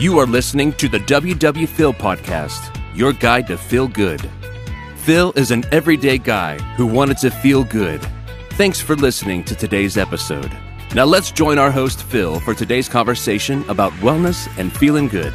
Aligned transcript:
You 0.00 0.18
are 0.18 0.24
listening 0.24 0.72
to 0.78 0.88
the 0.88 1.00
WW 1.00 1.68
Phil 1.68 1.92
podcast, 1.92 2.74
your 2.96 3.12
guide 3.12 3.46
to 3.48 3.58
feel 3.58 3.86
good. 3.86 4.30
Phil 4.96 5.30
is 5.36 5.50
an 5.50 5.66
everyday 5.72 6.16
guy 6.16 6.56
who 6.76 6.86
wanted 6.86 7.18
to 7.18 7.30
feel 7.30 7.64
good. 7.64 8.00
Thanks 8.52 8.80
for 8.80 8.96
listening 8.96 9.44
to 9.44 9.54
today's 9.54 9.98
episode. 9.98 10.50
Now 10.94 11.04
let's 11.04 11.30
join 11.30 11.58
our 11.58 11.70
host 11.70 12.02
Phil 12.04 12.40
for 12.40 12.54
today's 12.54 12.88
conversation 12.88 13.62
about 13.68 13.92
wellness 14.00 14.48
and 14.58 14.74
feeling 14.74 15.06
good. 15.06 15.34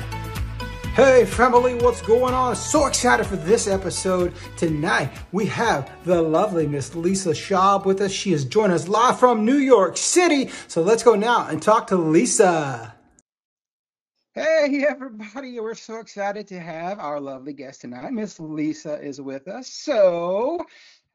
Hey 0.96 1.25
family, 1.25 1.75
what's 1.75 2.02
going 2.02 2.34
on? 2.34 2.56
So 2.56 2.88
excited 2.88 3.28
for 3.28 3.36
this 3.36 3.68
episode. 3.68 4.34
Tonight 4.57 5.11
we 5.32 5.46
have 5.46 5.92
the 6.06 6.20
lovely 6.20 6.66
Miss 6.66 6.96
Lisa 6.96 7.34
Schaub 7.34 7.86
with 7.86 8.02
us. 8.02 8.11
She 8.11 8.34
is 8.34 8.46
joining 8.46 8.74
us 8.74 8.88
live 8.88 9.20
from 9.20 9.46
New 9.46 9.57
York 9.57 9.96
City. 9.96 10.50
So 10.68 10.82
let's 10.82 11.04
go 11.04 11.14
now 11.14 11.46
and 11.50 11.61
talk 11.61 11.86
to 11.88 11.97
Lisa. 11.97 12.95
Hey 14.38 14.86
everybody, 14.86 15.57
we're 15.62 15.75
so 15.75 16.00
excited 16.02 16.46
to 16.48 16.60
have 16.60 17.00
our 17.00 17.21
lovely 17.21 17.54
guest 17.54 17.80
tonight. 17.80 18.12
Miss 18.12 18.38
Lisa 18.38 19.02
is 19.02 19.21
with 19.21 19.48
us. 19.48 19.70
So 19.70 20.60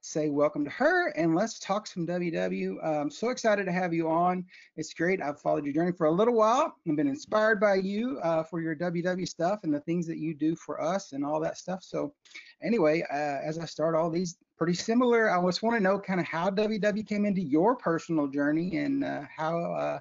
say 0.01 0.30
welcome 0.30 0.65
to 0.65 0.70
her 0.70 1.09
and 1.09 1.34
let's 1.34 1.59
talk 1.59 1.87
some 1.87 2.06
WW. 2.06 2.83
I'm 2.83 3.11
so 3.11 3.28
excited 3.28 3.66
to 3.66 3.73
have 3.73 3.92
you 3.92 4.09
on. 4.09 4.47
It's 4.78 4.95
great. 4.95 5.20
I've 5.20 5.38
followed 5.38 5.66
your 5.66 5.75
journey 5.75 5.92
for 5.92 6.06
a 6.06 6.11
little 6.11 6.33
while. 6.33 6.75
I've 6.88 6.97
been 6.97 7.06
inspired 7.09 7.61
by 7.61 7.75
you 7.75 8.19
uh, 8.23 8.42
for 8.42 8.62
your 8.62 8.75
WW 8.75 9.28
stuff 9.28 9.64
and 9.64 9.75
the 9.75 9.80
things 9.80 10.06
that 10.06 10.16
you 10.16 10.33
do 10.33 10.56
for 10.56 10.80
us 10.80 11.12
and 11.12 11.23
all 11.23 11.41
that 11.41 11.59
stuff. 11.59 11.83
So 11.83 12.14
anyway, 12.62 13.02
uh, 13.12 13.45
as 13.45 13.59
I 13.59 13.66
start 13.66 13.95
all 13.95 14.09
these 14.09 14.39
pretty 14.56 14.73
similar, 14.73 15.30
I 15.30 15.45
just 15.45 15.62
want 15.62 15.77
to 15.77 15.83
know 15.83 15.98
kind 15.98 16.20
of 16.20 16.27
how 16.27 16.48
WW 16.48 17.06
came 17.06 17.27
into 17.27 17.42
your 17.42 17.77
personal 17.77 18.28
journey 18.28 18.78
and 18.78 19.05
uh, 19.05 19.25
how 19.37 19.59
uh, 19.75 19.98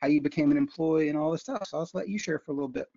how 0.00 0.08
you 0.08 0.20
became 0.20 0.50
an 0.50 0.56
employee 0.56 1.08
and 1.08 1.18
all 1.18 1.32
this 1.32 1.42
stuff. 1.42 1.66
So 1.66 1.78
I'll 1.78 1.84
just 1.84 1.94
let 1.94 2.08
you 2.08 2.18
share 2.18 2.38
for 2.38 2.52
a 2.52 2.54
little 2.54 2.68
bit. 2.68 2.88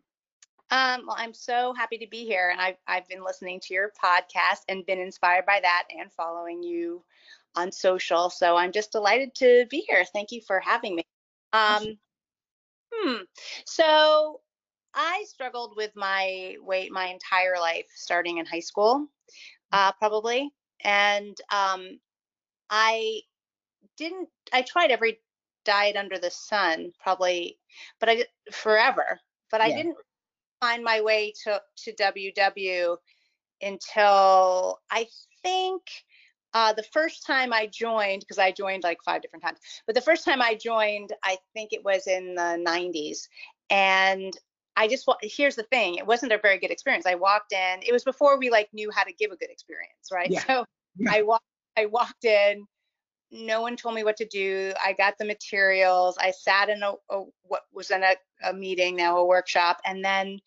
Um, 0.71 1.05
well, 1.07 1.15
I'm 1.17 1.33
so 1.33 1.73
happy 1.73 1.97
to 1.97 2.07
be 2.07 2.25
here, 2.25 2.49
and 2.51 2.61
I've 2.61 2.77
I've 2.87 3.07
been 3.07 3.23
listening 3.23 3.59
to 3.61 3.73
your 3.73 3.91
podcast 4.01 4.61
and 4.67 4.85
been 4.85 4.99
inspired 4.99 5.45
by 5.45 5.59
that, 5.61 5.85
and 5.97 6.11
following 6.11 6.61
you 6.61 7.03
on 7.55 7.71
social. 7.71 8.29
So 8.29 8.55
I'm 8.55 8.71
just 8.71 8.91
delighted 8.91 9.33
to 9.35 9.65
be 9.71 9.83
here. 9.87 10.03
Thank 10.13 10.31
you 10.31 10.41
for 10.45 10.59
having 10.59 10.95
me. 10.95 11.03
Um, 11.53 11.85
hmm. 12.93 13.15
So 13.65 14.41
I 14.93 15.25
struggled 15.27 15.73
with 15.75 15.91
my 15.95 16.55
weight 16.61 16.91
my 16.91 17.07
entire 17.07 17.57
life, 17.59 17.87
starting 17.95 18.37
in 18.37 18.45
high 18.45 18.59
school, 18.59 19.07
uh, 19.71 19.91
probably, 19.93 20.51
and 20.83 21.35
um, 21.51 21.99
I 22.69 23.21
didn't. 23.97 24.29
I 24.53 24.61
tried 24.61 24.91
every 24.91 25.19
diet 25.65 25.95
under 25.95 26.17
the 26.17 26.31
sun, 26.31 26.91
probably, 27.01 27.57
but 27.99 28.09
I 28.09 28.25
forever. 28.51 29.19
But 29.51 29.61
I 29.61 29.69
didn't 29.71 29.97
find 30.61 30.83
my 30.83 31.01
way 31.01 31.33
to 31.43 31.61
to 31.83 31.93
WW 31.93 32.97
until 33.61 34.79
I 34.91 35.07
think 35.43 35.81
uh, 36.53 36.73
the 36.73 36.83
first 36.83 37.25
time 37.25 37.53
I 37.53 37.67
joined, 37.67 38.21
because 38.21 38.39
I 38.39 38.51
joined 38.51 38.83
like 38.83 38.99
five 39.03 39.21
different 39.21 39.43
times, 39.43 39.59
but 39.85 39.95
the 39.95 40.01
first 40.01 40.25
time 40.25 40.41
I 40.41 40.55
joined, 40.55 41.13
I 41.23 41.37
think 41.53 41.73
it 41.73 41.83
was 41.83 42.07
in 42.07 42.35
the 42.35 42.63
90s. 42.67 43.27
And 43.69 44.33
I 44.75 44.87
just, 44.87 45.07
here's 45.21 45.55
the 45.55 45.63
thing, 45.63 45.95
it 45.95 46.07
wasn't 46.07 46.31
a 46.31 46.39
very 46.41 46.57
good 46.57 46.71
experience. 46.71 47.05
I 47.05 47.15
walked 47.15 47.53
in, 47.53 47.81
it 47.85 47.91
was 47.91 48.03
before 48.03 48.39
we 48.39 48.49
like 48.49 48.69
knew 48.73 48.89
how 48.91 49.03
to 49.03 49.13
give 49.13 49.31
a 49.31 49.35
good 49.35 49.51
experience, 49.51 50.09
right? 50.11 50.29
Yeah. 50.29 50.43
So 50.45 50.65
yeah. 50.97 51.11
I 51.11 51.21
walked, 51.21 51.45
I 51.77 51.85
walked 51.85 52.25
in, 52.25 52.65
no 53.31 53.61
one 53.61 53.75
told 53.75 53.95
me 53.95 54.03
what 54.03 54.17
to 54.17 54.25
do. 54.25 54.73
I 54.83 54.93
got 54.93 55.17
the 55.17 55.25
materials. 55.25 56.17
I 56.19 56.31
sat 56.31 56.69
in 56.69 56.81
a, 56.83 56.93
a 57.09 57.23
what 57.43 57.63
was 57.73 57.91
in 57.91 58.03
a, 58.03 58.15
a, 58.43 58.53
meeting 58.53 58.95
now, 58.95 59.17
a 59.17 59.25
workshop, 59.25 59.79
and 59.85 60.03
then 60.03 60.39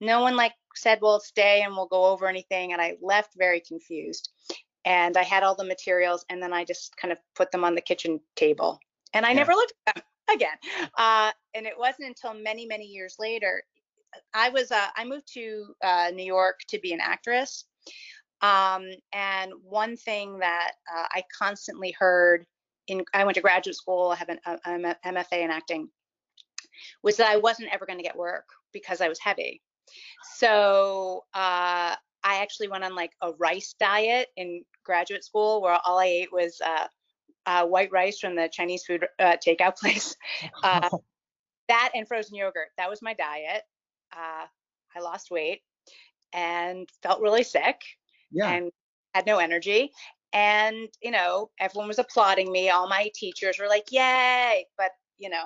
no 0.00 0.20
one 0.20 0.36
like 0.36 0.52
said, 0.74 1.00
"Well, 1.02 1.20
stay 1.20 1.62
and 1.62 1.74
we'll 1.74 1.86
go 1.86 2.06
over 2.06 2.26
anything." 2.26 2.72
And 2.72 2.80
I 2.80 2.96
left 3.00 3.34
very 3.36 3.60
confused. 3.60 4.30
And 4.86 5.18
I 5.18 5.22
had 5.22 5.42
all 5.42 5.54
the 5.54 5.64
materials, 5.64 6.24
and 6.30 6.42
then 6.42 6.54
I 6.54 6.64
just 6.64 6.96
kind 6.96 7.12
of 7.12 7.18
put 7.34 7.52
them 7.52 7.64
on 7.64 7.74
the 7.74 7.82
kitchen 7.82 8.18
table, 8.36 8.80
and 9.12 9.26
I 9.26 9.30
yeah. 9.30 9.36
never 9.36 9.52
looked 9.52 9.74
at 9.86 9.96
them 9.96 10.04
again. 10.34 10.88
Uh, 10.96 11.32
and 11.54 11.66
it 11.66 11.78
wasn't 11.78 12.08
until 12.08 12.32
many, 12.32 12.64
many 12.64 12.86
years 12.86 13.16
later, 13.18 13.62
I 14.32 14.48
was 14.48 14.70
uh, 14.70 14.86
I 14.96 15.04
moved 15.04 15.32
to 15.34 15.74
uh, 15.82 16.10
New 16.14 16.24
York 16.24 16.60
to 16.68 16.78
be 16.78 16.92
an 16.92 17.00
actress. 17.00 17.66
Um, 18.42 18.86
and 19.12 19.52
one 19.62 19.96
thing 19.96 20.38
that 20.38 20.72
uh, 20.90 21.06
I 21.10 21.24
constantly 21.36 21.94
heard 21.98 22.46
in, 22.86 23.04
I 23.12 23.24
went 23.24 23.34
to 23.34 23.42
graduate 23.42 23.76
school, 23.76 24.10
I 24.10 24.16
have 24.16 24.28
an 24.28 24.38
a 24.46 24.96
MFA 25.06 25.44
in 25.44 25.50
acting, 25.50 25.88
was 27.02 27.16
that 27.18 27.28
I 27.28 27.36
wasn't 27.36 27.68
ever 27.72 27.86
going 27.86 27.98
to 27.98 28.04
get 28.04 28.16
work 28.16 28.48
because 28.72 29.00
I 29.00 29.08
was 29.08 29.18
heavy. 29.20 29.60
So 30.36 31.24
uh, 31.34 31.94
I 32.22 32.42
actually 32.42 32.68
went 32.68 32.84
on 32.84 32.94
like 32.94 33.12
a 33.20 33.32
rice 33.32 33.74
diet 33.78 34.28
in 34.36 34.62
graduate 34.84 35.24
school 35.24 35.60
where 35.60 35.78
all 35.84 35.98
I 35.98 36.06
ate 36.06 36.32
was 36.32 36.60
uh, 36.64 36.86
uh, 37.46 37.66
white 37.66 37.92
rice 37.92 38.18
from 38.18 38.36
the 38.36 38.48
Chinese 38.52 38.84
food 38.84 39.06
uh, 39.18 39.36
takeout 39.46 39.76
place. 39.80 40.16
Uh, 40.62 40.88
that 41.68 41.90
and 41.94 42.08
frozen 42.08 42.36
yogurt. 42.36 42.68
That 42.78 42.90
was 42.90 43.02
my 43.02 43.14
diet. 43.14 43.62
Uh, 44.12 44.46
I 44.96 45.00
lost 45.00 45.30
weight 45.30 45.60
and 46.32 46.88
felt 47.02 47.20
really 47.20 47.44
sick 47.44 47.76
yeah. 48.30 48.50
and 48.50 48.70
had 49.14 49.26
no 49.26 49.38
energy. 49.38 49.92
And, 50.32 50.88
you 51.02 51.10
know, 51.10 51.50
everyone 51.58 51.88
was 51.88 51.98
applauding 51.98 52.52
me. 52.52 52.70
All 52.70 52.88
my 52.88 53.10
teachers 53.14 53.58
were 53.58 53.66
like, 53.66 53.86
yay. 53.90 54.66
But, 54.78 54.90
you 55.18 55.28
know, 55.28 55.44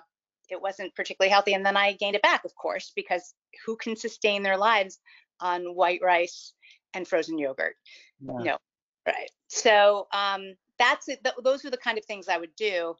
it 0.50 0.60
wasn't 0.60 0.94
particularly 0.94 1.30
healthy. 1.30 1.54
And 1.54 1.64
then 1.64 1.76
I 1.76 1.92
gained 1.92 2.16
it 2.16 2.22
back, 2.22 2.44
of 2.44 2.54
course, 2.54 2.92
because 2.94 3.34
who 3.64 3.76
can 3.76 3.96
sustain 3.96 4.42
their 4.42 4.58
lives 4.58 4.98
on 5.40 5.74
white 5.74 6.00
rice 6.02 6.52
and 6.92 7.08
frozen 7.08 7.38
yogurt? 7.38 7.76
Yeah. 8.20 8.42
No, 8.42 8.58
right. 9.06 9.30
So 9.48 10.06
um, 10.12 10.54
that's 10.78 11.08
it. 11.08 11.24
Th- 11.24 11.36
those 11.42 11.64
are 11.64 11.70
the 11.70 11.78
kind 11.78 11.98
of 11.98 12.04
things 12.04 12.28
I 12.28 12.38
would 12.38 12.54
do. 12.56 12.94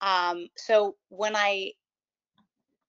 Um, 0.00 0.48
so 0.56 0.96
when 1.08 1.34
I, 1.34 1.72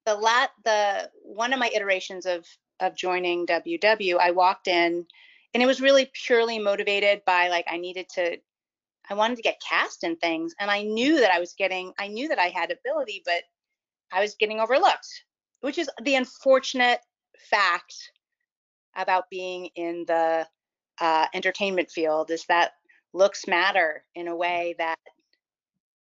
the 0.06 0.16
lat, 0.16 0.52
the 0.64 1.10
one 1.24 1.54
of 1.54 1.60
my 1.60 1.72
iterations 1.74 2.26
of 2.26 2.46
of 2.80 2.96
joining 2.96 3.48
WW, 3.48 4.18
I 4.20 4.32
walked 4.32 4.68
in 4.68 5.06
and 5.56 5.64
it 5.64 5.68
was 5.68 5.80
really 5.80 6.12
purely 6.14 6.60
motivated 6.60 7.22
by 7.26 7.48
like 7.48 7.66
I 7.68 7.78
needed 7.78 8.10
to 8.16 8.38
I 9.10 9.14
wanted 9.14 9.38
to 9.38 9.42
get 9.42 9.62
cast 9.68 10.04
in 10.04 10.18
things 10.18 10.54
and 10.60 10.70
I 10.70 10.84
knew 10.84 11.22
that 11.22 11.32
I 11.32 11.40
was 11.40 11.54
getting 11.54 11.94
I 11.98 12.10
knew 12.10 12.28
that 12.28 12.38
I 12.38 12.48
had 12.48 12.72
ability 12.72 13.24
but 13.26 13.44
I 14.12 14.20
was 14.20 14.36
getting 14.36 14.60
overlooked 14.60 15.24
which 15.62 15.78
is 15.78 15.90
the 16.04 16.16
unfortunate 16.16 17.00
fact 17.50 17.96
about 18.98 19.30
being 19.30 19.70
in 19.76 20.04
the 20.08 20.46
uh, 21.00 21.28
entertainment 21.34 21.90
field 21.90 22.32
is 22.32 22.46
that 22.48 22.74
looks 23.14 23.48
matter 23.48 24.04
in 24.14 24.28
a 24.28 24.36
way 24.36 24.76
that 24.78 25.00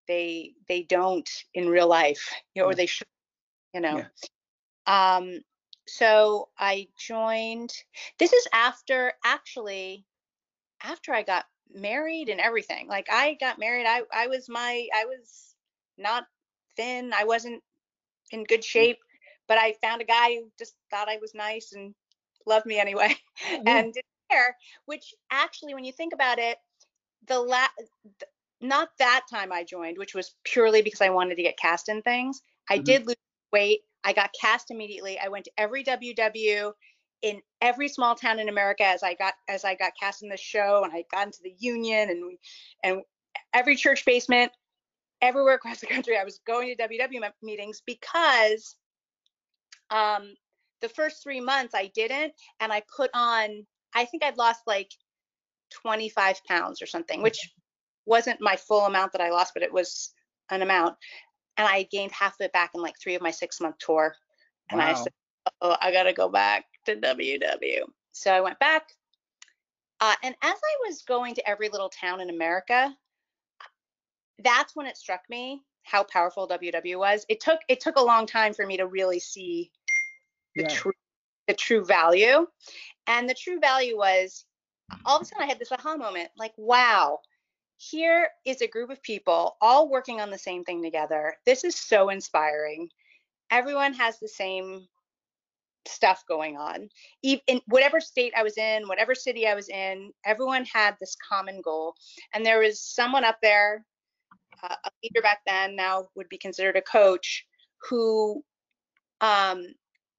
they 0.06 0.53
they 0.69 0.82
don't 0.84 1.28
in 1.54 1.69
real 1.69 1.88
life 1.88 2.32
you 2.54 2.62
know, 2.62 2.69
or 2.69 2.74
they 2.74 2.86
should 2.86 3.06
you 3.74 3.80
know. 3.80 4.04
Yeah. 4.86 5.16
um 5.16 5.41
so 5.87 6.48
I 6.59 6.88
joined. 6.98 7.72
This 8.19 8.32
is 8.32 8.47
after 8.53 9.12
actually 9.25 10.04
after 10.82 11.12
I 11.12 11.22
got 11.22 11.44
married 11.75 12.28
and 12.28 12.41
everything. 12.41 12.88
Like 12.88 13.06
I 13.10 13.34
got 13.41 13.59
married, 13.59 13.87
I 13.87 14.03
I 14.12 14.26
was 14.26 14.48
my 14.48 14.88
I 14.94 15.04
was 15.04 15.54
not 15.98 16.25
thin. 16.76 17.12
I 17.15 17.25
wasn't 17.25 17.62
in 18.31 18.44
good 18.44 18.60
mm. 18.60 18.65
shape, 18.65 18.98
but 19.48 19.59
I 19.59 19.75
found 19.82 20.00
a 20.00 20.06
guy 20.06 20.37
who 20.37 20.50
just 20.59 20.75
thought 20.91 21.09
I 21.09 21.19
was 21.19 21.34
nice 21.34 21.72
and 21.72 21.94
loved 22.47 22.66
me 22.66 22.78
anyway 22.78 23.15
mm-hmm. 23.47 23.62
and 23.66 23.92
didn't 23.92 24.06
care, 24.31 24.56
which 24.87 25.15
actually 25.31 25.75
when 25.75 25.84
you 25.84 25.92
think 25.92 26.12
about 26.12 26.38
it, 26.38 26.59
the 27.26 27.38
la 27.38 27.66
not 28.60 28.91
that 28.98 29.22
time 29.28 29.53
I 29.53 29.65
joined, 29.65 29.98
which 29.98 30.15
was 30.15 30.34
purely 30.45 30.83
because 30.83 31.01
I 31.01 31.10
wanted 31.10 31.36
to 31.36 31.42
get 31.42 31.59
cast 31.59 31.89
in 31.89 32.03
things. 32.03 32.42
I 32.71 32.77
mm-hmm. 32.77 32.84
did 32.84 33.07
lose 33.07 33.16
weight 33.53 33.80
I 34.04 34.13
got 34.13 34.31
cast 34.39 34.71
immediately. 34.71 35.19
I 35.19 35.28
went 35.28 35.45
to 35.47 35.53
every 35.57 35.84
WW 35.84 36.72
in 37.22 37.41
every 37.60 37.89
small 37.89 38.15
town 38.15 38.41
in 38.41 38.49
America 38.49 38.84
as 38.84 39.03
I 39.03 39.15
got 39.15 39.34
as 39.49 39.65
I 39.65 39.77
got 39.77 39.93
cast 39.99 40.22
in 40.22 40.28
the 40.28 40.37
show 40.37 40.83
and 40.84 40.93
I 40.93 41.04
got 41.10 41.27
into 41.27 41.39
the 41.43 41.54
union 41.59 42.10
and 42.10 42.39
and 42.83 43.03
every 43.54 43.77
church 43.77 44.04
basement 44.04 44.51
everywhere 45.21 45.54
across 45.54 45.81
the 45.81 45.87
country 45.87 46.19
I 46.19 46.25
was 46.25 46.41
going 46.47 46.75
to 46.77 46.83
WW 46.83 47.31
meetings 47.43 47.81
because 47.87 48.77
um 49.91 50.34
the 50.81 50.89
first 50.89 51.22
3 51.22 51.41
months 51.41 51.75
I 51.75 51.93
didn't 51.95 52.33
and 52.60 52.72
I 52.72 52.83
put 52.97 53.10
on 53.15 53.65
I 53.95 54.05
think 54.05 54.25
I'd 54.25 54.37
lost 54.37 54.63
like 54.66 54.91
25 55.83 56.41
pounds 56.45 56.83
or 56.83 56.87
something 56.87 57.22
which 57.22 57.39
wasn't 58.05 58.41
my 58.41 58.57
full 58.57 58.84
amount 58.84 59.13
that 59.13 59.21
I 59.21 59.31
lost 59.31 59.53
but 59.55 59.63
it 59.63 59.72
was 59.72 60.13
an 60.51 60.60
amount 60.60 60.97
and 61.57 61.66
I 61.66 61.84
gained 61.84 62.13
half 62.13 62.34
of 62.41 62.45
it 62.45 62.53
back 62.53 62.71
in 62.75 62.81
like 62.81 62.95
three 62.99 63.15
of 63.15 63.22
my 63.22 63.31
six 63.31 63.60
month 63.60 63.77
tour. 63.78 64.15
And 64.71 64.78
wow. 64.78 64.91
I 64.91 64.95
said, 64.95 65.13
oh, 65.60 65.77
I 65.81 65.93
got 65.93 66.04
to 66.04 66.13
go 66.13 66.28
back 66.28 66.65
to 66.87 66.97
WW. 66.97 67.83
So 68.13 68.33
I 68.33 68.41
went 68.41 68.59
back. 68.59 68.89
Uh, 70.01 70.15
and 70.22 70.34
as 70.43 70.54
I 70.57 70.89
was 70.89 71.03
going 71.03 71.34
to 71.37 71.49
every 71.49 71.69
little 71.69 71.91
town 71.91 72.21
in 72.21 72.31
America, 72.31 72.95
that's 74.43 74.75
when 74.75 74.87
it 74.87 74.97
struck 74.97 75.21
me 75.28 75.63
how 75.84 76.04
powerful 76.04 76.49
WW 76.49 76.99
was. 76.99 77.25
It 77.28 77.41
took 77.41 77.60
it 77.69 77.81
took 77.81 77.97
a 77.97 78.03
long 78.03 78.27
time 78.27 78.55
for 78.55 78.66
me 78.66 78.77
to 78.77 78.87
really 78.87 79.21
see 79.21 79.71
the 80.57 80.63
yeah. 80.63 80.69
truth 80.69 80.95
the 81.48 81.55
true 81.55 81.84
value. 81.84 82.47
And 83.07 83.28
the 83.28 83.34
true 83.34 83.59
value 83.60 83.97
was 83.97 84.45
all 85.05 85.16
of 85.16 85.22
a 85.22 85.25
sudden 85.25 85.43
I 85.43 85.47
had 85.47 85.59
this 85.59 85.72
aha 85.72 85.97
moment 85.97 86.31
like, 86.37 86.53
wow, 86.57 87.19
here 87.91 88.29
is 88.45 88.61
a 88.61 88.69
group 88.69 88.91
of 88.91 89.03
people 89.03 89.57
all 89.61 89.91
working 89.91 90.21
on 90.21 90.31
the 90.31 90.39
same 90.39 90.63
thing 90.65 90.83
together. 90.83 91.34
This 91.45 91.65
is 91.65 91.75
so 91.75 92.11
inspiring. 92.11 92.89
Everyone 93.51 93.93
has 93.95 94.19
the 94.21 94.29
same 94.29 94.87
stuff 95.87 96.23
going 96.29 96.57
on. 96.57 96.89
In 97.23 97.61
whatever 97.67 98.01
state 98.01 98.33
I 98.37 98.45
was 98.45 98.57
in, 98.57 98.87
whatever 98.87 99.17
city 99.17 99.49
I 99.49 99.55
was 99.55 99.69
in, 99.69 100.13
everyone 100.25 100.65
had 100.65 100.97
this 101.01 101.17
common 101.29 101.61
goal. 101.61 101.95
And 102.33 102.47
there 102.47 102.61
was 102.61 102.81
someone 102.81 103.25
up 103.25 103.39
there, 103.43 103.84
uh, 104.63 104.77
a 104.84 104.91
leader 105.03 105.21
back 105.21 105.41
then, 105.45 105.75
now 105.75 106.07
would 106.15 106.29
be 106.29 106.39
considered 106.39 106.77
a 106.77 106.83
coach, 106.83 107.45
who 107.91 108.45
um, 109.21 109.67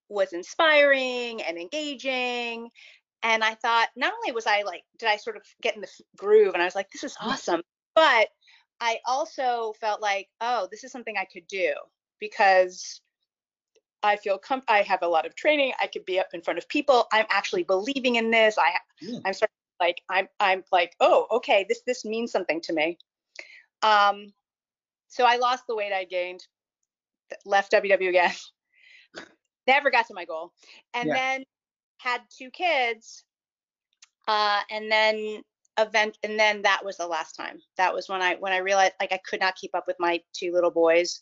was 0.09 0.33
inspiring 0.33 1.41
and 1.41 1.57
engaging. 1.57 2.69
And 3.23 3.43
I 3.43 3.55
thought, 3.55 3.87
not 3.95 4.13
only 4.13 4.33
was 4.33 4.45
I 4.45 4.63
like, 4.63 4.83
did 4.99 5.07
I 5.07 5.15
sort 5.15 5.37
of 5.37 5.43
get 5.61 5.75
in 5.75 5.81
the 5.81 5.89
groove 6.17 6.53
and 6.53 6.61
I 6.61 6.65
was 6.65 6.75
like, 6.75 6.91
this 6.91 7.03
is 7.03 7.15
awesome, 7.21 7.61
but 7.95 8.27
I 8.81 8.99
also 9.05 9.73
felt 9.79 10.01
like, 10.01 10.27
oh, 10.41 10.67
this 10.69 10.83
is 10.83 10.91
something 10.91 11.15
I 11.17 11.25
could 11.25 11.47
do 11.47 11.73
because 12.19 13.01
I 14.03 14.17
feel 14.17 14.37
com- 14.37 14.63
I 14.67 14.81
have 14.81 15.01
a 15.01 15.07
lot 15.07 15.25
of 15.25 15.35
training. 15.35 15.71
I 15.81 15.87
could 15.87 16.05
be 16.05 16.19
up 16.19 16.27
in 16.33 16.41
front 16.41 16.59
of 16.59 16.67
people. 16.67 17.07
I'm 17.13 17.25
actually 17.29 17.63
believing 17.63 18.15
in 18.15 18.29
this. 18.29 18.57
I 18.57 18.73
yeah. 19.01 19.19
I'm 19.25 19.33
sort 19.33 19.49
of 19.49 19.85
like 19.85 20.01
I'm 20.09 20.27
I'm 20.39 20.63
like 20.71 20.93
oh 20.99 21.27
okay 21.31 21.65
this 21.67 21.81
this 21.87 22.03
means 22.03 22.31
something 22.31 22.59
to 22.61 22.73
me. 22.73 22.97
Um, 23.81 24.33
so 25.07 25.25
I 25.25 25.37
lost 25.37 25.63
the 25.67 25.75
weight 25.75 25.93
I 25.93 26.05
gained, 26.05 26.45
left 27.45 27.71
WW 27.71 28.09
again, 28.09 28.31
never 29.67 29.91
got 29.91 30.07
to 30.07 30.13
my 30.13 30.25
goal, 30.25 30.51
and 30.93 31.07
yeah. 31.07 31.13
then 31.13 31.43
had 32.03 32.21
two 32.29 32.51
kids, 32.51 33.23
uh, 34.27 34.59
and 34.69 34.91
then 34.91 35.41
event 35.79 36.19
and 36.21 36.39
then 36.39 36.61
that 36.61 36.85
was 36.85 36.97
the 36.97 37.07
last 37.07 37.33
time 37.33 37.59
that 37.77 37.91
was 37.91 38.07
when 38.07 38.21
i 38.21 38.35
when 38.35 38.53
i 38.53 38.57
realized 38.57 38.93
like 38.99 39.11
i 39.11 39.19
could 39.27 39.39
not 39.39 39.55
keep 39.55 39.71
up 39.73 39.85
with 39.87 39.95
my 39.99 40.21
two 40.31 40.51
little 40.51 40.69
boys 40.69 41.21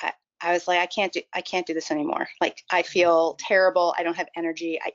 I 0.00 0.12
I 0.40 0.52
was 0.52 0.68
like, 0.68 0.80
I 0.80 0.86
can't 0.86 1.12
do, 1.12 1.20
I 1.34 1.40
can't 1.40 1.66
do 1.66 1.74
this 1.74 1.90
anymore. 1.90 2.28
Like, 2.40 2.62
I 2.70 2.82
feel 2.82 3.36
terrible. 3.40 3.92
I 3.98 4.04
don't 4.04 4.16
have 4.16 4.28
energy. 4.36 4.78
I, 4.82 4.92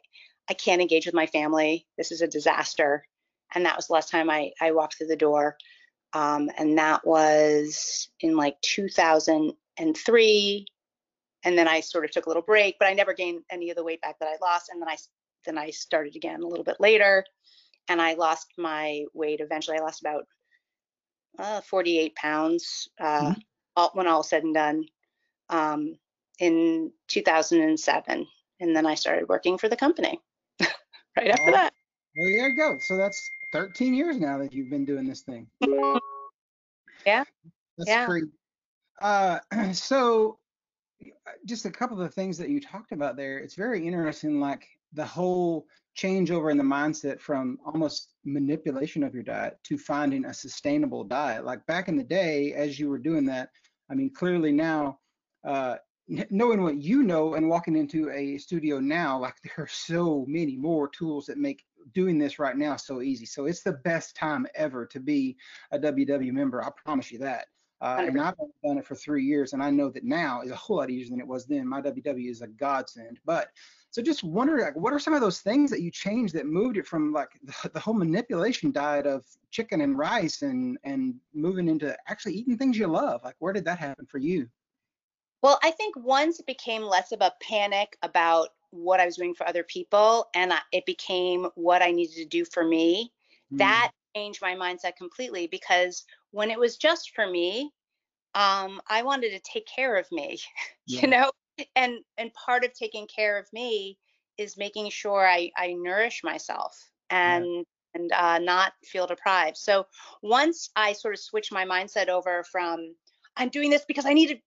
I 0.50 0.54
can't 0.54 0.82
engage 0.82 1.06
with 1.06 1.16
my 1.16 1.28
family. 1.28 1.86
This 1.98 2.12
is 2.12 2.22
a 2.22 2.28
disaster. 2.28 3.06
And 3.54 3.66
that 3.66 3.76
was 3.76 3.88
the 3.88 3.94
last 3.94 4.10
time 4.10 4.30
I, 4.30 4.52
I 4.62 4.72
walked 4.72 4.98
through 4.98 5.08
the 5.08 5.16
door. 5.16 5.58
Um, 6.14 6.50
and 6.58 6.78
that 6.78 7.06
was 7.06 8.10
in 8.22 8.38
like 8.38 8.56
2003. 8.62 10.66
And 11.46 11.58
then 11.58 11.68
I 11.68 11.80
sort 11.82 12.06
of 12.06 12.12
took 12.12 12.26
a 12.26 12.30
little 12.30 12.44
break, 12.44 12.78
but 12.80 12.88
I 12.88 12.94
never 12.94 13.14
gained 13.14 13.44
any 13.50 13.70
of 13.70 13.76
the 13.76 13.84
weight 13.84 14.02
back 14.02 14.20
that 14.20 14.30
I 14.30 14.38
lost. 14.42 14.70
And 14.70 14.82
then 14.82 14.90
I, 14.90 14.98
then 15.46 15.58
I 15.58 15.70
started 15.72 16.16
again 16.16 16.42
a 16.42 16.48
little 16.48 16.64
bit 16.64 16.78
later, 16.80 17.26
and 17.90 18.02
I 18.02 18.14
lost 18.14 18.48
my 18.58 19.04
weight. 19.14 19.42
Eventually, 19.42 19.78
I 19.78 19.82
lost 19.82 20.02
about 20.02 20.26
uh, 21.40 21.62
48 21.62 22.16
pounds 22.16 22.88
uh, 23.00 23.22
mm-hmm. 23.22 23.40
all, 23.76 23.92
when 23.94 24.08
all 24.08 24.24
said 24.24 24.44
and 24.44 24.54
done 24.54 24.86
um, 25.50 25.98
in 26.40 26.92
2007. 27.08 28.28
And 28.60 28.76
then 28.76 28.86
I 28.86 28.96
started 28.96 29.28
working 29.28 29.58
for 29.58 29.68
the 29.68 29.76
company 29.76 30.22
right 31.18 31.30
after 31.30 31.52
that. 31.52 31.74
There 32.16 32.30
you 32.30 32.56
go. 32.56 32.78
So 32.80 32.96
that's 32.96 33.22
13 33.52 33.94
years 33.94 34.18
now 34.18 34.38
that 34.38 34.54
you've 34.54 34.70
been 34.70 34.86
doing 34.86 35.08
this 35.08 35.22
thing. 35.22 35.48
Yeah. 37.06 37.24
That's 37.78 37.90
yeah. 37.90 38.06
great. 38.06 38.24
Uh, 39.02 39.40
so 39.74 40.38
just 41.46 41.66
a 41.66 41.72
couple 41.72 42.00
of 42.00 42.04
the 42.04 42.14
things 42.14 42.38
that 42.38 42.50
you 42.50 42.60
talked 42.60 42.92
about 42.92 43.16
there, 43.16 43.38
it's 43.38 43.56
very 43.56 43.86
interesting, 43.86 44.40
like 44.40 44.68
the 44.94 45.06
whole 45.06 45.66
changeover 45.98 46.52
in 46.52 46.58
the 46.58 46.64
mindset 46.64 47.20
from 47.20 47.58
almost 47.66 48.14
manipulation 48.26 49.04
of 49.04 49.14
your 49.14 49.24
diet 49.24 49.58
to 49.64 49.78
finding 49.78 50.26
a 50.26 50.34
sustainable 50.34 51.04
diet. 51.04 51.46
Like 51.46 51.66
back 51.66 51.88
in 51.88 51.96
the 51.96 52.04
day, 52.04 52.54
as 52.54 52.80
you 52.80 52.90
were 52.90 52.98
doing 52.98 53.26
that, 53.26 53.50
I 53.90 53.96
mean, 53.96 54.12
clearly 54.14 54.52
now 54.52 55.00
uh, 55.44 55.76
knowing 56.30 56.62
what 56.62 56.82
you 56.82 57.04
know 57.04 57.36
and 57.36 57.50
walking 57.50 57.76
into 57.76 58.10
a 58.12 58.38
studio 58.38 58.80
now, 58.80 59.18
like 59.18 59.36
there 59.44 59.66
are 59.66 59.70
so 59.70 60.26
many 60.28 60.58
more 60.58 60.88
tools 60.90 61.26
that 61.28 61.38
make 61.38 61.64
doing 61.94 62.18
this 62.18 62.40
right 62.40 62.58
now 62.58 62.76
so 62.76 63.02
easy. 63.02 63.26
So 63.26 63.46
it's 63.46 63.62
the 63.62 63.74
best 63.84 64.16
time 64.16 64.48
ever 64.56 64.86
to 64.88 65.00
be 65.00 65.36
a 65.72 65.80
WW 65.80 66.32
member. 66.32 66.64
I 66.64 66.70
promise 66.84 67.12
you 67.12 67.20
that. 67.20 67.48
Uh, 67.82 68.06
and 68.08 68.22
I've 68.22 68.36
done 68.64 68.78
it 68.78 68.86
for 68.86 68.96
three 68.96 69.26
years, 69.26 69.54
and 69.54 69.62
I 69.62 69.70
know 69.70 69.90
that 69.90 70.06
now 70.06 70.42
is 70.42 70.52
a 70.52 70.56
whole 70.56 70.78
lot 70.78 70.90
easier 70.90 71.10
than 71.10 71.20
it 71.20 71.28
was 71.28 71.46
then. 71.46 71.68
My 71.68 71.82
WW 71.82 72.30
is 72.30 72.42
a 72.42 72.48
godsend. 72.48 73.20
But 73.26 73.50
so 73.92 74.02
just 74.02 74.24
wonder, 74.24 74.60
like, 74.60 74.76
what 74.76 74.94
are 74.94 75.00
some 75.00 75.14
of 75.14 75.22
those 75.22 75.42
things 75.42 75.70
that 75.70 75.82
you 75.82 75.92
changed 75.92 76.34
that 76.34 76.46
moved 76.46 76.78
it 76.78 76.88
from 76.88 77.12
like 77.12 77.30
the, 77.44 77.70
the 77.70 77.80
whole 77.80 77.94
manipulation 77.94 78.72
diet 78.72 79.06
of 79.06 79.26
chicken 79.52 79.82
and 79.82 79.98
rice 79.98 80.42
and 80.42 80.78
and 80.84 81.16
moving 81.34 81.68
into 81.68 81.96
actually 82.08 82.34
eating 82.34 82.58
things 82.58 82.78
you 82.78 82.88
love? 82.88 83.22
Like, 83.24 83.36
where 83.40 83.54
did 83.54 83.66
that 83.66 83.80
happen 83.80 84.06
for 84.06 84.18
you? 84.18 84.48
Well, 85.42 85.60
I 85.62 85.72
think 85.72 85.96
once 85.98 86.40
it 86.40 86.46
became 86.46 86.84
less 86.84 87.12
of 87.12 87.20
a 87.20 87.34
panic 87.42 87.98
about 88.02 88.50
what 88.72 89.00
I 89.00 89.06
was 89.06 89.18
doing 89.18 89.36
for 89.36 89.48
other 89.48 89.64
people 89.64 90.28
and 90.34 90.54
it 90.72 90.86
became 90.86 91.48
what 91.56 91.82
I 91.82 91.92
needed 91.92 92.16
to 92.16 92.26
do 92.26 92.46
for 92.46 92.64
me, 92.64 93.12
mm. 93.54 93.58
that 93.58 93.92
changed 94.16 94.42
my 94.42 94.56
mindset 94.56 94.96
completely 94.96 95.48
because 95.48 96.06
when 96.34 96.50
it 96.50 96.60
was 96.60 96.78
just 96.78 97.12
for 97.16 97.30
me, 97.30 97.72
um, 98.34 98.82
I 98.90 99.04
wanted 99.04 99.30
to 99.30 99.40
take 99.40 99.68
care 99.68 99.96
of 99.96 100.12
me, 100.12 100.40
yeah. 100.88 101.02
you 101.02 101.08
know, 101.08 101.32
and 101.76 102.00
and 102.18 102.34
part 102.34 102.66
of 102.66 102.74
taking 102.74 103.08
care 103.08 103.38
of 103.38 103.48
me 103.54 103.98
is 104.38 104.58
making 104.58 104.90
sure 104.90 105.26
I, 105.28 105.52
I 105.56 105.74
nourish 105.74 106.22
myself 106.24 106.76
and 107.12 107.46
yeah. 107.46 107.62
and 107.94 108.12
uh, 108.12 108.40
not 108.40 108.74
feel 108.84 109.06
deprived. 109.06 109.58
So 109.58 109.86
once 110.24 110.72
I 110.76 110.94
sort 110.94 111.14
of 111.14 111.20
switched 111.20 111.54
my 111.54 111.66
mindset 111.66 112.10
over 112.10 112.44
from 112.52 112.96
I'm 113.38 113.50
doing 113.50 113.70
this 113.70 113.86
because 113.88 114.08
I 114.08 114.14
need 114.14 114.30
to 114.30 114.38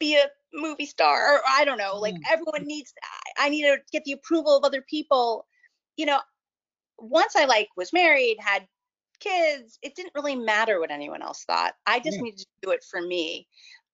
be 0.00 0.16
a 0.16 0.26
movie 0.52 0.86
star 0.86 1.36
or 1.36 1.40
I 1.48 1.64
don't 1.64 1.78
know, 1.78 1.96
like 1.96 2.14
mm. 2.14 2.20
everyone 2.28 2.66
needs 2.66 2.92
I 3.38 3.48
need 3.48 3.62
to 3.62 3.78
get 3.92 4.02
the 4.04 4.12
approval 4.12 4.56
of 4.56 4.64
other 4.64 4.84
people. 4.90 5.46
You 5.96 6.06
know, 6.06 6.18
once 6.98 7.36
I 7.36 7.44
like 7.44 7.68
was 7.76 7.92
married, 7.92 8.38
had 8.40 8.66
kids, 9.20 9.78
it 9.82 9.94
didn't 9.94 10.14
really 10.14 10.36
matter 10.36 10.80
what 10.80 10.90
anyone 10.90 11.22
else 11.22 11.44
thought. 11.44 11.74
I 11.86 11.98
just 12.00 12.16
yeah. 12.16 12.22
needed 12.22 12.40
to 12.40 12.46
do 12.62 12.70
it 12.70 12.84
for 12.88 13.00
me. 13.00 13.46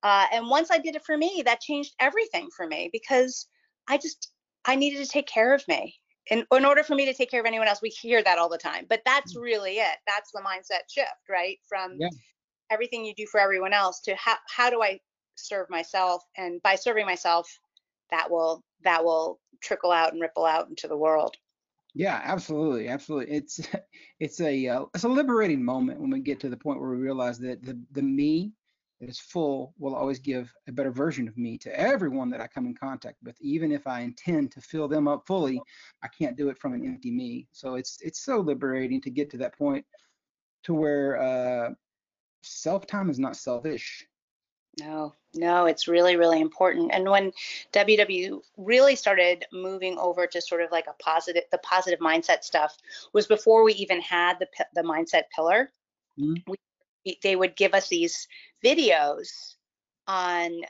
Uh, 0.03 0.27
and 0.33 0.49
once 0.49 0.71
I 0.71 0.79
did 0.79 0.97
it 0.97 1.05
for 1.05 1.17
me, 1.17 1.43
that 1.45 1.61
changed 1.61 1.95
everything 2.01 2.49
for 2.57 2.67
me 2.67 2.91
because 2.93 3.47
I 3.89 3.99
just 3.99 4.33
I 4.65 4.77
needed 4.77 5.05
to 5.05 5.11
take 5.11 5.27
care 5.27 5.55
of 5.55 5.67
me. 5.69 5.95
In, 6.31 6.47
in 6.53 6.65
order 6.65 6.85
for 6.85 6.95
me 6.95 7.05
to 7.07 7.15
take 7.15 7.31
care 7.31 7.41
of 7.41 7.47
anyone 7.47 7.67
else, 7.67 7.81
we 7.83 7.89
hear 7.89 8.23
that 8.23 8.39
all 8.39 8.49
the 8.49 8.59
time. 8.59 8.87
But 8.89 9.03
that's 9.05 9.37
mm. 9.37 9.43
really 9.43 9.79
it. 9.79 9.97
That's 10.07 10.31
the 10.33 10.41
mindset 10.41 10.83
shift, 10.89 11.11
right? 11.29 11.59
From 11.69 11.97
yeah. 11.99 12.09
everything 12.71 13.05
you 13.05 13.15
do 13.15 13.27
for 13.27 13.41
everyone 13.41 13.73
else 13.73 14.01
to 14.03 14.15
how 14.17 14.37
how 14.49 14.71
do 14.71 14.83
I 14.83 15.01
serve 15.35 15.69
myself 15.71 16.23
and 16.37 16.63
by 16.63 16.75
serving 16.75 17.07
myself 17.07 17.49
that 18.11 18.31
will 18.31 18.63
that 18.85 19.05
will 19.05 19.41
trickle 19.63 19.91
out 19.91 20.13
and 20.13 20.21
ripple 20.21 20.45
out 20.45 20.69
into 20.69 20.89
the 20.89 20.97
world 20.97 21.37
yeah 21.95 22.21
absolutely 22.25 22.89
absolutely. 22.89 23.35
It's 23.35 23.61
it's 24.21 24.41
a 24.41 24.69
uh, 24.69 24.85
it's 24.95 25.05
a 25.05 25.09
liberating 25.09 25.65
moment 25.65 26.01
when 26.01 26.11
we 26.11 26.21
get 26.21 26.41
to 26.41 26.49
the 26.49 26.57
point 26.57 26.81
where 26.81 26.91
we 26.91 26.97
realize 26.97 27.39
that 27.41 27.63
the 27.63 27.81
the 27.93 28.03
me 28.03 28.53
that 29.01 29.11
is 29.11 29.19
full 29.19 29.75
will 29.79 29.97
always 29.97 30.21
give 30.21 30.53
a 30.69 30.73
better 30.73 30.93
version 30.93 31.27
of 31.27 31.37
me 31.37 31.59
to 31.59 31.79
everyone 31.79 32.31
that 32.31 32.41
I 32.41 32.47
come 32.47 32.67
in 32.67 32.75
contact 32.75 33.17
with. 33.25 33.37
Even 33.41 33.73
if 33.73 33.87
I 33.87 34.01
intend 34.01 34.53
to 34.53 34.61
fill 34.61 34.87
them 34.89 35.09
up 35.09 35.25
fully 35.27 35.61
I 36.03 36.09
can't 36.09 36.37
do 36.37 36.49
it 36.49 36.59
from 36.59 36.75
an 36.75 36.87
empty 36.87 37.11
me. 37.11 37.49
So 37.53 37.75
it's 37.75 37.99
it's 38.01 38.25
so 38.25 38.41
liberating 38.41 39.01
to 39.03 39.11
get 39.11 39.31
to 39.31 39.37
that 39.39 39.57
point 39.57 39.85
to 40.65 40.75
where 40.75 41.21
uh 41.21 41.71
self 42.43 42.87
time 42.87 43.11
is 43.11 43.19
not 43.19 43.37
selfish 43.37 44.07
no, 44.81 45.15
no, 45.35 45.67
it's 45.67 45.89
really, 45.89 46.17
really 46.17 46.41
important. 46.41 46.91
And 46.93 47.09
when 47.09 47.33
WW 47.73 48.41
really 48.57 48.97
started 48.97 49.45
moving 49.53 49.99
over 49.99 50.27
to 50.27 50.41
sort 50.41 50.63
of 50.63 50.71
like 50.71 50.87
a 50.87 51.03
positive, 51.03 51.45
the 51.51 51.59
positive 51.59 52.01
mindset 52.01 52.43
stuff 52.43 52.77
was 53.13 53.27
before 53.27 53.65
we 53.65 53.75
even 53.75 54.01
had 54.01 54.39
the 54.39 54.49
the 54.75 54.83
mindset 54.83 55.25
pillar. 55.35 55.71
Mm-hmm. 56.19 56.53
We, 57.05 57.19
they 57.23 57.37
would 57.37 57.57
give 57.57 57.75
us 57.75 57.89
these 57.89 58.29
videos 58.65 59.57
on 60.07 60.61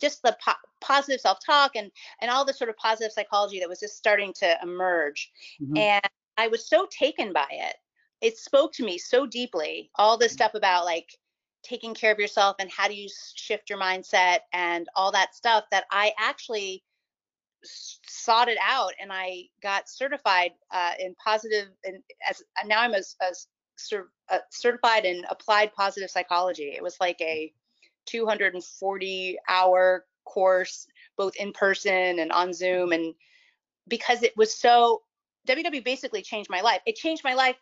just 0.00 0.22
the 0.22 0.36
po- 0.44 0.52
positive 0.80 1.20
self-talk 1.20 1.72
and 1.74 1.90
and 2.20 2.30
all 2.30 2.44
the 2.44 2.54
sort 2.54 2.70
of 2.70 2.76
positive 2.76 3.12
psychology 3.12 3.58
that 3.60 3.68
was 3.68 3.80
just 3.80 3.96
starting 3.96 4.32
to 4.34 4.56
emerge. 4.62 5.30
Mm-hmm. 5.60 5.76
And 5.76 6.04
I 6.38 6.48
was 6.48 6.68
so 6.68 6.86
taken 6.90 7.32
by 7.32 7.48
it. 7.50 7.76
It 8.22 8.38
spoke 8.38 8.72
to 8.74 8.84
me 8.84 8.96
so 8.96 9.26
deeply. 9.26 9.90
All 9.96 10.16
this 10.16 10.32
mm-hmm. 10.32 10.36
stuff 10.36 10.54
about 10.54 10.84
like 10.84 11.18
taking 11.62 11.94
care 11.94 12.12
of 12.12 12.18
yourself 12.18 12.56
and 12.58 12.70
how 12.70 12.88
do 12.88 12.94
you 12.94 13.08
shift 13.34 13.68
your 13.68 13.78
mindset 13.78 14.38
and 14.52 14.88
all 14.96 15.12
that 15.12 15.34
stuff 15.34 15.64
that 15.70 15.84
I 15.90 16.12
actually 16.18 16.82
sought 17.62 18.48
it 18.48 18.58
out 18.66 18.92
and 19.00 19.12
I 19.12 19.44
got 19.62 19.88
certified 19.88 20.52
uh, 20.70 20.92
in 20.98 21.14
positive 21.22 21.68
and 21.84 22.02
as 22.28 22.42
now 22.66 22.80
I'm 22.80 22.94
a, 22.94 23.02
a, 23.20 24.34
a, 24.34 24.38
certified 24.50 25.04
in 25.04 25.24
applied 25.28 25.72
positive 25.74 26.10
psychology. 26.10 26.72
It 26.74 26.82
was 26.82 26.96
like 27.00 27.20
a 27.20 27.52
240 28.06 29.38
hour 29.48 30.06
course, 30.24 30.86
both 31.16 31.36
in 31.36 31.52
person 31.52 32.18
and 32.18 32.32
on 32.32 32.52
Zoom, 32.52 32.92
and 32.92 33.14
because 33.88 34.22
it 34.22 34.36
was 34.36 34.54
so 34.54 35.02
WW 35.48 35.84
basically 35.84 36.22
changed 36.22 36.50
my 36.50 36.60
life. 36.60 36.80
It 36.86 36.96
changed 36.96 37.24
my 37.24 37.34
life 37.34 37.56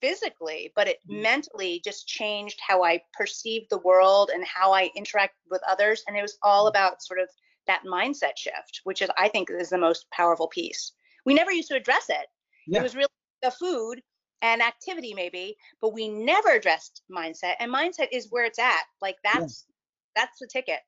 physically, 0.00 0.72
but 0.74 0.88
it 0.88 0.98
mm-hmm. 1.08 1.22
mentally 1.22 1.80
just 1.84 2.06
changed 2.06 2.60
how 2.66 2.84
I 2.84 3.02
perceived 3.12 3.66
the 3.70 3.78
world 3.78 4.30
and 4.32 4.44
how 4.46 4.72
I 4.72 4.90
interact 4.96 5.34
with 5.50 5.62
others. 5.68 6.02
And 6.06 6.16
it 6.16 6.22
was 6.22 6.38
all 6.42 6.64
mm-hmm. 6.64 6.76
about 6.76 7.02
sort 7.02 7.20
of 7.20 7.28
that 7.66 7.82
mindset 7.84 8.36
shift, 8.36 8.80
which 8.84 9.02
is 9.02 9.10
I 9.18 9.28
think 9.28 9.48
is 9.50 9.70
the 9.70 9.78
most 9.78 10.06
powerful 10.10 10.48
piece. 10.48 10.92
We 11.24 11.34
never 11.34 11.50
used 11.52 11.68
to 11.68 11.76
address 11.76 12.06
it. 12.08 12.26
Yeah. 12.66 12.80
It 12.80 12.82
was 12.82 12.94
really 12.94 13.08
the 13.42 13.50
food 13.50 14.00
and 14.42 14.62
activity 14.62 15.14
maybe, 15.14 15.56
but 15.80 15.92
we 15.92 16.08
never 16.08 16.50
addressed 16.50 17.02
mindset. 17.10 17.54
And 17.58 17.72
mindset 17.72 18.08
is 18.12 18.28
where 18.30 18.44
it's 18.44 18.58
at. 18.58 18.82
Like 19.00 19.16
that's 19.24 19.66
yeah. 19.68 20.22
that's 20.22 20.38
the 20.38 20.46
ticket. 20.46 20.80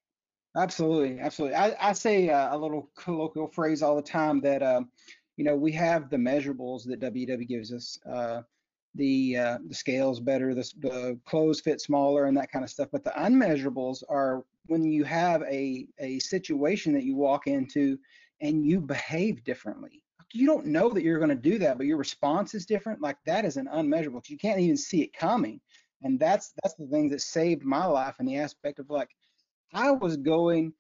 Absolutely, 0.57 1.21
absolutely. 1.21 1.57
I, 1.57 1.77
I 1.91 1.93
say 1.93 2.31
uh, 2.31 2.55
a 2.55 2.59
little 2.59 2.91
colloquial 2.97 3.49
phrase 3.49 3.83
all 3.83 3.97
the 3.97 4.03
time 4.03 4.41
that 4.41 4.63
um, 4.63 4.91
you 5.37 5.45
know 5.45 5.57
we 5.57 5.73
have 5.73 6.11
the 6.11 6.17
measurables 6.17 6.85
that 6.87 7.01
WW 7.01 7.47
gives 7.47 7.73
us. 7.73 7.99
Uh, 8.11 8.43
the 8.99 9.37
uh, 9.37 9.59
the 9.67 9.75
scales 9.75 10.21
better, 10.21 10.55
the, 10.55 10.71
the 10.81 11.19
clothes 11.25 11.61
fit 11.61 11.81
smaller, 11.81 12.27
and 12.27 12.37
that 12.37 12.53
kind 12.53 12.65
of 12.65 12.71
stuff. 12.71 12.89
But 12.93 13.05
the 13.05 13.13
unmeasurables 13.13 14.03
are 14.11 14.45
when 14.67 14.85
you 14.85 15.05
have 15.05 15.43
a 15.43 15.87
a 15.99 16.19
situation 16.19 16.93
that 16.93 17.05
you 17.05 17.17
walk 17.17 17.47
into 17.47 17.99
and 18.43 18.67
you 18.67 18.81
behave 18.81 19.43
differently. 19.45 20.03
You 20.35 20.47
don't 20.47 20.67
know 20.67 20.91
that 20.91 21.03
you're 21.03 21.19
going 21.19 21.31
to 21.31 21.35
do 21.35 21.59
that, 21.61 21.79
but 21.79 21.87
your 21.87 21.97
response 21.97 22.55
is 22.55 22.67
different. 22.67 23.01
Like 23.01 23.17
that 23.25 23.47
is 23.47 23.57
an 23.57 23.69
unmeasurable. 23.71 24.23
You 24.27 24.37
can't 24.37 24.61
even 24.61 24.77
see 24.77 25.03
it 25.03 25.15
coming, 25.15 25.61
and 26.03 26.21
that's 26.21 26.53
that's 26.63 26.75
the 26.75 26.87
thing 26.89 27.09
that 27.11 27.23
saved 27.23 27.65
my 27.65 27.87
life 27.87 28.17
in 28.21 28.27
the 28.27 28.37
aspect 28.37 28.79
of 28.81 28.91
like 28.91 29.11
I 29.73 29.93
was 29.93 30.17
going 30.17 30.75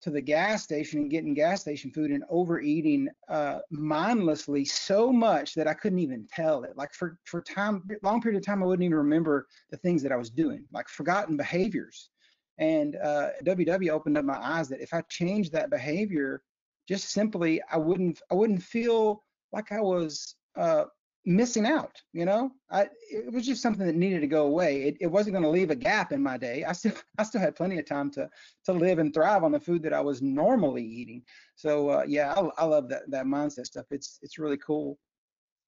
to 0.00 0.10
the 0.10 0.20
gas 0.20 0.62
station 0.62 1.00
and 1.00 1.10
getting 1.10 1.34
gas 1.34 1.60
station 1.60 1.90
food 1.90 2.10
and 2.10 2.24
overeating 2.30 3.08
uh, 3.28 3.58
mindlessly 3.70 4.64
so 4.64 5.12
much 5.12 5.54
that 5.54 5.66
I 5.66 5.74
couldn't 5.74 5.98
even 5.98 6.26
tell 6.32 6.64
it. 6.64 6.76
Like 6.76 6.94
for 6.94 7.18
for 7.24 7.42
time, 7.42 7.88
long 8.02 8.20
period 8.20 8.38
of 8.38 8.46
time, 8.46 8.62
I 8.62 8.66
wouldn't 8.66 8.84
even 8.84 8.96
remember 8.96 9.46
the 9.70 9.76
things 9.76 10.02
that 10.02 10.12
I 10.12 10.16
was 10.16 10.30
doing, 10.30 10.64
like 10.72 10.88
forgotten 10.88 11.36
behaviors. 11.36 12.10
And 12.58 12.96
uh, 12.96 13.30
WW 13.44 13.90
opened 13.90 14.18
up 14.18 14.24
my 14.24 14.38
eyes 14.38 14.68
that 14.68 14.80
if 14.80 14.92
I 14.92 15.02
changed 15.02 15.52
that 15.52 15.70
behavior, 15.70 16.42
just 16.88 17.10
simply, 17.10 17.60
I 17.70 17.76
wouldn't 17.76 18.20
I 18.30 18.34
wouldn't 18.34 18.62
feel 18.62 19.24
like 19.52 19.72
I 19.72 19.80
was 19.80 20.36
uh, 20.56 20.84
missing 21.24 21.66
out 21.66 22.00
you 22.12 22.24
know? 22.24 22.50
I, 22.70 22.88
it 23.10 23.32
was 23.32 23.46
just 23.46 23.62
something 23.62 23.86
that 23.86 23.94
needed 23.94 24.20
to 24.20 24.26
go 24.26 24.46
away. 24.46 24.82
It, 24.82 24.96
it 25.00 25.06
wasn't 25.06 25.34
going 25.34 25.44
to 25.44 25.50
leave 25.50 25.70
a 25.70 25.76
gap 25.76 26.12
in 26.12 26.22
my 26.22 26.36
day. 26.36 26.64
I 26.64 26.72
still 26.72 26.92
i 27.18 27.22
still 27.22 27.40
had 27.40 27.56
plenty 27.56 27.78
of 27.78 27.86
time 27.86 28.10
to 28.12 28.28
to 28.64 28.72
live 28.72 28.98
and 28.98 29.14
thrive 29.14 29.44
on 29.44 29.52
the 29.52 29.60
food 29.60 29.82
that 29.84 29.92
i 29.92 30.00
was 30.00 30.20
normally 30.20 30.84
eating. 30.84 31.22
So 31.54 31.90
uh, 31.90 32.04
yeah 32.06 32.34
I, 32.34 32.62
I 32.62 32.64
love 32.64 32.88
that 32.88 33.10
that 33.10 33.26
mindset 33.26 33.66
stuff. 33.66 33.86
It's 33.90 34.18
it's 34.22 34.38
really 34.38 34.58
cool. 34.58 34.98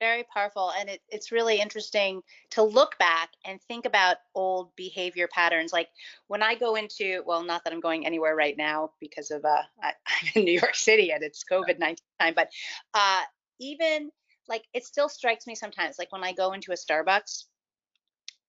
Very 0.00 0.25
powerful 0.35 0.73
and 0.78 0.88
it, 0.88 1.02
it's 1.11 1.30
really 1.30 1.61
interesting 1.61 2.23
to 2.50 2.62
look 2.62 2.99
back 2.99 3.28
and 3.45 3.61
think 3.61 3.85
about 3.85 4.16
old 4.35 4.75
behavior 4.75 5.28
patterns. 5.30 5.73
Like 5.73 5.88
when 6.28 6.42
i 6.42 6.54
go 6.54 6.75
into 6.76 7.23
well 7.26 7.45
not 7.45 7.62
that 7.64 7.73
i'm 7.73 7.80
going 7.80 8.07
anywhere 8.07 8.35
right 8.35 8.57
now 8.57 8.90
because 9.00 9.30
of 9.30 9.45
uh 9.45 9.62
I, 9.83 9.88
am 10.25 10.28
in 10.35 10.45
new 10.45 10.59
york 10.59 10.75
city 10.75 11.12
and 11.12 11.23
it's 11.23 11.45
covid-19 11.50 11.97
time 12.19 12.35
but 12.35 12.50
uh 12.95 13.23
even 13.61 14.11
like 14.50 14.64
it 14.75 14.85
still 14.85 15.09
strikes 15.09 15.47
me 15.47 15.54
sometimes 15.54 15.97
like 15.99 16.12
when 16.12 16.25
I 16.25 16.33
go 16.33 16.52
into 16.52 16.73
a 16.73 16.75
Starbucks 16.75 17.45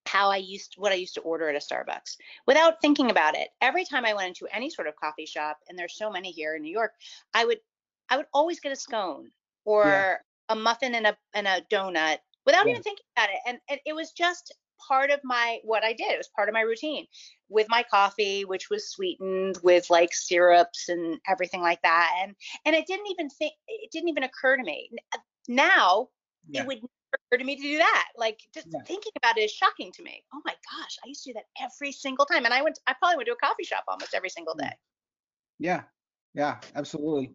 how 0.08 0.29
I 0.29 0.38
used 0.38 0.74
what 0.77 0.91
I 0.91 0.96
used 0.96 1.13
to 1.13 1.22
order 1.22 1.48
at 1.48 1.55
a 1.55 1.60
Starbucks 1.60 2.17
without 2.46 2.81
thinking 2.81 3.12
about 3.12 3.36
it. 3.36 3.50
Every 3.62 3.86
time 3.86 4.03
I 4.03 4.13
went 4.13 4.27
into 4.27 4.53
any 4.53 4.70
sort 4.70 4.88
of 4.88 4.96
coffee 4.96 5.25
shop 5.25 5.60
and 5.70 5.77
there's 5.77 5.96
so 5.98 6.12
many 6.12 6.31
here 6.31 6.55
in 6.55 6.63
New 6.63 6.72
York, 6.72 6.91
I 7.34 7.46
would 7.46 7.60
I 8.10 8.17
would 8.17 8.25
always 8.34 8.60
get 8.60 8.74
a 8.74 8.75
scone 8.75 9.31
or 9.63 9.86
yeah. 9.86 10.15
a 10.50 10.55
muffin 10.55 10.96
and 10.96 11.08
a 11.08 11.17
and 11.34 11.48
a 11.48 11.62
donut 11.72 12.17
without 12.46 12.65
yeah. 12.65 12.72
even 12.72 12.84
thinking 12.84 13.05
about 13.15 13.29
it. 13.29 13.39
And, 13.46 13.60
and 13.70 13.79
it 13.86 13.93
was 13.93 14.12
just 14.12 14.53
part 14.86 15.12
of 15.12 15.20
my 15.24 15.60
what 15.63 15.84
I 15.84 15.93
did. 15.93 16.12
It 16.12 16.17
was 16.17 16.29
part 16.36 16.50
of 16.50 16.53
my 16.53 16.62
routine 16.62 17.05
with 17.50 17.67
my 17.70 17.84
coffee, 17.89 18.43
which 18.43 18.70
was 18.70 18.89
sweetened 18.89 19.60
with 19.63 19.89
like 19.89 20.13
syrups 20.13 20.89
and 20.89 21.20
everything 21.27 21.62
like 21.62 21.81
that. 21.84 22.12
And 22.22 22.36
and 22.65 22.75
it 22.75 22.88
didn't 22.88 23.08
even 23.12 23.29
think 23.29 23.53
it 23.67 23.91
didn't 23.91 24.10
even 24.10 24.24
occur 24.24 24.58
to 24.58 24.63
me. 24.63 24.89
Now 25.48 26.10
yeah. 26.50 26.62
it 26.62 26.67
would 26.67 26.77
never 26.77 26.88
occur 27.31 27.38
to 27.39 27.43
me 27.43 27.55
to 27.55 27.62
do 27.62 27.77
that. 27.77 28.07
Like 28.17 28.39
just 28.53 28.67
yeah. 28.71 28.81
thinking 28.86 29.12
about 29.17 29.38
it 29.38 29.41
is 29.41 29.51
shocking 29.51 29.91
to 29.93 30.03
me. 30.03 30.24
Oh 30.33 30.41
my 30.45 30.53
gosh, 30.53 30.98
I 31.03 31.07
used 31.07 31.24
to 31.24 31.29
do 31.29 31.33
that 31.33 31.45
every 31.62 31.91
single 31.91 32.25
time. 32.25 32.45
And 32.45 32.53
I 32.53 32.62
went, 32.62 32.79
I 32.88 32.93
probably 32.93 33.17
went 33.17 33.27
to 33.27 33.33
a 33.33 33.38
coffee 33.38 33.63
shop 33.63 33.83
almost 33.88 34.13
every 34.13 34.29
single 34.29 34.55
mm. 34.55 34.62
day. 34.62 34.74
Yeah, 35.60 35.83
yeah, 36.33 36.57
absolutely. 36.75 37.33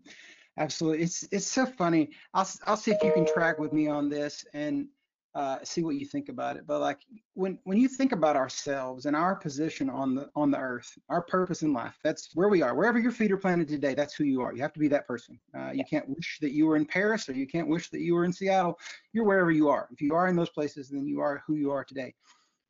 Absolutely. 0.58 1.02
It's 1.02 1.28
it's 1.30 1.46
so 1.46 1.66
funny. 1.66 2.10
I'll 2.32 2.48
I'll 2.64 2.78
see 2.78 2.90
if 2.90 3.02
you 3.02 3.12
can 3.12 3.26
track 3.26 3.58
with 3.58 3.72
me 3.72 3.88
on 3.88 4.08
this 4.08 4.44
and 4.54 4.88
uh, 5.36 5.58
see 5.62 5.82
what 5.82 5.96
you 5.96 6.06
think 6.06 6.30
about 6.30 6.56
it. 6.56 6.66
But 6.66 6.80
like 6.80 7.00
when 7.34 7.58
when 7.64 7.76
you 7.76 7.88
think 7.88 8.12
about 8.12 8.36
ourselves 8.36 9.04
and 9.04 9.14
our 9.14 9.36
position 9.36 9.90
on 9.90 10.14
the 10.14 10.30
on 10.34 10.50
the 10.50 10.56
earth, 10.56 10.98
our 11.10 11.20
purpose 11.20 11.60
in 11.60 11.74
life, 11.74 11.94
that's 12.02 12.30
where 12.34 12.48
we 12.48 12.62
are. 12.62 12.74
Wherever 12.74 12.98
your 12.98 13.12
feet 13.12 13.30
are 13.30 13.36
planted 13.36 13.68
today, 13.68 13.92
that's 13.92 14.14
who 14.14 14.24
you 14.24 14.40
are. 14.40 14.54
You 14.54 14.62
have 14.62 14.72
to 14.72 14.80
be 14.80 14.88
that 14.88 15.06
person. 15.06 15.38
Uh, 15.54 15.72
you 15.72 15.84
can't 15.84 16.08
wish 16.08 16.38
that 16.40 16.52
you 16.52 16.66
were 16.66 16.76
in 16.76 16.86
Paris 16.86 17.28
or 17.28 17.34
you 17.34 17.46
can't 17.46 17.68
wish 17.68 17.90
that 17.90 18.00
you 18.00 18.14
were 18.14 18.24
in 18.24 18.32
Seattle. 18.32 18.78
You're 19.12 19.26
wherever 19.26 19.50
you 19.50 19.68
are. 19.68 19.88
If 19.92 20.00
you 20.00 20.14
are 20.14 20.26
in 20.28 20.36
those 20.36 20.48
places, 20.48 20.88
then 20.88 21.06
you 21.06 21.20
are 21.20 21.42
who 21.46 21.56
you 21.56 21.70
are 21.70 21.84
today. 21.84 22.14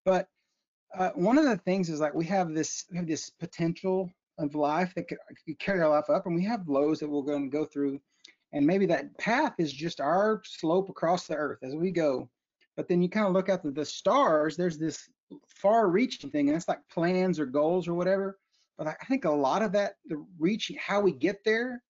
But 0.04 0.28
uh, 0.98 1.10
one 1.10 1.38
of 1.38 1.44
the 1.44 1.58
things 1.58 1.88
is 1.88 2.00
like 2.00 2.14
we 2.14 2.24
have 2.24 2.52
this 2.52 2.86
we 2.90 2.96
have 2.96 3.06
this 3.06 3.30
potential 3.30 4.10
of 4.38 4.56
life 4.56 4.92
that 4.96 5.06
could, 5.06 5.18
could 5.46 5.58
carry 5.60 5.82
our 5.82 5.90
life 5.90 6.10
up, 6.10 6.26
and 6.26 6.34
we 6.34 6.44
have 6.44 6.68
lows 6.68 6.98
that 6.98 7.08
we're 7.08 7.22
going 7.22 7.48
to 7.48 7.56
go 7.56 7.64
through. 7.64 8.00
And 8.52 8.66
maybe 8.66 8.86
that 8.86 9.16
path 9.18 9.54
is 9.58 9.72
just 9.72 10.00
our 10.00 10.42
slope 10.44 10.88
across 10.88 11.28
the 11.28 11.36
earth 11.36 11.58
as 11.62 11.76
we 11.76 11.92
go 11.92 12.28
but 12.76 12.88
then 12.88 13.02
you 13.02 13.08
kind 13.08 13.26
of 13.26 13.32
look 13.32 13.48
at 13.48 13.62
the, 13.62 13.70
the 13.70 13.84
stars, 13.84 14.56
there's 14.56 14.78
this 14.78 15.08
far 15.48 15.88
reaching 15.88 16.30
thing, 16.30 16.48
and 16.48 16.56
it's 16.56 16.68
like 16.68 16.80
plans 16.90 17.40
or 17.40 17.46
goals 17.46 17.88
or 17.88 17.94
whatever. 17.94 18.38
But 18.78 18.88
I 18.88 18.94
think 19.08 19.24
a 19.24 19.30
lot 19.30 19.62
of 19.62 19.72
that, 19.72 19.94
the 20.06 20.24
reaching, 20.38 20.76
how 20.78 21.00
we 21.00 21.12
get 21.12 21.42
there 21.44 21.82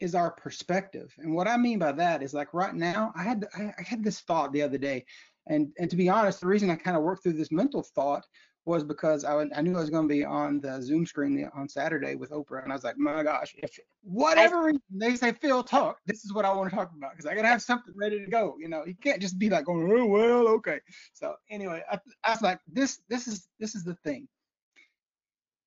is 0.00 0.14
our 0.14 0.30
perspective. 0.30 1.12
And 1.18 1.34
what 1.34 1.46
I 1.46 1.58
mean 1.58 1.78
by 1.78 1.92
that 1.92 2.22
is 2.22 2.32
like 2.32 2.54
right 2.54 2.74
now, 2.74 3.12
I 3.14 3.22
had 3.22 3.46
I 3.54 3.74
had 3.78 4.02
this 4.02 4.20
thought 4.20 4.52
the 4.52 4.62
other 4.62 4.78
day, 4.78 5.04
and 5.46 5.70
and 5.78 5.90
to 5.90 5.96
be 5.96 6.08
honest, 6.08 6.40
the 6.40 6.46
reason 6.46 6.70
I 6.70 6.76
kind 6.76 6.96
of 6.96 7.02
worked 7.02 7.22
through 7.22 7.34
this 7.34 7.52
mental 7.52 7.82
thought 7.82 8.24
was 8.66 8.84
because 8.84 9.24
I, 9.24 9.40
I 9.54 9.62
knew 9.62 9.76
I 9.76 9.80
was 9.80 9.90
going 9.90 10.08
to 10.08 10.14
be 10.14 10.24
on 10.24 10.60
the 10.60 10.82
Zoom 10.82 11.06
screen 11.06 11.48
on 11.54 11.68
Saturday 11.68 12.14
with 12.14 12.30
Oprah, 12.30 12.62
and 12.62 12.72
I 12.72 12.76
was 12.76 12.84
like, 12.84 12.98
my 12.98 13.22
gosh, 13.22 13.54
if 13.58 13.78
whatever 14.02 14.72
they 14.90 15.16
say, 15.16 15.32
Phil, 15.32 15.62
talk. 15.62 15.98
This 16.06 16.24
is 16.24 16.34
what 16.34 16.44
I 16.44 16.52
want 16.52 16.70
to 16.70 16.76
talk 16.76 16.90
about 16.96 17.12
because 17.12 17.26
I 17.26 17.34
gotta 17.34 17.48
have 17.48 17.62
something 17.62 17.94
ready 17.96 18.22
to 18.22 18.30
go. 18.30 18.56
You 18.58 18.68
know, 18.68 18.84
you 18.84 18.94
can't 18.94 19.20
just 19.20 19.38
be 19.38 19.48
like 19.48 19.64
going, 19.64 19.90
oh 19.92 20.06
well, 20.06 20.48
okay. 20.48 20.80
So 21.14 21.34
anyway, 21.50 21.82
I, 21.90 21.98
I 22.24 22.30
was 22.30 22.42
like, 22.42 22.60
this, 22.70 23.00
this 23.08 23.26
is 23.26 23.48
this 23.58 23.74
is 23.74 23.84
the 23.84 23.94
thing. 24.04 24.28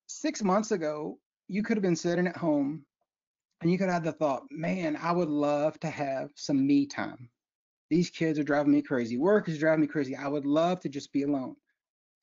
Six 0.06 0.42
months 0.42 0.70
ago, 0.70 1.18
you 1.48 1.62
could 1.62 1.76
have 1.76 1.82
been 1.82 1.96
sitting 1.96 2.28
at 2.28 2.36
home, 2.36 2.84
and 3.60 3.72
you 3.72 3.78
could 3.78 3.90
have 3.90 4.04
the 4.04 4.12
thought, 4.12 4.44
man, 4.50 4.96
I 5.00 5.10
would 5.10 5.28
love 5.28 5.78
to 5.80 5.90
have 5.90 6.30
some 6.36 6.64
me 6.64 6.86
time. 6.86 7.28
These 7.90 8.10
kids 8.10 8.38
are 8.38 8.44
driving 8.44 8.72
me 8.72 8.82
crazy. 8.82 9.18
Work 9.18 9.48
is 9.48 9.58
driving 9.58 9.82
me 9.82 9.86
crazy. 9.88 10.16
I 10.16 10.28
would 10.28 10.46
love 10.46 10.80
to 10.80 10.88
just 10.88 11.12
be 11.12 11.24
alone 11.24 11.56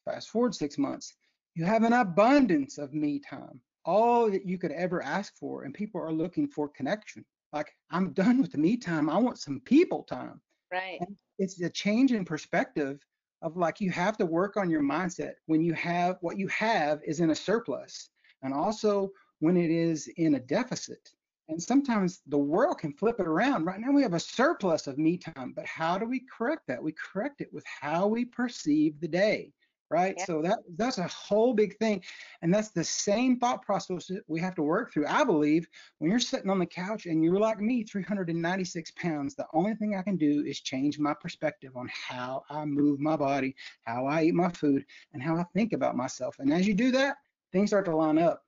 Fast 0.06 0.30
forward 0.30 0.56
six 0.56 0.78
months, 0.78 1.14
you 1.54 1.66
have 1.66 1.84
an 1.84 1.94
abundance 1.94 2.78
of 2.78 2.94
me 2.94 3.20
time, 3.20 3.60
all 3.86 4.32
that 4.32 4.46
you 4.46 4.58
could 4.58 4.72
ever 4.72 5.04
ask 5.04 5.38
for, 5.38 5.64
and 5.64 5.74
people 5.74 6.02
are 6.02 6.12
looking 6.12 6.48
for 6.48 6.70
connection. 6.70 7.24
Like, 7.54 7.76
I'm 7.90 8.14
done 8.14 8.42
with 8.42 8.52
the 8.52 8.58
me 8.58 8.78
time. 8.78 9.10
I 9.10 9.18
want 9.18 9.38
some 9.38 9.60
people 9.60 10.04
time. 10.04 10.42
Right. 10.72 10.98
And 11.02 11.16
it's 11.38 11.62
a 11.62 11.70
change 11.70 12.14
in 12.14 12.26
perspective 12.26 13.00
of 13.42 13.58
like 13.58 13.82
you 13.82 13.92
have 13.92 14.18
to 14.18 14.26
work 14.26 14.56
on 14.56 14.70
your 14.70 14.82
mindset 14.82 15.34
when 15.48 15.62
you 15.62 15.74
have 15.74 16.18
what 16.22 16.38
you 16.38 16.48
have 16.48 17.02
is 17.04 17.20
in 17.20 17.32
a 17.32 17.36
surplus, 17.36 18.10
and 18.42 18.54
also 18.54 19.12
when 19.40 19.58
it 19.58 19.70
is 19.70 20.08
in 20.18 20.36
a 20.36 20.40
deficit. 20.40 21.10
And 21.50 21.62
sometimes 21.62 22.22
the 22.28 22.38
world 22.38 22.78
can 22.78 22.94
flip 22.94 23.20
it 23.20 23.28
around. 23.28 23.66
Right 23.66 23.80
now, 23.80 23.92
we 23.92 24.04
have 24.04 24.14
a 24.14 24.20
surplus 24.20 24.88
of 24.88 24.98
me 24.98 25.18
time, 25.18 25.52
but 25.56 25.66
how 25.66 25.98
do 25.98 26.06
we 26.06 26.22
correct 26.22 26.68
that? 26.68 26.82
We 26.82 26.94
correct 26.94 27.42
it 27.42 27.52
with 27.52 27.66
how 27.66 28.08
we 28.08 28.24
perceive 28.26 29.00
the 29.02 29.08
day 29.08 29.52
right? 29.92 30.16
Yeah. 30.18 30.26
So 30.26 30.42
that 30.42 30.60
that's 30.78 30.98
a 30.98 31.08
whole 31.08 31.54
big 31.54 31.78
thing, 31.78 32.02
and 32.42 32.54
that's 32.54 32.70
the 32.70 32.84
same 32.84 33.38
thought 33.38 33.62
process 33.62 34.10
we 34.28 34.40
have 34.40 34.56
to 34.56 34.64
work 34.64 34.92
through. 34.92 35.06
I 35.08 35.24
believe 35.24 35.68
when 36.00 36.10
you're 36.10 36.20
sitting 36.20 36.50
on 36.50 36.60
the 36.60 36.66
couch 36.66 37.06
and 37.06 37.24
you're 37.24 37.40
like 37.40 37.60
me, 37.60 37.84
396 37.84 38.92
pounds, 38.92 39.36
the 39.36 39.46
only 39.54 39.76
thing 39.76 39.96
I 39.96 40.02
can 40.02 40.16
do 40.16 40.44
is 40.46 40.62
change 40.62 40.98
my 40.98 41.14
perspective 41.14 41.76
on 41.76 41.90
how 41.92 42.44
I 42.50 42.66
move 42.66 43.00
my 43.00 43.18
body, 43.18 43.56
how 43.84 44.08
I 44.08 44.24
eat 44.24 44.34
my 44.34 44.50
food, 44.50 44.86
and 45.14 45.22
how 45.22 45.36
I 45.36 45.44
think 45.54 45.74
about 45.74 45.96
myself. 45.96 46.38
And 46.40 46.52
as 46.54 46.66
you 46.66 46.74
do 46.74 46.92
that, 46.92 47.18
things 47.52 47.70
start 47.70 47.86
to 47.86 47.96
line 47.96 48.18
up. 48.18 48.44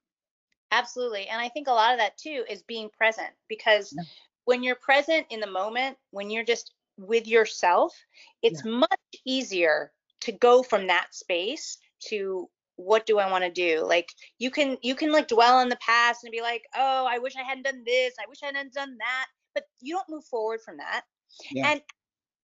Absolutely, 0.71 1.27
and 1.27 1.39
I 1.39 1.49
think 1.49 1.67
a 1.67 1.71
lot 1.71 1.93
of 1.93 1.99
that 1.99 2.17
too 2.17 2.45
is 2.49 2.63
being 2.63 2.89
present 2.89 3.29
because. 3.47 3.93
Yeah. 3.95 4.03
When 4.45 4.61
you're 4.61 4.75
present 4.75 5.25
in 5.29 5.39
the 5.39 5.47
moment, 5.47 5.95
when 6.11 6.29
you're 6.29 6.43
just 6.43 6.73
with 6.97 7.27
yourself, 7.27 7.95
it's 8.41 8.61
yeah. 8.65 8.71
much 8.71 8.99
easier 9.25 9.93
to 10.23 10.31
go 10.31 10.63
from 10.63 10.87
that 10.87 11.07
space 11.13 11.77
to 12.09 12.49
what 12.75 13.05
do 13.05 13.19
I 13.19 13.29
want 13.31 13.43
to 13.43 13.51
do? 13.51 13.85
Like 13.87 14.09
you 14.39 14.49
can 14.51 14.77
you 14.81 14.95
can 14.95 15.11
like 15.11 15.27
dwell 15.27 15.57
on 15.57 15.69
the 15.69 15.77
past 15.77 16.23
and 16.23 16.31
be 16.31 16.41
like, 16.41 16.63
oh, 16.75 17.05
I 17.09 17.19
wish 17.19 17.35
I 17.35 17.43
hadn't 17.43 17.63
done 17.63 17.83
this, 17.85 18.15
I 18.19 18.25
wish 18.27 18.39
I 18.43 18.47
hadn't 18.47 18.73
done 18.73 18.97
that. 18.99 19.27
but 19.55 19.65
you 19.81 19.93
don't 19.95 20.09
move 20.09 20.25
forward 20.25 20.61
from 20.65 20.77
that. 20.77 21.03
Yeah. 21.51 21.71
And 21.71 21.81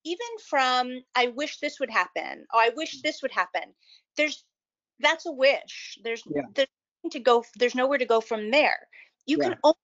even 0.06 0.28
from 0.48 1.04
I 1.16 1.28
wish 1.28 1.60
this 1.60 1.80
would 1.80 1.90
happen, 1.90 2.46
oh, 2.54 2.60
I 2.60 2.70
wish 2.76 3.02
this 3.02 3.22
would 3.24 3.32
happen. 3.32 3.74
There's 4.18 4.46
that's 5.00 5.26
a 5.26 5.32
wish. 5.32 5.98
There's 6.04 6.24
Yeah. 6.28 6.44
there's 6.54 6.68
nothing 7.04 7.12
to 7.12 7.20
go. 7.20 7.44
There's 7.56 7.76
nowhere 7.76 7.98
to 7.98 8.06
go 8.06 8.22
from 8.22 8.52
there. 8.52 8.88
You 9.26 9.38
Yeah. 9.40 9.50
can 9.50 9.60
only 9.64 9.78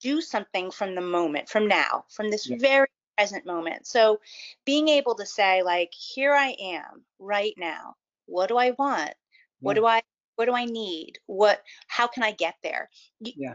do 0.00 0.20
something 0.20 0.70
from 0.70 0.94
the 0.94 1.00
moment, 1.00 1.48
from 1.48 1.68
now, 1.68 2.04
from 2.10 2.30
this 2.30 2.46
very 2.46 2.88
present 3.16 3.46
moment. 3.46 3.86
So 3.86 4.20
being 4.64 4.88
able 4.88 5.14
to 5.16 5.26
say 5.26 5.62
like, 5.62 5.92
here 5.92 6.34
I 6.34 6.54
am 6.60 7.04
right 7.18 7.54
now. 7.56 7.94
What 8.26 8.48
do 8.48 8.56
I 8.56 8.72
want? 8.78 9.14
What 9.60 9.74
do 9.74 9.86
I 9.86 10.02
what 10.36 10.44
do 10.46 10.52
I 10.54 10.64
need? 10.66 11.14
What 11.26 11.62
how 11.88 12.06
can 12.06 12.22
I 12.22 12.32
get 12.32 12.54
there? 12.62 12.90
Yeah. 13.20 13.54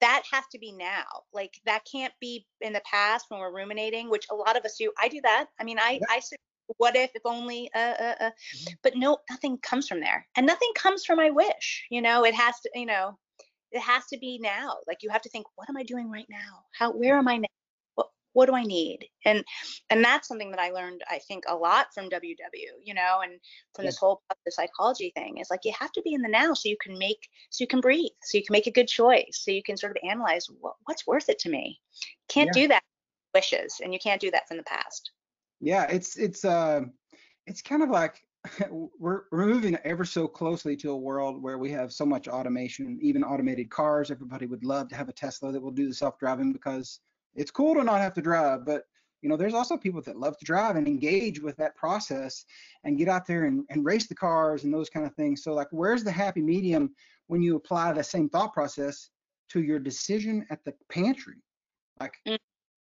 That 0.00 0.24
has 0.32 0.44
to 0.52 0.58
be 0.58 0.72
now. 0.72 1.04
Like 1.32 1.54
that 1.66 1.86
can't 1.90 2.12
be 2.20 2.46
in 2.60 2.72
the 2.72 2.82
past 2.90 3.26
when 3.28 3.40
we're 3.40 3.54
ruminating, 3.54 4.10
which 4.10 4.26
a 4.30 4.34
lot 4.34 4.56
of 4.56 4.64
us 4.64 4.76
do. 4.78 4.92
I 5.00 5.08
do 5.08 5.20
that. 5.22 5.46
I 5.60 5.64
mean, 5.64 5.78
I 5.78 5.92
Yeah. 6.00 6.06
I 6.10 6.20
say, 6.20 6.36
what 6.78 6.96
if 6.96 7.10
if 7.14 7.22
only 7.24 7.70
uh 7.74 7.78
uh 7.78 8.14
uh 8.20 8.30
Mhm. 8.56 8.76
but 8.82 8.96
no 8.96 9.18
nothing 9.30 9.58
comes 9.58 9.86
from 9.88 10.00
there. 10.00 10.26
And 10.36 10.46
nothing 10.46 10.70
comes 10.74 11.04
from 11.04 11.16
my 11.18 11.30
wish. 11.30 11.86
You 11.90 12.02
know, 12.02 12.24
it 12.24 12.34
has 12.34 12.58
to, 12.60 12.70
you 12.74 12.86
know, 12.86 13.18
it 13.70 13.80
has 13.80 14.04
to 14.06 14.18
be 14.18 14.38
now. 14.38 14.78
Like 14.88 15.02
you 15.02 15.10
have 15.10 15.22
to 15.22 15.28
think, 15.30 15.46
what 15.54 15.68
am 15.70 15.76
I 15.76 15.84
doing 15.84 16.10
right 16.10 16.26
now? 16.28 16.64
How 16.78 16.90
where 16.92 17.16
am 17.18 17.28
I 17.28 17.36
now? 17.38 17.55
What 18.36 18.50
do 18.50 18.54
I 18.54 18.64
need? 18.64 19.08
And 19.24 19.42
and 19.88 20.04
that's 20.04 20.28
something 20.28 20.50
that 20.50 20.60
I 20.60 20.68
learned, 20.70 21.02
I 21.10 21.18
think, 21.20 21.44
a 21.48 21.56
lot 21.56 21.86
from 21.94 22.10
WW, 22.10 22.72
you 22.84 22.92
know, 22.92 23.20
and 23.22 23.40
from 23.74 23.86
Yeah. 23.86 23.88
this 23.88 23.96
whole 23.96 24.20
the 24.44 24.52
psychology 24.52 25.10
thing 25.16 25.38
is 25.38 25.48
like 25.50 25.64
you 25.64 25.72
have 25.80 25.90
to 25.92 26.02
be 26.02 26.12
in 26.12 26.20
the 26.20 26.28
now 26.28 26.52
so 26.52 26.68
you 26.68 26.76
can 26.78 26.98
make 26.98 27.28
so 27.48 27.62
you 27.62 27.66
can 27.66 27.80
breathe, 27.80 28.12
so 28.22 28.36
you 28.36 28.44
can 28.44 28.52
make 28.52 28.66
a 28.66 28.70
good 28.78 28.88
choice, 28.88 29.40
so 29.42 29.50
you 29.50 29.62
can 29.62 29.78
sort 29.78 29.92
of 29.96 30.08
analyze 30.10 30.46
what, 30.60 30.74
what's 30.84 31.06
worth 31.06 31.30
it 31.30 31.38
to 31.40 31.48
me. 31.48 31.80
Can't 32.28 32.48
Yeah. 32.48 32.52
do 32.52 32.68
that 32.68 32.82
wishes, 33.32 33.80
and 33.82 33.94
you 33.94 33.98
can't 33.98 34.20
do 34.20 34.30
that 34.32 34.46
from 34.48 34.58
the 34.58 34.64
past. 34.64 35.12
Yeah, 35.60 35.84
it's 35.84 36.16
it's 36.18 36.44
uh, 36.44 36.82
it's 37.46 37.62
kind 37.62 37.82
of 37.82 37.88
like 37.88 38.20
we're 38.70 39.22
we're 39.32 39.46
moving 39.46 39.78
ever 39.84 40.04
so 40.04 40.28
closely 40.28 40.76
to 40.76 40.90
a 40.90 40.96
world 40.96 41.42
where 41.42 41.56
we 41.56 41.70
have 41.70 41.90
so 41.90 42.04
much 42.04 42.28
automation, 42.28 42.98
even 43.00 43.24
automated 43.24 43.70
cars. 43.70 44.10
Everybody 44.10 44.44
would 44.44 44.64
love 44.64 44.88
to 44.90 44.96
have 44.96 45.08
a 45.08 45.12
Tesla 45.14 45.52
that 45.52 45.62
will 45.62 45.70
do 45.70 45.88
the 45.88 45.94
self-driving 45.94 46.52
because 46.52 47.00
it's 47.36 47.50
cool 47.50 47.74
to 47.74 47.84
not 47.84 48.00
have 48.00 48.14
to 48.14 48.22
drive. 48.22 48.64
But 48.64 48.84
you 49.22 49.28
know, 49.28 49.36
there's 49.36 49.54
also 49.54 49.76
people 49.76 50.02
that 50.02 50.18
love 50.18 50.38
to 50.38 50.44
drive 50.44 50.76
and 50.76 50.86
engage 50.86 51.40
with 51.40 51.56
that 51.56 51.74
process 51.74 52.44
and 52.84 52.98
get 52.98 53.08
out 53.08 53.26
there 53.26 53.44
and, 53.46 53.64
and 53.70 53.84
race 53.84 54.06
the 54.06 54.14
cars 54.14 54.64
and 54.64 54.72
those 54.72 54.90
kind 54.90 55.06
of 55.06 55.14
things. 55.14 55.42
So 55.42 55.52
like, 55.52 55.68
where's 55.70 56.04
the 56.04 56.12
happy 56.12 56.42
medium 56.42 56.94
when 57.26 57.42
you 57.42 57.56
apply 57.56 57.92
the 57.92 58.04
same 58.04 58.28
thought 58.28 58.52
process 58.52 59.10
to 59.50 59.62
your 59.62 59.78
decision 59.78 60.46
at 60.50 60.64
the 60.64 60.74
pantry? 60.90 61.42
Like, 61.98 62.14
Mm. 62.26 62.38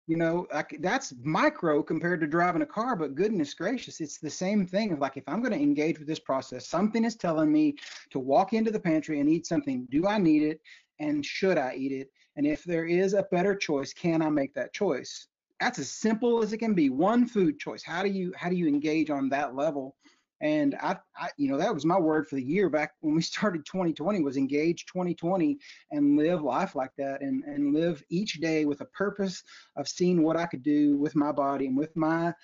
you 0.08 0.16
know, 0.16 0.46
like 0.52 0.76
that's 0.80 1.14
micro 1.22 1.82
compared 1.82 2.20
to 2.20 2.26
driving 2.26 2.62
a 2.62 2.66
car, 2.66 2.96
but 2.96 3.14
goodness 3.14 3.54
gracious, 3.54 4.00
it's 4.00 4.18
the 4.18 4.30
same 4.30 4.66
thing 4.66 4.92
of 4.92 4.98
like 4.98 5.16
if 5.16 5.24
I'm 5.28 5.40
going 5.40 5.54
to 5.54 5.62
engage 5.62 5.98
with 5.98 6.08
this 6.08 6.20
process, 6.20 6.68
something 6.68 7.04
is 7.04 7.16
telling 7.16 7.50
me 7.50 7.76
to 8.10 8.18
walk 8.18 8.52
into 8.52 8.70
the 8.70 8.80
pantry 8.80 9.20
and 9.20 9.30
eat 9.30 9.46
something. 9.46 9.86
Do 9.90 10.06
I 10.06 10.18
need 10.18 10.42
it? 10.42 10.60
And 10.98 11.24
should 11.24 11.56
I 11.56 11.74
eat 11.76 11.92
it? 11.92 12.10
And 12.36 12.46
if 12.46 12.64
there 12.64 12.84
is 12.84 13.14
a 13.14 13.26
better 13.30 13.54
choice, 13.54 13.92
can 13.92 14.22
I 14.22 14.28
make 14.28 14.54
that 14.54 14.72
choice? 14.72 15.26
That's 15.60 15.78
as 15.78 15.90
simple 15.90 16.42
as 16.42 16.52
it 16.52 16.58
can 16.58 16.74
be. 16.74 16.90
One 16.90 17.26
food 17.26 17.58
choice. 17.58 17.82
How 17.82 18.02
do 18.02 18.10
you 18.10 18.32
how 18.36 18.50
do 18.50 18.56
you 18.56 18.66
engage 18.66 19.10
on 19.10 19.30
that 19.30 19.54
level? 19.54 19.96
And 20.40 20.74
I, 20.82 20.96
I, 21.16 21.30
you 21.38 21.50
know, 21.50 21.56
that 21.56 21.72
was 21.72 21.86
my 21.86 21.98
word 21.98 22.28
for 22.28 22.34
the 22.34 22.42
year 22.42 22.68
back 22.68 22.92
when 23.00 23.14
we 23.14 23.22
started 23.22 23.64
2020 23.64 24.22
was 24.22 24.36
engage 24.36 24.86
2020 24.86 25.58
and 25.92 26.16
live 26.16 26.42
life 26.42 26.74
like 26.74 26.90
that 26.98 27.22
and, 27.22 27.42
and 27.44 27.74
live 27.74 28.02
each 28.10 28.34
day 28.34 28.64
with 28.64 28.80
a 28.80 28.86
purpose 28.86 29.42
of 29.76 29.88
seeing 29.88 30.22
what 30.22 30.36
I 30.36 30.46
could 30.46 30.62
do 30.62 30.98
with 30.98 31.16
my 31.16 31.32
body 31.32 31.66
and 31.66 31.76
with 31.76 31.96
my, 31.96 32.34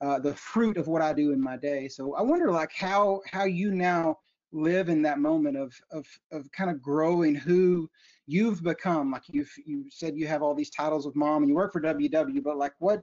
uh, 0.00 0.18
the 0.18 0.34
fruit 0.34 0.78
of 0.78 0.88
what 0.88 1.02
I 1.02 1.12
do 1.12 1.32
in 1.32 1.40
my 1.40 1.56
day. 1.56 1.88
So 1.88 2.14
I 2.14 2.22
wonder 2.22 2.50
like 2.50 2.72
how, 2.72 3.20
how 3.30 3.44
you 3.44 3.70
now 3.70 4.18
live 4.52 4.88
in 4.88 5.02
that 5.02 5.18
moment 5.18 5.56
of, 5.56 5.74
of, 5.90 6.06
of 6.30 6.50
kind 6.52 6.70
of 6.70 6.82
growing 6.82 7.34
who 7.34 7.88
you've 8.26 8.62
become. 8.62 9.10
Like 9.10 9.24
you've, 9.28 9.52
you 9.66 9.84
said 9.90 10.16
you 10.16 10.26
have 10.26 10.42
all 10.42 10.54
these 10.54 10.70
titles 10.70 11.06
of 11.06 11.16
mom 11.16 11.42
and 11.42 11.48
you 11.48 11.54
work 11.54 11.72
for 11.72 11.80
WW, 11.80 12.42
but 12.42 12.56
like 12.56 12.74
what, 12.78 13.02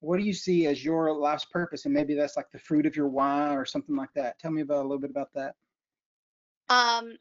what 0.00 0.18
do 0.18 0.24
you 0.24 0.32
see 0.32 0.66
as 0.66 0.84
your 0.84 1.12
life's 1.12 1.44
purpose? 1.44 1.84
And 1.84 1.94
maybe 1.94 2.14
that's 2.14 2.36
like 2.36 2.50
the 2.50 2.58
fruit 2.58 2.86
of 2.86 2.96
your 2.96 3.08
why 3.08 3.54
or 3.54 3.64
something 3.64 3.96
like 3.96 4.12
that. 4.14 4.38
Tell 4.38 4.50
me 4.50 4.62
about 4.62 4.78
a 4.80 4.88
little 4.88 4.98
bit 4.98 5.10
about 5.10 5.32
that. 5.34 5.54
Um, 6.68 7.18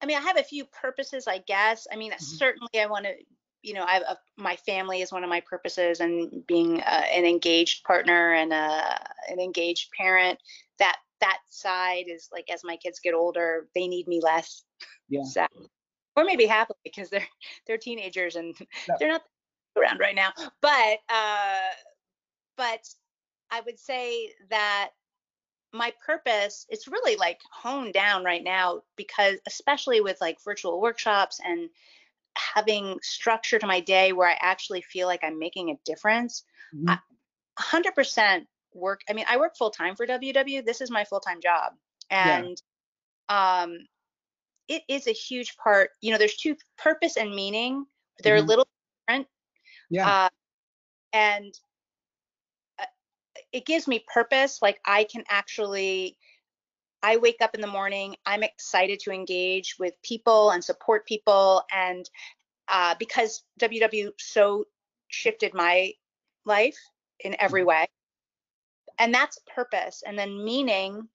I 0.00 0.06
mean, 0.06 0.16
I 0.16 0.20
have 0.20 0.38
a 0.38 0.42
few 0.44 0.64
purposes, 0.64 1.26
I 1.26 1.38
guess. 1.38 1.86
I 1.92 1.96
mean, 1.96 2.12
Mhm. 2.12 2.20
certainly 2.20 2.80
I 2.80 2.86
want 2.86 3.04
to, 3.04 3.14
you 3.62 3.74
know, 3.74 3.82
I 3.82 3.98
a, 3.98 4.16
my 4.36 4.56
family 4.56 5.02
is 5.02 5.12
one 5.12 5.24
of 5.24 5.30
my 5.30 5.40
purposes, 5.40 6.00
and 6.00 6.46
being 6.46 6.80
uh, 6.80 7.04
an 7.12 7.24
engaged 7.24 7.84
partner 7.84 8.34
and 8.34 8.52
uh, 8.52 8.96
an 9.28 9.40
engaged 9.40 9.90
parent. 9.92 10.38
That 10.78 10.98
that 11.20 11.40
side 11.48 12.04
is 12.08 12.28
like 12.32 12.48
as 12.50 12.62
my 12.62 12.76
kids 12.76 13.00
get 13.00 13.14
older, 13.14 13.68
they 13.74 13.88
need 13.88 14.06
me 14.06 14.20
less. 14.20 14.64
Yeah. 15.08 15.24
sad. 15.24 15.48
Or 16.18 16.24
maybe 16.24 16.46
happily 16.46 16.78
because 16.82 17.10
they're 17.10 17.26
they're 17.66 17.78
teenagers 17.78 18.34
and 18.34 18.54
Yeah. 18.88 18.94
they're 18.98 19.08
not 19.08 19.22
around 19.76 20.00
right 20.00 20.16
now. 20.16 20.32
But 20.60 20.98
uh, 21.08 21.70
but 22.56 22.80
I 23.50 23.60
would 23.60 23.78
say 23.78 24.32
that 24.50 24.90
my 25.72 25.92
purpose 26.04 26.66
it's 26.70 26.88
really 26.88 27.16
like 27.16 27.38
honed 27.52 27.92
down 27.92 28.24
right 28.24 28.42
now 28.42 28.82
because 28.96 29.38
especially 29.46 30.00
with 30.00 30.20
like 30.20 30.38
virtual 30.42 30.80
workshops 30.80 31.40
and 31.44 31.68
having 32.36 32.98
structure 33.02 33.58
to 33.58 33.66
my 33.66 33.80
day 33.80 34.12
where 34.12 34.28
I 34.28 34.36
actually 34.40 34.82
feel 34.82 35.06
like 35.06 35.22
I'm 35.22 35.38
making 35.38 35.70
a 35.70 35.78
difference. 35.84 36.44
Mhm. 36.74 36.90
I- 36.90 36.98
100% 37.60 38.46
work. 38.72 39.02
I 39.08 39.12
mean, 39.12 39.26
I 39.28 39.36
work 39.36 39.56
full 39.56 39.70
time 39.70 39.96
for 39.96 40.06
WW. 40.06 40.64
This 40.64 40.80
is 40.80 40.90
my 40.90 41.04
full 41.04 41.20
time 41.20 41.40
job. 41.40 41.74
Yeah. 42.10 42.38
And 42.38 42.62
um 43.28 43.86
it 44.68 44.82
is 44.88 45.06
a 45.06 45.12
huge 45.12 45.56
part. 45.56 45.90
You 46.00 46.12
know, 46.12 46.18
there's 46.18 46.36
two 46.36 46.56
purpose 46.76 47.16
and 47.16 47.34
meaning. 47.34 47.86
They're 48.22 48.36
Mhm. 48.36 48.44
a 48.44 48.46
little 48.46 48.68
different. 49.06 49.28
Yeah. 49.90 50.08
Uh, 50.08 50.28
and 51.12 51.54
uh, 52.78 52.86
it 53.52 53.66
gives 53.66 53.86
me 53.88 54.04
purpose. 54.12 54.60
Like 54.62 54.80
I 54.84 55.04
can 55.04 55.24
actually, 55.28 56.18
I 57.02 57.16
wake 57.16 57.40
up 57.40 57.54
in 57.54 57.60
the 57.60 57.66
morning, 57.66 58.16
I'm 58.26 58.42
excited 58.42 59.00
to 59.00 59.12
engage 59.12 59.78
with 59.78 59.94
people 60.02 60.50
and 60.50 60.62
support 60.62 61.06
people. 61.06 61.62
And 61.72 62.08
uh, 62.68 62.94
because 62.98 63.44
WW 63.60 64.12
so 64.18 64.66
shifted 65.08 65.54
my 65.54 65.94
life 66.44 66.78
in 67.20 67.36
every 67.40 67.64
way, 67.64 67.88
and 68.98 69.14
that's 69.14 69.38
purpose. 69.54 70.02
And 70.06 70.18
then 70.18 70.44
meaning, 70.44 71.08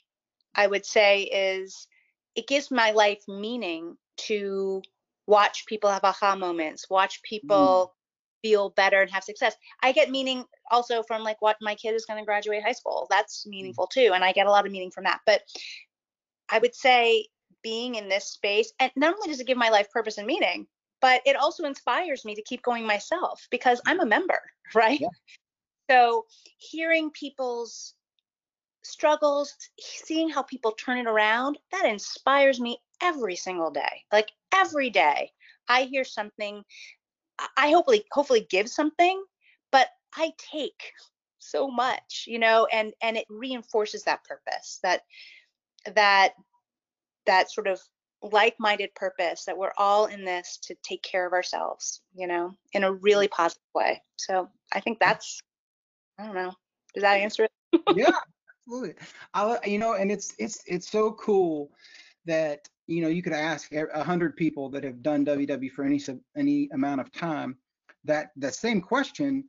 I 0.56 0.68
would 0.68 0.86
say, 0.86 1.24
is 1.24 1.88
it 2.36 2.48
gives 2.48 2.72
my 2.72 2.91
life 2.91 3.24
meaning 3.28 3.98
to 4.17 4.82
watch 5.28 5.65
people 5.65 5.89
have 5.89 6.04
aha 6.04 6.36
moments, 6.36 6.89
watch 6.89 7.19
mm. 7.19 7.24
people 7.24 7.96
feel 8.41 8.69
better 8.72 9.02
and 9.02 9.12
have 9.12 9.24
success. 9.24 9.56
I 9.82 9.93
get 9.93 10.12
meaning 10.12 10.43
also 10.69 11.02
from 11.04 11.24
like 11.24 11.41
what 11.41 11.58
my 11.62 11.76
kid 11.76 11.93
is 11.93 12.06
going 12.06 12.19
to 12.19 12.26
graduate 12.26 12.63
high 12.63 12.74
school. 12.74 13.08
That's 13.10 13.46
mm. 13.46 13.52
meaningful 13.52 13.88
too. 13.88 14.12
And 14.13 14.24
I 14.24 14.34
get 14.34 14.48
a 14.48 14.52
lot 14.52 14.65
of 14.65 14.72
meaning 14.72 14.91
from 14.91 15.06
that. 15.06 15.22
But 15.26 15.41
I 16.50 16.60
would 16.60 16.76
say 16.76 17.28
being 17.63 17.96
in 17.96 18.10
this 18.10 18.28
space, 18.28 18.72
and 18.80 18.91
not 18.96 19.15
only 19.15 19.30
does 19.30 19.39
it 19.39 19.48
give 19.48 19.58
my 19.58 19.69
life 19.69 19.89
purpose 19.91 20.17
and 20.17 20.28
meaning, 20.28 20.67
but 21.02 21.22
it 21.26 21.36
also 21.36 21.63
inspires 21.63 22.26
me 22.26 22.36
to 22.36 22.43
keep 22.43 22.62
going 22.62 22.86
myself 22.86 23.48
because 23.50 23.82
I'm 23.86 24.00
a 24.00 24.06
member, 24.06 24.39
right? 24.76 25.00
Yeah. 25.00 25.10
So 25.89 26.26
hearing 26.58 27.12
people's 27.12 27.93
struggles, 28.84 29.56
seeing 29.80 30.30
how 30.30 30.43
people 30.43 30.72
turn 30.74 30.98
it 30.98 31.08
around, 31.08 31.58
that 31.72 31.86
inspires 31.86 32.60
me 32.60 32.78
every 33.02 33.36
single 33.36 33.72
day. 33.72 34.04
Like 34.12 34.32
every 34.54 34.89
day, 34.89 35.32
I 35.67 35.84
hear 35.84 36.04
something. 36.04 36.63
I- 37.58 37.69
hopefully 37.69 38.06
hopefully 38.12 38.48
give 38.50 38.69
something, 38.69 39.24
but 39.72 39.89
I 40.15 40.34
take 40.38 40.93
so 41.39 41.67
much, 41.67 42.26
you 42.28 42.39
know, 42.39 42.67
and 42.72 42.93
and 43.02 43.17
it 43.17 43.26
reinforces 43.30 44.04
that 44.04 44.24
purpose, 44.24 44.80
that 44.84 45.02
that 45.96 46.34
that 47.26 47.52
sort 47.52 47.67
of 47.67 47.82
like-minded 48.22 48.96
purpose 48.96 49.43
that 49.46 49.58
we're 49.58 49.74
all 49.78 50.06
in 50.06 50.24
this 50.24 50.58
to 50.63 50.76
take 50.82 51.04
care 51.04 51.28
of 51.28 51.34
ourselves, 51.34 52.02
you 52.15 52.26
know, 52.26 52.56
in 52.72 52.86
a 52.86 52.93
really 52.93 53.28
positive 53.28 53.62
way. 53.76 54.02
So 54.15 54.50
I 54.72 54.80
think 54.80 54.98
hmm. 54.98 55.08
that's 55.08 55.41
I 56.17 56.26
don't 56.26 56.36
know. 56.36 56.54
Does 56.93 57.04
that 57.04 57.19
answer 57.19 57.46
it? 57.46 57.82
yeah, 57.96 58.12
absolutely. 58.67 58.95
I, 59.34 59.60
you 59.65 59.80
know, 59.80 59.93
and 59.93 60.12
it's 60.12 60.34
it's 60.39 60.63
it's 60.67 60.89
so 60.89 61.12
cool 61.13 61.71
that 62.26 62.67
you 62.88 63.02
know 63.02 63.08
you 63.08 63.21
could 63.21 63.34
ask 63.34 63.73
a 63.73 64.04
hundred 64.04 64.36
people 64.36 64.69
that 64.69 64.84
have 64.84 65.02
done 65.02 65.26
WW 65.26 65.71
for 65.71 65.84
any 65.84 66.02
any 66.38 66.69
amount 66.73 67.02
of 67.02 67.12
time 67.12 67.58
that 68.06 68.32
that 68.38 68.56
same 68.56 68.82
question, 68.82 69.43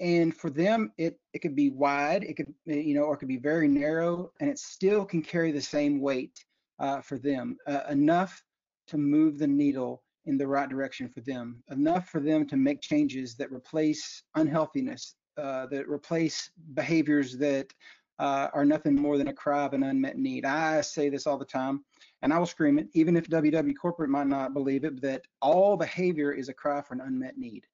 and 0.00 0.36
for 0.36 0.50
them 0.50 0.92
it 0.98 1.18
it 1.32 1.40
could 1.40 1.56
be 1.56 1.70
wide, 1.70 2.24
it 2.24 2.34
could 2.34 2.52
uh, 2.70 2.74
you 2.74 2.94
know, 2.94 3.02
or 3.02 3.14
it 3.14 3.18
could 3.18 3.28
be 3.28 3.38
very 3.38 3.68
narrow, 3.68 4.30
and 4.40 4.50
it 4.50 4.58
still 4.58 5.04
can 5.04 5.22
carry 5.22 5.52
the 5.52 5.60
same 5.60 6.00
weight 6.00 6.44
uh, 6.78 7.00
for 7.00 7.18
them 7.18 7.56
uh, 7.66 7.82
enough 7.90 8.42
to 8.88 8.98
move 8.98 9.38
the 9.38 9.46
needle 9.46 10.02
in 10.26 10.36
the 10.36 10.46
right 10.46 10.68
direction 10.68 11.08
for 11.08 11.20
them, 11.20 11.62
enough 11.70 12.08
for 12.08 12.20
them 12.20 12.46
to 12.48 12.56
make 12.56 12.80
changes 12.80 13.36
that 13.36 13.50
replace 13.52 14.24
unhealthiness, 14.34 15.14
uh, 15.38 15.66
that 15.66 15.88
replace 15.88 16.50
behaviors 16.74 17.36
that 17.38 17.72
uh, 18.18 18.48
are 18.52 18.64
nothing 18.64 18.94
more 18.94 19.18
than 19.18 19.28
a 19.28 19.32
cry 19.32 19.64
of 19.64 19.72
an 19.72 19.82
unmet 19.82 20.18
need. 20.18 20.44
I 20.44 20.80
say 20.80 21.08
this 21.08 21.26
all 21.26 21.38
the 21.38 21.44
time, 21.44 21.84
and 22.22 22.32
I 22.32 22.38
will 22.38 22.46
scream 22.46 22.78
it, 22.78 22.88
even 22.94 23.16
if 23.16 23.28
WW 23.28 23.74
corporate 23.80 24.10
might 24.10 24.26
not 24.26 24.54
believe 24.54 24.84
it, 24.84 25.00
that 25.02 25.22
all 25.42 25.76
behavior 25.76 26.32
is 26.32 26.48
a 26.48 26.54
cry 26.54 26.80
for 26.80 26.94
an 26.94 27.00
unmet 27.00 27.36
need. 27.36 27.66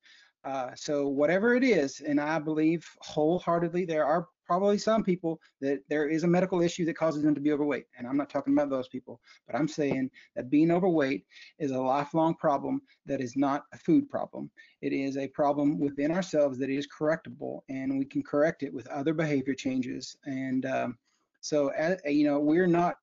Uh, 0.44 0.70
so 0.74 1.07
whatever 1.07 1.55
it 1.55 1.62
is, 1.62 2.00
and 2.00 2.20
I 2.20 2.38
believe 2.38 2.88
wholeheartedly 3.00 3.85
there 3.85 4.05
are 4.05 4.26
probably 4.53 4.77
some 4.77 5.03
people 5.03 5.41
that 5.62 5.81
there 5.88 6.11
is 6.11 6.25
a 6.25 6.29
medical 6.29 6.61
issue 6.61 6.85
that 6.85 6.93
causes 6.93 7.23
them 7.23 7.35
to 7.35 7.41
be 7.41 7.53
overweight. 7.53 7.87
And 7.97 8.07
I'm 8.07 8.19
not 8.19 8.29
talking 8.29 8.53
about 8.53 8.69
those 8.69 8.87
people, 8.87 9.19
but 9.47 9.57
I'm 9.57 9.67
saying 9.67 10.11
that 10.37 10.51
being 10.51 10.71
overweight 10.71 11.25
is 11.59 11.71
a 11.71 11.81
lifelong 11.81 12.35
problem 12.35 12.83
that 13.07 13.23
is 13.23 13.35
not 13.35 13.65
a 13.73 13.79
food 13.79 14.11
problem. 14.11 14.51
It 14.83 14.93
is 14.93 15.17
a 15.17 15.27
problem 15.29 15.81
within 15.81 16.11
ourselves 16.11 16.59
that 16.59 16.69
is 16.69 16.87
correctable, 16.87 17.61
and 17.71 17.99
we 17.99 18.05
can 18.05 18.23
correct 18.23 18.62
it 18.62 18.75
with 18.75 18.87
other 18.88 19.15
behavior 19.15 19.55
changes. 19.55 20.19
And 20.27 20.67
um, 20.67 20.99
so, 21.41 21.69
as, 21.69 21.99
you 22.05 22.25
know, 22.25 22.38
we're 22.38 22.67
not 22.67 22.97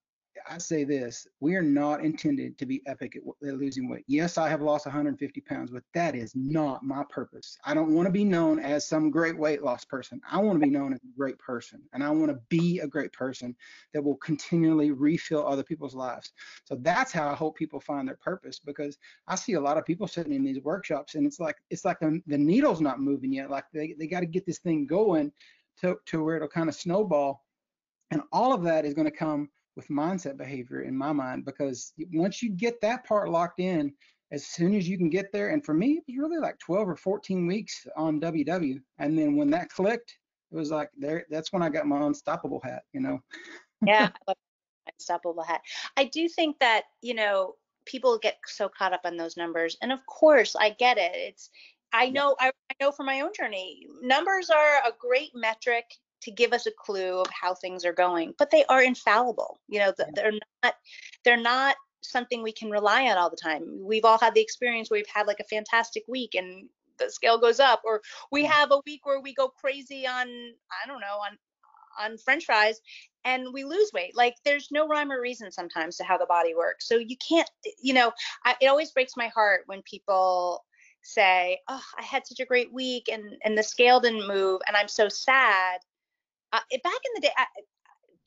I 0.47 0.58
say 0.58 0.84
this, 0.84 1.28
we 1.39 1.56
are 1.56 1.62
not 1.62 2.04
intended 2.04 2.58
to 2.58 2.65
be 2.65 2.82
epic 2.86 3.15
at, 3.15 3.47
at, 3.47 3.58
losing 3.58 3.89
weight. 3.89 4.04
Yes, 4.08 4.38
I 4.38 4.49
have 4.49 4.62
lost 4.62 4.86
150 4.86 5.41
pounds, 5.41 5.71
but 5.71 5.84
that 5.93 6.15
is 6.15 6.34
not 6.36 6.84
my 6.84 7.04
purpose. 7.10 7.58
I 7.65 7.73
don't 7.73 7.93
want 7.93 8.06
to 8.06 8.12
be 8.12 8.23
known 8.23 8.60
as 8.60 8.88
some 8.88 9.10
great 9.10 9.38
weight 9.38 9.63
loss 9.63 9.86
person. 9.86 10.21
I 10.30 10.39
want 10.39 10.60
to 10.60 10.65
be 10.65 10.71
known 10.71 10.93
as 10.93 10.99
a 11.04 11.17
great 11.17 11.39
person, 11.39 11.82
and 11.93 12.04
I 12.04 12.10
want 12.10 12.30
to 12.32 12.39
be 12.49 12.80
a 12.80 12.88
great 12.88 13.12
person 13.13 13.56
that 13.93 14.04
will 14.04 14.17
continually 14.17 14.91
refill 14.91 15.47
other 15.47 15.63
people's 15.63 15.95
lives. 15.95 16.32
So 16.65 16.75
that's 16.75 17.12
how 17.12 17.30
I 17.30 17.36
hope 17.36 17.58
people 17.58 17.80
find 17.80 18.08
their 18.08 18.17
purpose 18.17 18.60
because 18.60 18.97
I 19.28 19.36
see 19.36 19.54
a 19.54 19.62
lot 19.62 19.78
of 19.78 19.86
people 19.86 20.08
sitting 20.08 20.34
in 20.34 20.43
these 20.43 20.62
workshops 20.62 21.15
and 21.15 21.25
it's 21.25 21.39
like 21.39 21.58
it's 21.69 21.86
like 21.86 21.99
the, 21.99 22.21
the 22.28 22.38
needle's 22.38 22.82
not 22.82 22.99
moving 22.99 23.34
yet. 23.34 23.49
Like 23.49 23.65
they, 23.73 23.95
they 23.97 24.08
got 24.08 24.21
to 24.21 24.25
get 24.25 24.45
this 24.45 24.60
thing 24.60 24.86
going 24.86 25.32
to, 25.82 25.97
to 26.08 26.23
where 26.23 26.36
it'll 26.36 26.47
kind 26.47 26.69
of 26.69 26.75
snowball. 26.75 27.45
And 28.12 28.21
all 28.32 28.54
of 28.54 28.63
that 28.63 28.86
is 28.86 28.93
going 28.93 29.10
to 29.10 29.15
come 29.15 29.49
with 29.76 29.88
mindset 29.88 30.38
behavior 30.38 30.82
in 30.82 30.98
my 30.98 31.12
mind 31.12 31.46
because 31.46 31.94
once 32.14 32.42
you 32.42 32.50
get 32.52 32.82
that 32.82 33.06
part 33.06 33.30
locked 33.30 33.60
in, 33.60 33.94
as 34.32 34.46
soon 34.46 34.76
as 34.76 34.88
you 34.88 34.98
can 34.98 35.10
get 35.10 35.32
there, 35.32 35.50
and 35.50 35.66
for 35.66 35.74
me, 35.74 35.94
it 35.94 36.04
was 36.08 36.18
really 36.18 36.40
like 36.40 36.60
12 36.60 36.90
or 36.90 36.96
14 36.96 37.48
weeks 37.48 37.88
on 37.98 38.20
WW. 38.22 38.80
And 39.00 39.18
then 39.18 39.36
when 39.36 39.50
that 39.52 39.70
clicked, 39.70 40.18
it 40.52 40.56
was 40.56 40.72
like 40.72 40.90
there, 40.98 41.26
that's 41.30 41.52
when 41.52 41.64
I 41.64 41.70
got 41.70 41.88
my 41.88 42.06
unstoppable 42.06 42.62
hat, 42.64 42.84
you 42.94 43.02
know? 43.02 43.20
yeah, 43.86 44.10
unstoppable 45.00 45.44
hat. 45.44 45.62
I 45.98 46.06
do 46.06 46.28
think 46.28 46.60
that, 46.60 46.84
you 47.02 47.14
know, 47.14 47.56
people 47.86 48.20
get 48.20 48.38
so 48.46 48.70
caught 48.70 48.94
up 48.94 49.02
on 49.04 49.18
those 49.18 49.38
numbers. 49.38 49.78
And 49.82 49.92
of 49.92 50.06
course, 50.06 50.56
I 50.56 50.72
get 50.72 50.98
it. 50.98 51.12
It's, 51.16 51.50
I 51.92 52.10
know, 52.10 52.36
I, 52.40 52.48
I 52.50 52.74
know 52.80 52.92
from 52.92 53.08
my 53.08 53.22
own 53.22 53.32
journey, 53.36 53.88
numbers 54.02 54.52
are 54.52 54.78
a 54.88 54.92
great 55.00 55.32
metric 55.34 55.86
to 56.22 56.32
give 56.32 56.54
us 56.54 56.66
a 56.66 56.72
clue 56.72 57.20
of 57.20 57.28
how 57.30 57.54
things 57.54 57.86
are 57.86 57.94
going 57.94 58.34
but 58.38 58.52
they 58.52 58.66
are 58.66 58.84
infallible 58.84 59.60
you 59.68 59.80
know 59.80 59.94
they're 60.16 60.34
not 60.64 60.76
they're 61.24 61.38
not 61.38 61.76
something 62.02 62.42
we 62.42 62.52
can 62.52 62.70
rely 62.70 63.04
on 63.04 63.18
all 63.18 63.30
the 63.30 63.36
time. 63.36 63.64
We've 63.82 64.06
all 64.06 64.18
had 64.18 64.34
the 64.34 64.42
experience 64.42 64.90
where 64.90 65.00
we've 65.00 65.14
had 65.14 65.28
like 65.28 65.40
a 65.40 65.46
fantastic 65.46 66.04
week 66.08 66.36
and 66.36 66.68
the 66.98 67.10
scale 67.10 67.38
goes 67.38 67.60
up 67.60 67.82
or 67.86 68.02
we 68.32 68.44
have 68.46 68.72
a 68.72 68.82
week 68.86 69.06
where 69.06 69.22
we 69.22 69.34
go 69.34 69.48
crazy 69.48 70.06
on 70.06 70.28
i 70.28 70.86
don't 70.86 71.00
know 71.00 71.18
on 71.26 71.38
on 71.98 72.18
french 72.18 72.44
fries 72.46 72.82
and 73.26 73.54
we 73.54 73.64
lose 73.64 73.92
weight. 73.94 74.16
Like 74.16 74.36
there's 74.44 74.70
no 74.72 74.88
rhyme 74.88 75.12
or 75.12 75.22
reason 75.22 75.52
sometimes 75.52 75.98
to 75.98 76.04
how 76.04 76.18
the 76.18 76.26
body 76.26 76.56
works. 76.56 76.88
So 76.88 76.98
you 76.98 77.16
can't 77.18 77.50
you 77.82 77.94
know 77.94 78.12
I, 78.44 78.56
it 78.60 78.68
always 78.68 78.92
breaks 78.92 79.14
my 79.16 79.28
heart 79.28 79.62
when 79.68 79.82
people 79.84 80.66
say 81.02 81.58
oh 81.70 81.82
i 81.98 82.04
had 82.04 82.28
such 82.28 82.42
a 82.42 82.46
great 82.46 82.74
week 82.74 83.08
and 83.10 83.38
and 83.46 83.58
the 83.58 83.64
scale 83.64 84.02
didn't 84.02 84.28
move 84.28 84.60
and 84.68 84.76
i'm 84.76 84.90
so 84.90 85.08
sad 85.08 85.80
uh, 86.52 86.60
back 86.84 86.94
in 87.06 87.12
the 87.16 87.22
day, 87.22 87.32
I, 87.38 87.46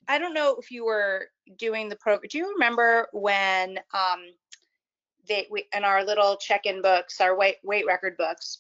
I 0.09 0.19
don't 0.19 0.35
know 0.35 0.57
if 0.59 0.71
you 0.71 0.85
were 0.85 1.29
doing 1.57 1.89
the 1.89 1.97
program. 1.97 2.29
Do 2.31 2.39
you 2.39 2.53
remember 2.53 3.09
when 3.13 3.79
um, 3.95 4.21
they 5.29 5.47
we, 5.51 5.67
in 5.75 5.85
our 5.85 6.05
little 6.05 6.37
check-in 6.37 6.83
books, 6.83 7.21
our 7.21 7.37
weight 7.37 7.57
weight 7.63 7.87
record 7.87 8.17
books, 8.17 8.59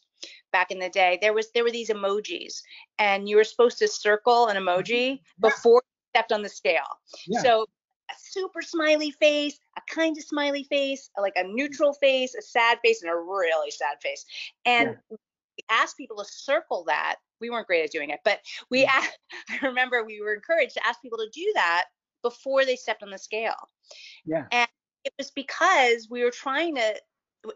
back 0.52 0.70
in 0.70 0.78
the 0.78 0.88
day, 0.88 1.18
there 1.20 1.32
was 1.32 1.50
there 1.52 1.64
were 1.64 1.70
these 1.70 1.90
emojis, 1.90 2.62
and 2.98 3.28
you 3.28 3.36
were 3.36 3.44
supposed 3.44 3.78
to 3.78 3.88
circle 3.88 4.48
an 4.48 4.56
emoji 4.56 5.14
mm-hmm. 5.14 5.44
yeah. 5.44 5.48
before 5.48 5.82
you 5.84 6.18
stepped 6.18 6.32
on 6.32 6.42
the 6.42 6.48
scale. 6.48 7.00
Yeah. 7.26 7.42
So 7.42 7.66
a 8.10 8.14
super 8.18 8.62
smiley 8.62 9.10
face, 9.10 9.58
a 9.76 9.80
kind 9.92 10.16
of 10.16 10.24
smiley 10.24 10.64
face, 10.64 11.10
like 11.18 11.34
a 11.36 11.44
neutral 11.44 11.94
face, 11.94 12.34
a 12.34 12.42
sad 12.42 12.78
face, 12.84 13.02
and 13.02 13.10
a 13.10 13.16
really 13.16 13.70
sad 13.70 13.96
face. 14.02 14.24
And 14.64 14.96
yeah. 15.10 15.16
Asked 15.70 15.96
people 15.96 16.16
to 16.16 16.24
circle 16.24 16.84
that 16.84 17.16
we 17.40 17.50
weren't 17.50 17.66
great 17.66 17.84
at 17.84 17.90
doing 17.90 18.10
it, 18.10 18.20
but 18.24 18.40
we, 18.70 18.84
mm. 18.84 18.88
asked, 18.88 19.18
I 19.50 19.66
remember 19.66 20.04
we 20.04 20.20
were 20.20 20.34
encouraged 20.34 20.74
to 20.74 20.86
ask 20.86 21.00
people 21.02 21.18
to 21.18 21.30
do 21.32 21.50
that 21.54 21.86
before 22.22 22.64
they 22.64 22.76
stepped 22.76 23.02
on 23.02 23.10
the 23.10 23.18
scale. 23.18 23.56
Yeah. 24.24 24.46
And 24.52 24.68
it 25.04 25.12
was 25.18 25.30
because 25.30 26.08
we 26.10 26.22
were 26.24 26.30
trying 26.30 26.76
to, 26.76 26.94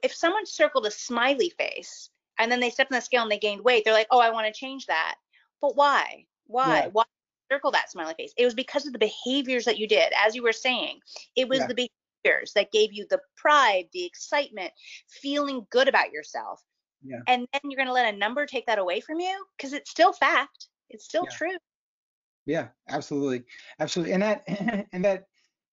if 0.03 0.13
someone 0.13 0.47
circled 0.47 0.87
a 0.87 0.91
smiley 0.91 1.51
face 1.59 2.11
and 2.39 2.51
then 2.51 2.61
they 2.61 2.71
stepped 2.71 2.93
on 2.93 2.97
the 2.97 3.03
scale 3.03 3.23
and 3.23 3.31
they 3.31 3.39
gained 3.39 3.63
weight, 3.65 3.85
they're 3.85 3.95
like, 3.95 4.09
oh, 4.11 4.19
I 4.19 4.31
want 4.31 4.53
to 4.53 4.59
change 4.59 4.87
that. 4.87 5.15
But 5.61 5.77
why? 5.77 6.27
Why? 6.47 6.81
Yeah. 6.81 6.89
Why 6.93 7.05
circle 7.51 7.71
that 7.71 7.91
smiley 7.91 8.15
face? 8.17 8.33
It 8.37 8.45
was 8.45 8.55
because 8.55 8.87
of 8.87 8.93
the 8.93 8.99
behaviors 8.99 9.65
that 9.65 9.79
you 9.79 9.87
did, 9.87 10.13
as 10.25 10.35
you 10.35 10.43
were 10.43 10.53
saying. 10.53 10.99
It 11.37 11.49
was 11.49 11.61
yeah. 11.61 11.67
the 11.69 11.89
behaviors 12.25 12.53
that 12.55 12.73
gave 12.73 12.93
you 12.93 13.07
the 13.09 13.21
pride, 13.37 13.85
the 13.93 14.05
excitement, 14.05 14.73
feeling 15.09 15.67
good 15.71 15.89
about 15.89 16.11
yourself. 16.11 16.63
Yeah. 17.07 17.21
And 17.27 17.47
then 17.53 17.61
you're 17.65 17.77
going 17.77 17.89
to 17.89 17.93
let 17.93 18.13
a 18.13 18.17
number 18.17 18.47
take 18.47 18.67
that 18.67 18.79
away 18.79 19.01
from 19.01 19.21
you 19.21 19.45
because 19.57 19.73
it's 19.73 19.91
still 19.91 20.13
fact. 20.13 20.69
It's 20.91 21.05
still 21.05 21.25
yeah. 21.31 21.37
true. 21.37 21.59
Yeah, 22.47 22.69
absolutely. 22.89 23.45
Absolutely. 23.81 24.15
And 24.15 24.23
that 24.23 24.45
and 24.93 25.05
that 25.05 25.25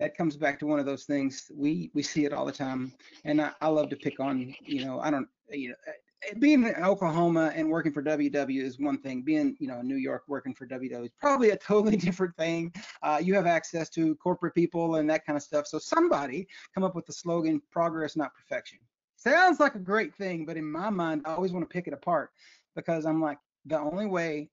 that 0.01 0.17
comes 0.17 0.37
back 0.37 0.59
to 0.59 0.67
one 0.67 0.81
of 0.81 0.87
those 0.87 1.05
things 1.05 1.51
we 1.55 1.91
we 1.95 2.03
see 2.03 2.25
it 2.25 2.33
all 2.33 2.45
the 2.45 2.51
time 2.51 2.93
and 3.25 3.41
I, 3.41 3.53
I 3.61 3.69
love 3.69 3.89
to 3.91 3.97
pick 3.97 4.19
on 4.19 4.53
you 4.65 4.85
know 4.85 4.99
I 4.99 5.13
don't 5.13 5.29
you 5.49 5.69
know 5.69 5.75
eh, 5.87 6.35
being 6.41 6.65
in 6.65 6.75
Oklahoma 6.85 7.53
and 7.55 7.69
working 7.69 7.93
for 7.93 8.03
WW 8.03 8.63
is 8.63 8.79
one 8.79 8.99
thing. 8.99 9.23
Being, 9.23 9.57
you 9.59 9.67
know, 9.67 9.81
in 9.81 9.89
New 9.89 9.97
York 9.97 10.23
working 10.29 10.55
for 10.55 10.69
WW 10.69 11.05
is 11.05 11.11
probably 11.21 11.51
a 11.51 11.57
totally 11.71 11.97
different 11.97 12.37
thing. 12.37 12.73
Uh, 13.03 13.21
you 13.21 13.35
have 13.35 13.47
access 13.47 13.91
to 13.91 14.15
corporate 14.17 14.55
people 14.55 14.97
and 14.97 15.11
that 15.11 15.27
kind 15.27 15.37
of 15.37 15.43
stuff. 15.43 15.67
So 15.67 15.81
somebody 15.81 16.47
come 16.75 16.85
up 16.85 16.95
with 16.95 17.07
the 17.07 17.13
slogan 17.13 17.61
"Progress, 17.73 18.17
not 18.17 18.31
perfection." 18.35 18.79
Sounds 19.23 19.61
like 19.61 19.75
a 19.75 19.81
great 19.81 20.15
thing, 20.15 20.45
but 20.45 20.57
in 20.57 20.71
my 20.71 20.91
mind, 20.91 21.23
I 21.25 21.35
always 21.35 21.53
want 21.53 21.69
to 21.69 21.73
pick 21.73 21.87
it 21.87 21.95
apart 21.95 22.31
because 22.75 23.07
I'm 23.07 23.21
like, 23.21 23.39
the 23.67 23.79
only 23.79 24.07
way 24.07 24.51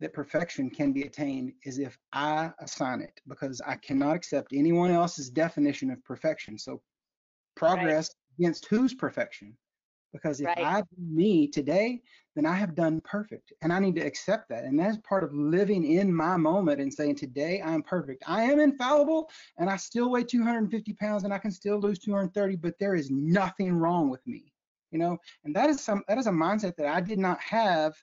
that 0.00 0.12
perfection 0.12 0.68
can 0.70 0.92
be 0.92 1.02
attained 1.02 1.52
is 1.64 1.78
if 1.78 1.96
I 2.12 2.50
assign 2.60 3.00
it 3.00 3.20
because 3.28 3.60
I 3.64 3.76
cannot 3.76 4.16
accept 4.16 4.52
anyone 4.52 4.90
else's 4.90 5.30
definition 5.30 5.90
of 5.90 6.02
perfection. 6.04 6.58
So 6.58 6.80
progress 7.54 8.10
right. 8.10 8.44
against 8.44 8.66
whose 8.66 8.94
perfection? 8.94 9.56
Because 10.12 10.40
if 10.40 10.46
right. 10.46 10.58
I 10.58 10.80
do 10.80 10.96
me 10.98 11.46
today, 11.46 12.02
then 12.34 12.46
I 12.46 12.54
have 12.54 12.74
done 12.74 13.00
perfect. 13.02 13.52
And 13.62 13.72
I 13.72 13.78
need 13.78 13.94
to 13.96 14.06
accept 14.06 14.48
that. 14.48 14.64
And 14.64 14.78
that's 14.78 14.96
part 14.98 15.24
of 15.24 15.34
living 15.34 15.84
in 15.84 16.14
my 16.14 16.36
moment 16.36 16.80
and 16.80 16.92
saying, 16.92 17.16
today 17.16 17.62
I'm 17.64 17.82
perfect. 17.82 18.22
I 18.26 18.44
am 18.44 18.60
infallible 18.60 19.30
and 19.58 19.68
I 19.68 19.76
still 19.76 20.10
weigh 20.10 20.24
250 20.24 20.92
pounds 20.94 21.24
and 21.24 21.32
I 21.32 21.38
can 21.38 21.50
still 21.50 21.78
lose 21.78 21.98
230, 21.98 22.56
but 22.56 22.78
there 22.78 22.94
is 22.94 23.10
nothing 23.10 23.74
wrong 23.74 24.08
with 24.08 24.26
me. 24.26 24.52
You 24.90 24.98
know, 24.98 25.16
and 25.44 25.56
that 25.56 25.70
is 25.70 25.80
some 25.80 26.02
that 26.06 26.18
is 26.18 26.26
a 26.26 26.30
mindset 26.30 26.76
that 26.76 26.86
I 26.86 27.00
did 27.00 27.18
not 27.18 27.40
have, 27.40 27.94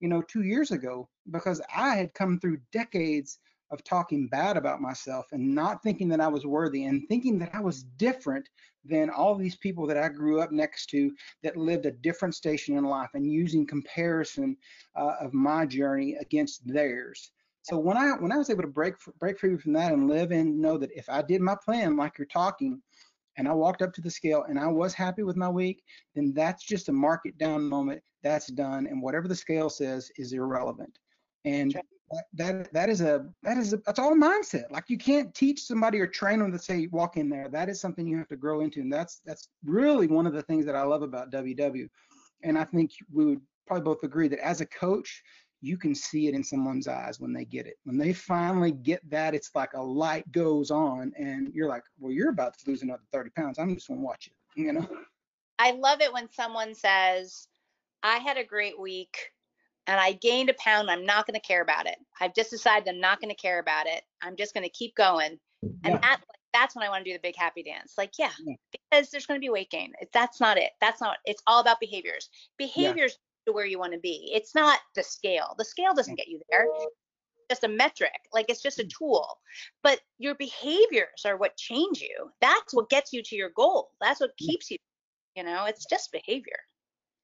you 0.00 0.08
know, 0.08 0.22
two 0.22 0.42
years 0.42 0.72
ago 0.72 1.08
because 1.30 1.60
I 1.72 1.94
had 1.94 2.14
come 2.14 2.40
through 2.40 2.58
decades 2.72 3.38
of 3.70 3.84
talking 3.84 4.26
bad 4.26 4.56
about 4.56 4.80
myself 4.80 5.26
and 5.30 5.54
not 5.54 5.82
thinking 5.82 6.08
that 6.08 6.20
I 6.20 6.26
was 6.26 6.44
worthy 6.44 6.84
and 6.84 7.08
thinking 7.08 7.38
that 7.38 7.54
I 7.54 7.60
was 7.60 7.84
different 7.84 8.48
than 8.84 9.10
all 9.10 9.34
these 9.34 9.56
people 9.56 9.86
that 9.86 9.96
I 9.96 10.08
grew 10.08 10.40
up 10.40 10.52
next 10.52 10.86
to 10.86 11.12
that 11.42 11.56
lived 11.56 11.86
a 11.86 11.92
different 11.92 12.34
station 12.34 12.76
in 12.76 12.84
life 12.84 13.10
and 13.14 13.30
using 13.30 13.66
comparison 13.66 14.56
uh, 14.96 15.14
of 15.20 15.32
my 15.32 15.66
journey 15.66 16.16
against 16.20 16.66
theirs. 16.66 17.30
So 17.62 17.78
when 17.78 17.96
I 17.96 18.12
when 18.12 18.32
I 18.32 18.38
was 18.38 18.50
able 18.50 18.62
to 18.62 18.68
break 18.68 18.94
break 19.20 19.38
free 19.38 19.56
from 19.56 19.72
that 19.74 19.92
and 19.92 20.08
live 20.08 20.32
and 20.32 20.60
know 20.60 20.76
that 20.78 20.90
if 20.96 21.08
I 21.08 21.22
did 21.22 21.40
my 21.40 21.54
plan 21.64 21.96
like 21.96 22.18
you're 22.18 22.26
talking, 22.26 22.82
and 23.36 23.48
I 23.48 23.52
walked 23.52 23.82
up 23.82 23.92
to 23.94 24.00
the 24.00 24.10
scale 24.10 24.44
and 24.48 24.58
I 24.58 24.66
was 24.66 24.94
happy 24.94 25.22
with 25.22 25.36
my 25.36 25.48
week, 25.48 25.82
then 26.14 26.32
that's 26.34 26.64
just 26.64 26.88
a 26.88 26.92
mark 26.92 27.20
it 27.24 27.38
down 27.38 27.68
moment. 27.68 28.02
That's 28.22 28.48
done, 28.48 28.86
and 28.86 29.00
whatever 29.00 29.28
the 29.28 29.34
scale 29.34 29.70
says 29.70 30.10
is 30.16 30.32
irrelevant. 30.32 30.98
And 31.44 31.76
that 32.34 32.72
that 32.72 32.88
is 32.88 33.00
a 33.00 33.26
that 33.42 33.56
is 33.56 33.72
a 33.72 33.78
that's 33.78 33.98
all 33.98 34.14
mindset. 34.14 34.70
Like 34.70 34.84
you 34.88 34.98
can't 34.98 35.34
teach 35.34 35.62
somebody 35.62 36.00
or 36.00 36.06
train 36.06 36.38
them 36.38 36.52
to 36.52 36.58
say 36.58 36.88
walk 36.90 37.16
in 37.16 37.28
there. 37.28 37.48
That 37.48 37.68
is 37.68 37.80
something 37.80 38.06
you 38.06 38.18
have 38.18 38.28
to 38.28 38.36
grow 38.36 38.60
into, 38.60 38.80
and 38.80 38.92
that's 38.92 39.20
that's 39.24 39.48
really 39.64 40.06
one 40.06 40.26
of 40.26 40.32
the 40.32 40.42
things 40.42 40.66
that 40.66 40.76
I 40.76 40.82
love 40.82 41.02
about 41.02 41.30
WW. 41.30 41.88
And 42.42 42.58
I 42.58 42.64
think 42.64 42.92
we 43.12 43.24
would 43.26 43.40
probably 43.66 43.84
both 43.84 44.02
agree 44.02 44.28
that 44.28 44.44
as 44.44 44.60
a 44.60 44.66
coach, 44.66 45.22
you 45.60 45.78
can 45.78 45.94
see 45.94 46.26
it 46.26 46.34
in 46.34 46.42
someone's 46.42 46.88
eyes 46.88 47.20
when 47.20 47.32
they 47.32 47.44
get 47.44 47.66
it. 47.66 47.76
When 47.84 47.96
they 47.96 48.12
finally 48.12 48.72
get 48.72 49.08
that, 49.10 49.34
it's 49.34 49.50
like 49.54 49.72
a 49.74 49.82
light 49.82 50.30
goes 50.32 50.70
on, 50.70 51.12
and 51.16 51.52
you're 51.54 51.68
like, 51.68 51.84
well, 51.98 52.12
you're 52.12 52.30
about 52.30 52.58
to 52.58 52.70
lose 52.70 52.82
another 52.82 53.04
30 53.12 53.30
pounds. 53.30 53.58
I'm 53.58 53.74
just 53.74 53.88
gonna 53.88 54.00
watch 54.00 54.28
it, 54.28 54.60
you 54.60 54.72
know. 54.72 54.88
I 55.58 55.72
love 55.72 56.00
it 56.00 56.12
when 56.12 56.28
someone 56.32 56.74
says, 56.74 57.46
I 58.02 58.16
had 58.16 58.36
a 58.36 58.44
great 58.44 58.80
week 58.80 59.16
and 59.86 59.98
I 59.98 60.12
gained 60.12 60.50
a 60.50 60.54
pound. 60.54 60.90
I'm 60.90 61.04
not 61.04 61.26
going 61.26 61.38
to 61.38 61.46
care 61.46 61.62
about 61.62 61.86
it. 61.86 61.96
I've 62.20 62.34
just 62.34 62.50
decided 62.50 62.88
I'm 62.88 63.00
not 63.00 63.20
going 63.20 63.34
to 63.34 63.40
care 63.40 63.58
about 63.58 63.86
it. 63.86 64.02
I'm 64.22 64.36
just 64.36 64.54
going 64.54 64.64
to 64.64 64.70
keep 64.70 64.94
going. 64.94 65.38
And 65.62 65.94
Yeah. 65.94 65.98
that, 65.98 66.20
that's 66.52 66.76
when 66.76 66.84
I 66.84 66.88
want 66.88 67.04
to 67.04 67.10
do 67.10 67.14
the 67.14 67.22
big 67.22 67.36
happy 67.36 67.62
dance. 67.62 67.94
Like, 67.98 68.12
yeah, 68.18 68.30
Yeah. 68.44 68.54
because 68.70 69.10
there's 69.10 69.26
going 69.26 69.38
to 69.40 69.44
be 69.44 69.50
weight 69.50 69.70
gain. 69.70 69.92
That's 70.12 70.40
not 70.40 70.58
it. 70.58 70.72
That's 70.80 71.00
not, 71.00 71.18
it's 71.24 71.42
all 71.46 71.60
about 71.60 71.80
behaviors. 71.80 72.28
Behaviors 72.58 73.18
to 73.46 73.52
where 73.52 73.66
you 73.66 73.78
want 73.78 73.92
to 73.92 73.98
be. 73.98 74.30
It's 74.32 74.54
not 74.54 74.78
the 74.94 75.02
scale. 75.02 75.54
The 75.58 75.64
scale 75.64 75.94
doesn't 75.94 76.14
get 76.14 76.28
you 76.28 76.40
there. 76.50 76.66
It's 76.66 76.86
just 77.50 77.64
a 77.64 77.68
metric. 77.68 78.12
Like 78.32 78.46
it's 78.48 78.62
just 78.62 78.78
a 78.78 78.84
mm. 78.84 78.90
tool. 78.96 79.38
But 79.82 80.00
your 80.18 80.34
behaviors 80.36 81.24
are 81.24 81.36
what 81.36 81.56
change 81.56 82.00
you. 82.00 82.30
That's 82.40 82.72
what 82.72 82.88
gets 82.88 83.12
you 83.12 83.22
to 83.22 83.36
your 83.36 83.50
goal. 83.50 83.90
That's 84.00 84.20
what 84.20 84.36
keeps 84.36 84.70
you. 84.70 84.76
You 85.34 85.44
know, 85.44 85.64
it's 85.64 85.86
just 85.86 86.12
behavior. 86.12 86.60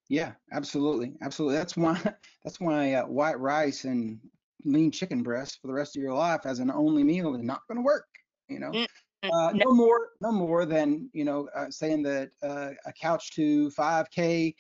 Yeah, 0.09 0.33
absolutely, 0.53 1.15
absolutely. 1.21 1.57
That's 1.57 1.77
why 1.77 2.01
that's 2.45 2.61
why 2.61 2.95
uh, 2.95 3.07
white 3.07 3.39
rice 3.39 3.85
and 3.85 4.21
lean 4.65 4.91
chicken 4.91 5.23
breast 5.23 5.61
for 5.61 5.69
the 5.69 5.73
rest 5.75 5.97
of 5.97 6.03
your 6.03 6.15
life 6.15 6.41
as 6.45 6.59
an 6.59 6.71
only 6.71 7.05
meal 7.05 7.35
is 7.35 7.43
not 7.43 7.63
going 7.69 7.77
to 7.77 7.83
work. 7.83 8.07
You 8.49 8.61
know, 8.61 8.73
Mm, 8.73 8.87
mm, 9.25 9.31
uh, 9.33 9.53
no. 9.53 9.73
more, 9.73 10.11
no 10.21 10.33
more 10.33 10.65
than 10.65 11.11
you 11.13 11.25
know 11.25 11.49
uh, 11.55 11.71
saying 11.71 12.03
that 12.05 12.31
uh, 12.43 12.71
a 12.87 12.93
couch 12.93 13.33
to 13.33 13.71
5K 13.71 14.55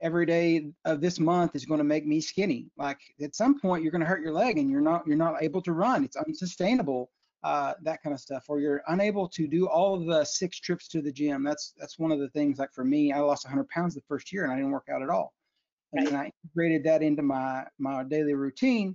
every 0.00 0.26
day 0.26 0.72
of 0.84 1.00
this 1.00 1.18
month 1.18 1.54
is 1.56 1.64
going 1.64 1.78
to 1.78 1.84
make 1.84 2.06
me 2.06 2.20
skinny. 2.20 2.70
Like 2.76 3.00
at 3.20 3.34
some 3.34 3.60
point, 3.60 3.82
you're 3.82 3.92
going 3.92 4.00
to 4.00 4.06
hurt 4.06 4.22
your 4.22 4.32
leg 4.32 4.58
and 4.58 4.70
you're 4.70 4.80
not 4.80 5.06
you're 5.06 5.16
not 5.16 5.42
able 5.42 5.62
to 5.62 5.72
run. 5.72 6.04
It's 6.04 6.16
unsustainable. 6.16 7.10
Uh, 7.42 7.74
that 7.82 8.00
kind 8.04 8.14
of 8.14 8.20
stuff, 8.20 8.44
or 8.48 8.60
you're 8.60 8.82
unable 8.86 9.28
to 9.28 9.48
do 9.48 9.66
all 9.66 9.94
of 9.94 10.06
the 10.06 10.24
six 10.24 10.60
trips 10.60 10.86
to 10.86 11.02
the 11.02 11.10
gym. 11.10 11.42
That's 11.42 11.74
that's 11.76 11.98
one 11.98 12.12
of 12.12 12.20
the 12.20 12.28
things. 12.28 12.58
Like 12.58 12.72
for 12.72 12.84
me, 12.84 13.12
I 13.12 13.18
lost 13.18 13.44
100 13.44 13.68
pounds 13.68 13.96
the 13.96 14.00
first 14.02 14.32
year 14.32 14.44
and 14.44 14.52
I 14.52 14.56
didn't 14.56 14.70
work 14.70 14.88
out 14.92 15.02
at 15.02 15.10
all. 15.10 15.34
And 15.92 16.06
then 16.06 16.14
I 16.14 16.30
integrated 16.44 16.84
that 16.84 17.02
into 17.02 17.22
my 17.22 17.64
my 17.78 18.04
daily 18.04 18.34
routine, 18.34 18.94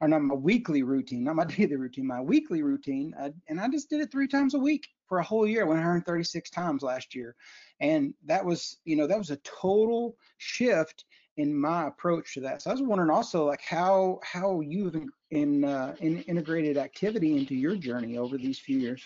or 0.00 0.06
not 0.06 0.22
my 0.22 0.36
weekly 0.36 0.84
routine, 0.84 1.24
not 1.24 1.34
my 1.34 1.44
daily 1.56 1.76
routine, 1.76 2.06
my 2.06 2.20
weekly 2.20 2.62
routine. 2.62 3.12
Uh, 3.18 3.30
and 3.48 3.60
I 3.60 3.68
just 3.68 3.90
did 3.90 4.00
it 4.00 4.12
three 4.12 4.28
times 4.28 4.54
a 4.54 4.58
week 4.58 4.86
for 5.08 5.18
a 5.18 5.24
whole 5.24 5.46
year. 5.46 5.62
I 5.62 5.64
went 5.64 5.78
136 5.78 6.48
times 6.50 6.82
last 6.82 7.14
year, 7.14 7.34
and 7.80 8.14
that 8.24 8.44
was 8.44 8.78
you 8.84 8.94
know 8.94 9.08
that 9.08 9.18
was 9.18 9.30
a 9.30 9.36
total 9.38 10.16
shift 10.38 11.04
in 11.36 11.58
my 11.58 11.88
approach 11.88 12.34
to 12.34 12.40
that. 12.40 12.62
So 12.62 12.70
I 12.70 12.74
was 12.74 12.82
wondering 12.82 13.10
also 13.10 13.46
like 13.46 13.62
how 13.62 14.20
how 14.22 14.60
you've 14.60 14.94
in, 15.30 15.64
uh, 15.64 15.94
in 16.00 16.22
integrated 16.22 16.76
activity 16.76 17.36
into 17.36 17.54
your 17.54 17.76
journey 17.76 18.18
over 18.18 18.36
these 18.36 18.58
few 18.58 18.78
years. 18.78 19.02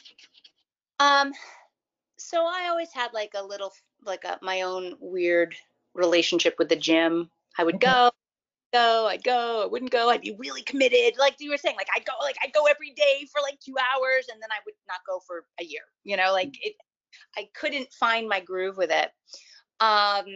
Um, 1.00 1.32
so 2.16 2.44
I 2.46 2.68
always 2.68 2.92
had 2.92 3.12
like 3.12 3.32
a 3.34 3.44
little, 3.44 3.72
like 4.04 4.24
a 4.24 4.38
my 4.42 4.62
own 4.62 4.94
weird 5.00 5.54
relationship 5.94 6.56
with 6.58 6.68
the 6.68 6.76
gym. 6.76 7.30
I 7.58 7.64
would 7.64 7.76
Okay. 7.76 7.87
go, 7.87 8.10
go, 8.72 9.06
I'd 9.06 9.24
go, 9.24 9.62
I 9.62 9.66
wouldn't 9.66 9.90
go, 9.90 10.10
I'd 10.10 10.20
be 10.20 10.37
really 10.38 10.62
committed. 10.62 11.14
Like 11.18 11.37
you 11.38 11.50
were 11.50 11.56
saying, 11.56 11.76
like 11.76 11.88
I'd 11.94 12.04
go, 12.04 12.12
like 12.20 12.37
I'd 12.42 12.52
go 12.52 12.66
every 12.66 12.90
day 12.90 13.26
for 13.32 13.40
like 13.42 13.58
two 13.60 13.74
hours, 13.78 14.26
and 14.32 14.42
then 14.42 14.50
I 14.50 14.58
would 14.64 14.74
not 14.88 15.00
go 15.06 15.20
for 15.26 15.44
a 15.60 15.64
year. 15.64 15.82
You 16.04 16.16
know, 16.16 16.32
like 16.32 16.54
it, 16.62 16.74
I 17.37 17.48
couldn't 17.54 17.92
find 17.92 18.28
my 18.28 18.40
groove 18.40 18.76
with 18.76 18.90
it. 18.90 19.10
Um, 19.80 20.26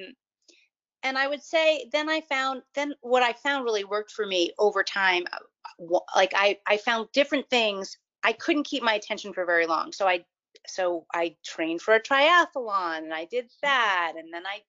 and 1.03 1.17
I 1.17 1.29
would 1.29 1.43
say 1.43 1.89
then 1.93 2.09
I 2.09 2.21
found 2.23 2.63
then 2.75 2.95
what 3.01 3.23
I 3.23 3.33
found 3.33 3.65
really 3.65 3.85
worked 3.85 4.13
for 4.13 4.27
me 4.27 4.53
over 4.59 4.83
time. 4.83 5.25
Like 5.79 6.33
I 6.35 6.59
I 6.67 6.77
found 6.77 7.09
different 7.13 7.49
things. 7.51 7.97
I 8.23 8.33
couldn't 8.33 8.67
keep 8.67 8.83
my 8.83 8.95
attention 8.95 9.33
for 9.33 9.45
very 9.45 9.67
long, 9.67 9.93
so 9.93 10.07
I 10.07 10.25
so 10.67 11.07
I 11.15 11.37
trained 11.45 11.83
for 11.83 11.95
a 11.95 12.03
triathlon 12.03 12.99
and 12.99 13.15
I 13.15 13.27
did 13.27 13.51
that, 13.63 14.15
and 14.17 14.33
then 14.33 14.47
I 14.47 14.63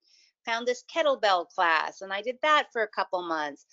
found 0.45 0.67
this 0.67 0.83
kettlebell 0.93 1.47
class 1.49 2.01
and 2.01 2.13
I 2.13 2.21
did 2.21 2.37
that 2.41 2.67
for 2.71 2.83
a 2.83 2.87
couple 2.87 3.21
months. 3.27 3.65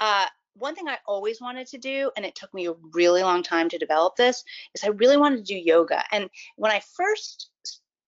Uh, 0.00 0.26
one 0.54 0.74
thing 0.74 0.88
I 0.88 0.98
always 1.06 1.40
wanted 1.40 1.66
to 1.68 1.78
do, 1.78 2.10
and 2.16 2.26
it 2.26 2.34
took 2.34 2.52
me 2.52 2.66
a 2.66 2.74
really 2.92 3.22
long 3.22 3.42
time 3.42 3.68
to 3.68 3.78
develop 3.78 4.16
this, 4.16 4.42
is 4.74 4.84
I 4.84 4.88
really 4.88 5.16
wanted 5.16 5.38
to 5.38 5.54
do 5.54 5.56
yoga. 5.56 6.02
And 6.12 6.28
when 6.56 6.72
I 6.72 6.82
first 6.96 7.50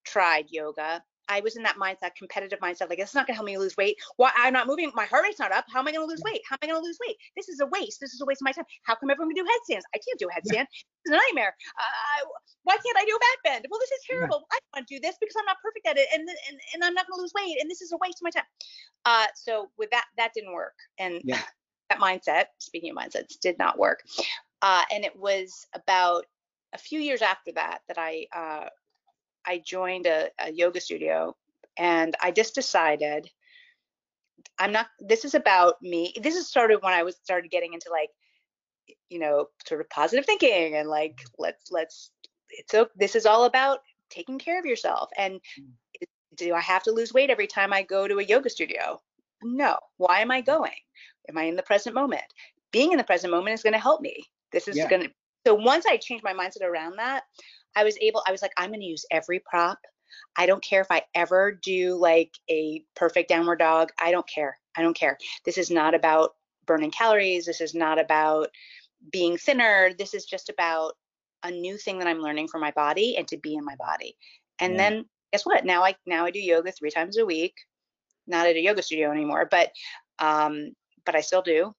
tried 0.04 0.46
yoga, 0.50 1.02
I 1.32 1.40
was 1.40 1.56
in 1.56 1.62
that 1.62 1.76
mindset, 1.76 2.14
competitive 2.14 2.58
mindset, 2.60 2.90
like 2.90 2.98
it's 2.98 3.14
not 3.14 3.26
gonna 3.26 3.36
help 3.36 3.46
me 3.46 3.56
lose 3.56 3.74
weight. 3.78 3.96
Why 4.16 4.30
I'm 4.36 4.52
not 4.52 4.66
moving, 4.66 4.92
my 4.94 5.06
heart 5.06 5.22
rate's 5.24 5.38
not 5.38 5.50
up. 5.50 5.64
How 5.72 5.80
am 5.80 5.88
I 5.88 5.92
gonna 5.92 6.04
lose 6.04 6.22
weight? 6.24 6.42
How 6.48 6.56
am 6.56 6.58
I 6.62 6.66
gonna 6.72 6.84
lose 6.84 6.98
weight? 7.06 7.16
This 7.36 7.48
is 7.48 7.60
a 7.60 7.66
waste. 7.66 8.00
This 8.00 8.12
is 8.12 8.20
a 8.20 8.26
waste 8.26 8.42
of 8.42 8.44
my 8.44 8.52
time. 8.52 8.66
How 8.82 8.94
come 8.94 9.08
everyone 9.10 9.34
can 9.34 9.42
do 9.42 9.50
headstands? 9.50 9.86
I 9.94 9.98
can't 9.98 10.18
do 10.18 10.28
a 10.28 10.32
headstand. 10.32 10.66
It's 11.04 11.10
a 11.10 11.16
nightmare. 11.16 11.56
Uh, 11.78 12.28
why 12.64 12.74
can't 12.76 12.98
I 12.98 13.04
do 13.04 13.16
a 13.16 13.18
back 13.18 13.38
bend? 13.54 13.66
Well, 13.70 13.80
this 13.80 13.90
is 13.90 14.04
Yeah. 14.08 14.16
terrible. 14.16 14.46
I 14.52 14.58
don't 14.60 14.72
want 14.80 14.88
to 14.88 14.94
do 14.94 15.00
this 15.00 15.16
because 15.18 15.34
I'm 15.38 15.46
not 15.46 15.56
perfect 15.62 15.86
at 15.86 15.96
it, 15.96 16.08
and 16.12 16.28
and, 16.28 16.60
and 16.74 16.84
I'm 16.84 16.94
not 16.94 17.06
gonna 17.08 17.22
lose 17.22 17.32
weight, 17.34 17.56
and 17.60 17.70
this 17.70 17.80
is 17.80 17.92
a 17.92 17.96
waste 17.96 18.18
of 18.20 18.24
my 18.24 18.30
time. 18.30 18.48
Uh, 19.06 19.26
so 19.34 19.70
with 19.78 19.90
that, 19.90 20.04
that 20.18 20.34
didn't 20.34 20.52
work, 20.52 20.74
and 20.98 21.20
Yeah. 21.24 21.42
that 21.88 21.98
mindset, 21.98 22.46
speaking 22.58 22.90
of 22.90 22.96
mindsets, 22.96 23.38
did 23.40 23.58
not 23.58 23.78
work. 23.78 24.02
Uh, 24.60 24.84
and 24.92 25.04
it 25.04 25.16
was 25.16 25.66
about 25.74 26.26
a 26.72 26.78
few 26.78 27.00
years 27.00 27.20
after 27.20 27.52
that 27.52 27.80
that 27.88 27.98
I 27.98 28.26
uh, 28.34 28.68
I 29.46 29.62
joined 29.64 30.06
a, 30.06 30.28
a 30.38 30.52
yoga 30.52 30.80
studio, 30.80 31.36
and 31.76 32.16
I 32.20 32.30
just 32.30 32.54
decided 32.54 33.30
I'm 34.58 34.72
not. 34.72 34.88
This 35.00 35.24
is 35.24 35.34
about 35.34 35.80
me. 35.82 36.14
This 36.20 36.36
is 36.36 36.48
started 36.48 36.82
when 36.82 36.92
I 36.92 37.02
was 37.02 37.16
started 37.16 37.50
getting 37.50 37.74
into 37.74 37.90
like, 37.90 38.10
you 39.08 39.18
know, 39.18 39.48
sort 39.66 39.80
of 39.80 39.90
positive 39.90 40.26
thinking 40.26 40.76
and 40.76 40.88
like 40.88 41.16
mm. 41.16 41.26
let's 41.38 41.70
let's. 41.70 42.10
It's 42.50 42.74
this 42.96 43.14
is 43.14 43.26
all 43.26 43.44
about 43.44 43.80
taking 44.10 44.38
care 44.38 44.58
of 44.58 44.66
yourself. 44.66 45.10
And 45.16 45.40
mm. 45.58 46.06
do 46.36 46.54
I 46.54 46.60
have 46.60 46.82
to 46.84 46.92
lose 46.92 47.12
weight 47.12 47.30
every 47.30 47.46
time 47.46 47.72
I 47.72 47.82
go 47.82 48.06
to 48.06 48.18
a 48.18 48.24
yoga 48.24 48.50
studio? 48.50 49.00
No. 49.42 49.78
Why 49.96 50.20
am 50.20 50.30
I 50.30 50.40
going? 50.40 50.70
Am 51.28 51.38
I 51.38 51.44
in 51.44 51.56
the 51.56 51.62
present 51.62 51.94
moment? 51.94 52.22
Being 52.72 52.92
in 52.92 52.98
the 52.98 53.04
present 53.04 53.32
moment 53.32 53.54
is 53.54 53.62
going 53.62 53.72
to 53.72 53.78
help 53.78 54.00
me. 54.00 54.24
This 54.52 54.68
is 54.68 54.76
Yeah. 54.76 54.88
going 54.88 55.02
to. 55.02 55.10
So 55.46 55.54
once 55.54 55.86
I 55.86 55.96
changed 55.96 56.24
my 56.24 56.32
mindset 56.32 56.62
around 56.62 56.96
that, 56.98 57.24
I 57.76 57.84
was 57.84 57.96
able. 58.00 58.22
I 58.26 58.32
was 58.32 58.42
like, 58.42 58.52
I'm 58.56 58.70
going 58.70 58.80
to 58.80 58.86
use 58.86 59.04
every 59.10 59.40
prop. 59.40 59.78
I 60.36 60.46
don't 60.46 60.62
care 60.62 60.80
if 60.80 60.90
I 60.90 61.02
ever 61.14 61.52
do 61.52 61.96
like 61.96 62.32
a 62.50 62.84
perfect 62.94 63.28
downward 63.28 63.58
dog. 63.58 63.90
I 64.00 64.10
don't 64.10 64.28
care. 64.28 64.58
I 64.76 64.82
don't 64.82 64.96
care. 64.96 65.18
This 65.44 65.58
is 65.58 65.70
not 65.70 65.94
about 65.94 66.34
burning 66.66 66.90
calories. 66.90 67.46
This 67.46 67.60
is 67.60 67.74
not 67.74 67.98
about 67.98 68.48
being 69.10 69.36
thinner. 69.36 69.92
This 69.98 70.14
is 70.14 70.24
just 70.24 70.48
about 70.48 70.92
a 71.42 71.50
new 71.50 71.76
thing 71.76 71.98
that 71.98 72.06
I'm 72.06 72.20
learning 72.20 72.48
for 72.48 72.58
my 72.58 72.70
body 72.72 73.16
and 73.16 73.26
to 73.28 73.36
be 73.38 73.54
in 73.54 73.64
my 73.64 73.76
body. 73.76 74.16
And 74.60 74.74
Yeah. 74.74 74.90
then 74.90 75.04
guess 75.32 75.44
what? 75.44 75.64
Now 75.64 75.82
I 75.84 75.96
now 76.06 76.24
I 76.24 76.30
do 76.30 76.40
yoga 76.40 76.72
three 76.72 76.90
times 76.90 77.18
a 77.18 77.26
week. 77.26 77.54
Not 78.26 78.46
at 78.46 78.56
a 78.56 78.60
yoga 78.60 78.82
studio 78.82 79.10
anymore, 79.10 79.48
but 79.50 79.72
um, 80.18 80.72
but 81.04 81.16
I 81.16 81.20
still 81.20 81.42
do. 81.42 81.74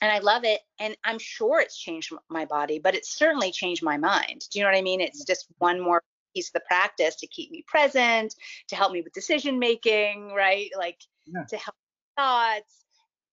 And 0.00 0.10
I 0.10 0.18
love 0.18 0.44
it. 0.44 0.60
And 0.78 0.96
I'm 1.04 1.18
sure 1.18 1.60
it's 1.60 1.78
changed 1.78 2.12
my 2.28 2.44
body, 2.44 2.78
but 2.78 2.94
it's 2.94 3.14
certainly 3.16 3.50
changed 3.52 3.82
my 3.82 3.96
mind. 3.96 4.42
Do 4.50 4.58
you 4.58 4.64
know 4.64 4.70
what 4.70 4.78
I 4.78 4.82
mean? 4.82 5.00
It's 5.00 5.24
just 5.24 5.46
one 5.58 5.80
more 5.80 6.02
piece 6.34 6.48
of 6.48 6.54
the 6.54 6.62
practice 6.66 7.16
to 7.16 7.26
keep 7.26 7.50
me 7.50 7.64
present, 7.66 8.34
to 8.68 8.76
help 8.76 8.92
me 8.92 9.00
with 9.02 9.12
decision 9.12 9.58
making, 9.58 10.32
right? 10.34 10.70
Like 10.76 10.98
Yeah. 11.26 11.44
to 11.48 11.56
help 11.56 11.76
thoughts. 12.16 12.84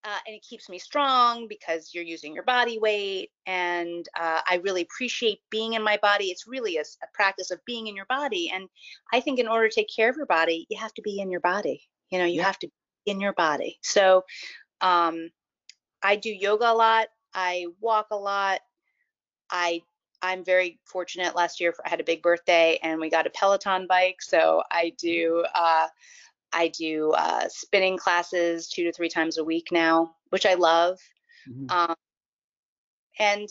Uh, 0.04 0.18
and 0.26 0.34
it 0.34 0.42
keeps 0.42 0.68
me 0.68 0.80
strong 0.80 1.46
because 1.46 1.90
you're 1.94 2.02
using 2.02 2.34
your 2.34 2.42
body 2.42 2.78
weight. 2.78 3.30
And 3.46 4.08
uh, 4.18 4.40
I 4.48 4.56
really 4.64 4.82
appreciate 4.82 5.38
being 5.48 5.74
in 5.74 5.82
my 5.82 5.96
body. 6.02 6.26
It's 6.26 6.46
really 6.48 6.76
a 6.76 6.82
practice 7.14 7.52
of 7.52 7.64
being 7.66 7.86
in 7.86 7.94
your 7.94 8.06
body. 8.06 8.50
And 8.52 8.68
I 9.12 9.20
think 9.20 9.38
in 9.38 9.46
order 9.46 9.68
to 9.68 9.74
take 9.74 9.88
care 9.94 10.10
of 10.10 10.16
your 10.16 10.26
body, 10.26 10.66
you 10.68 10.78
have 10.78 10.92
to 10.94 11.02
be 11.02 11.20
in 11.20 11.30
your 11.30 11.40
body. 11.40 11.82
You 12.10 12.18
know, 12.18 12.24
you 12.24 12.38
Yeah. 12.38 12.46
have 12.46 12.58
to 12.60 12.66
be 13.04 13.12
in 13.12 13.20
your 13.20 13.32
body. 13.32 13.78
So 13.82 14.24
um, 14.80 15.30
I 16.02 16.16
do 16.16 16.30
yoga 16.30 16.70
a 16.70 16.74
lot. 16.74 17.08
I 17.34 17.66
walk 17.80 18.08
a 18.10 18.16
lot. 18.16 18.60
I 19.50 19.82
I'm 20.22 20.44
very 20.44 20.78
fortunate. 20.84 21.34
Last 21.34 21.60
year 21.60 21.74
I 21.84 21.88
had 21.88 22.00
a 22.00 22.04
big 22.04 22.22
birthday 22.22 22.78
and 22.82 23.00
we 23.00 23.10
got 23.10 23.26
a 23.26 23.30
Peloton 23.30 23.86
bike. 23.88 24.22
So 24.22 24.62
I 24.70 24.92
do 24.98 25.44
uh, 25.54 25.88
I 26.52 26.68
do 26.68 27.12
uh, 27.12 27.48
spinning 27.48 27.98
classes 27.98 28.68
two 28.68 28.84
to 28.84 28.92
three 28.92 29.08
times 29.08 29.38
a 29.38 29.44
week 29.44 29.68
now, 29.72 30.14
which 30.30 30.46
I 30.46 30.54
love. 30.54 30.98
Mhm. 31.48 31.70
Um, 31.70 31.96
and 33.18 33.48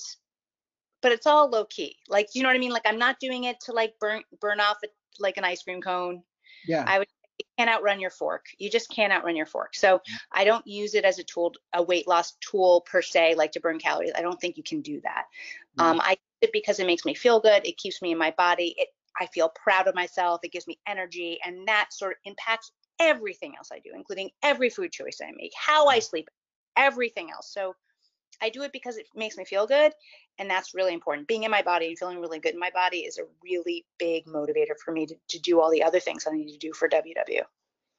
but 1.01 1.11
it's 1.11 1.27
all 1.27 1.49
low 1.49 1.65
key. 1.65 1.97
Like 2.07 2.29
you 2.33 2.43
know 2.43 2.49
what 2.49 2.55
I 2.55 2.59
mean? 2.59 2.71
Like 2.71 2.85
I'm 2.85 2.99
not 2.99 3.19
doing 3.19 3.45
it 3.45 3.59
to 3.61 3.73
like 3.73 3.95
burn 3.99 4.21
burn 4.39 4.59
off 4.59 4.77
like 5.19 5.37
an 5.37 5.43
ice 5.43 5.63
cream 5.63 5.81
cone. 5.81 6.23
Yeah. 6.65 6.85
I 6.87 6.99
would 6.99 7.07
can't 7.57 7.69
outrun 7.69 7.99
your 7.99 8.09
fork. 8.09 8.45
You 8.57 8.69
just 8.69 8.89
can't 8.89 9.13
outrun 9.13 9.35
your 9.35 9.45
fork. 9.45 9.75
So 9.75 10.01
I 10.31 10.43
don't 10.43 10.65
use 10.65 10.95
it 10.95 11.05
as 11.05 11.19
a 11.19 11.23
tool, 11.23 11.53
a 11.73 11.81
weight 11.81 12.07
loss 12.07 12.33
tool 12.41 12.81
per 12.81 13.01
se, 13.01 13.35
like 13.35 13.51
to 13.53 13.59
burn 13.59 13.79
calories. 13.79 14.11
I 14.15 14.21
don't 14.21 14.39
think 14.39 14.57
you 14.57 14.63
can 14.63 14.81
do 14.81 15.01
that. 15.01 15.25
Yeah. 15.77 15.89
Um, 15.89 16.01
I 16.01 16.11
use 16.11 16.17
it 16.41 16.53
because 16.53 16.79
it 16.79 16.87
makes 16.87 17.05
me 17.05 17.13
feel 17.13 17.39
good. 17.39 17.65
It 17.65 17.77
keeps 17.77 18.01
me 18.01 18.11
in 18.11 18.17
my 18.17 18.33
body. 18.37 18.75
It 18.77 18.89
I 19.19 19.25
feel 19.27 19.49
proud 19.49 19.87
of 19.87 19.95
myself. 19.95 20.39
It 20.43 20.53
gives 20.53 20.67
me 20.67 20.79
energy, 20.87 21.37
and 21.45 21.67
that 21.67 21.89
sort 21.91 22.13
of 22.13 22.17
impacts 22.23 22.71
everything 22.99 23.53
else 23.57 23.69
I 23.71 23.79
do, 23.79 23.91
including 23.93 24.29
every 24.41 24.69
food 24.69 24.91
choice 24.91 25.19
I 25.21 25.31
make, 25.35 25.51
how 25.55 25.87
I 25.87 25.99
sleep, 25.99 26.29
everything 26.77 27.29
else. 27.29 27.51
So 27.53 27.75
I 28.41 28.49
do 28.49 28.63
it 28.63 28.71
because 28.71 28.97
it 28.97 29.07
makes 29.15 29.37
me 29.37 29.45
feel 29.45 29.67
good, 29.67 29.93
and 30.39 30.49
that's 30.49 30.73
really 30.73 30.93
important. 30.93 31.27
Being 31.27 31.43
in 31.43 31.51
my 31.51 31.61
body 31.61 31.87
and 31.87 31.97
feeling 31.97 32.19
really 32.19 32.39
good 32.39 32.53
in 32.53 32.59
my 32.59 32.71
body 32.71 32.99
is 32.99 33.17
a 33.17 33.23
really 33.43 33.85
big 33.97 34.25
motivator 34.25 34.77
for 34.83 34.91
me 34.91 35.05
to, 35.05 35.15
to 35.29 35.39
do 35.39 35.59
all 35.59 35.71
the 35.71 35.83
other 35.83 35.99
things 35.99 36.25
I 36.27 36.31
need 36.31 36.51
to 36.51 36.57
do 36.57 36.73
for 36.73 36.87
WW. 36.89 37.41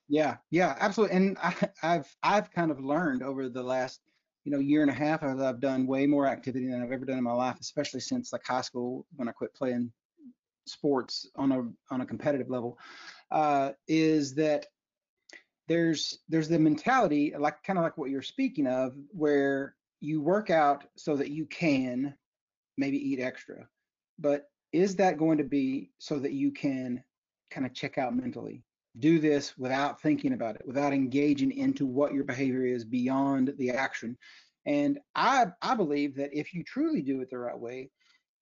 Yeah, 0.08 0.36
yeah, 0.50 0.76
absolutely. 0.80 1.16
And 1.16 1.38
I, 1.42 1.54
I've 1.82 2.16
I've 2.22 2.50
kind 2.50 2.70
of 2.70 2.80
learned 2.80 3.22
over 3.22 3.48
the 3.48 3.62
last 3.62 4.00
you 4.44 4.52
know 4.52 4.58
year 4.58 4.82
and 4.82 4.90
a 4.90 4.94
half 4.94 5.22
as 5.22 5.40
I've 5.40 5.60
done 5.60 5.86
way 5.86 6.06
more 6.06 6.26
activity 6.26 6.68
than 6.68 6.82
I've 6.82 6.92
ever 6.92 7.04
done 7.04 7.18
in 7.18 7.24
my 7.24 7.32
life, 7.32 7.56
especially 7.60 8.00
since 8.00 8.32
like 8.32 8.44
high 8.46 8.60
school 8.60 9.06
when 9.16 9.28
I 9.28 9.32
quit 9.32 9.54
playing 9.54 9.92
sports 10.66 11.28
on 11.36 11.52
a 11.52 11.92
on 11.92 12.00
a 12.00 12.06
competitive 12.06 12.50
level, 12.50 12.78
uh, 13.30 13.72
is 13.88 14.34
that 14.34 14.66
there's 15.68 16.18
there's 16.28 16.48
the 16.48 16.58
mentality 16.58 17.32
like 17.38 17.62
kind 17.62 17.78
of 17.78 17.84
like 17.84 17.96
what 17.96 18.10
you're 18.10 18.22
speaking 18.22 18.66
of 18.66 18.94
where 19.10 19.74
you 20.02 20.20
work 20.20 20.50
out 20.50 20.84
so 20.96 21.16
that 21.16 21.30
you 21.30 21.46
can 21.46 22.14
maybe 22.76 22.98
eat 22.98 23.20
extra 23.20 23.66
but 24.18 24.46
is 24.72 24.96
that 24.96 25.18
going 25.18 25.38
to 25.38 25.44
be 25.44 25.90
so 25.98 26.18
that 26.18 26.32
you 26.32 26.50
can 26.50 27.02
kind 27.50 27.66
of 27.66 27.74
check 27.74 27.98
out 27.98 28.16
mentally? 28.16 28.62
Do 28.98 29.18
this 29.18 29.56
without 29.58 30.00
thinking 30.00 30.32
about 30.32 30.56
it 30.56 30.62
without 30.66 30.92
engaging 30.92 31.52
into 31.52 31.86
what 31.86 32.12
your 32.12 32.24
behavior 32.24 32.64
is 32.64 32.84
beyond 32.84 33.54
the 33.58 33.70
action. 33.70 34.16
And 34.66 35.00
i 35.14 35.46
i 35.60 35.74
believe 35.74 36.14
that 36.16 36.32
if 36.32 36.54
you 36.54 36.62
truly 36.62 37.02
do 37.02 37.20
it 37.20 37.30
the 37.30 37.38
right 37.38 37.58
way 37.58 37.90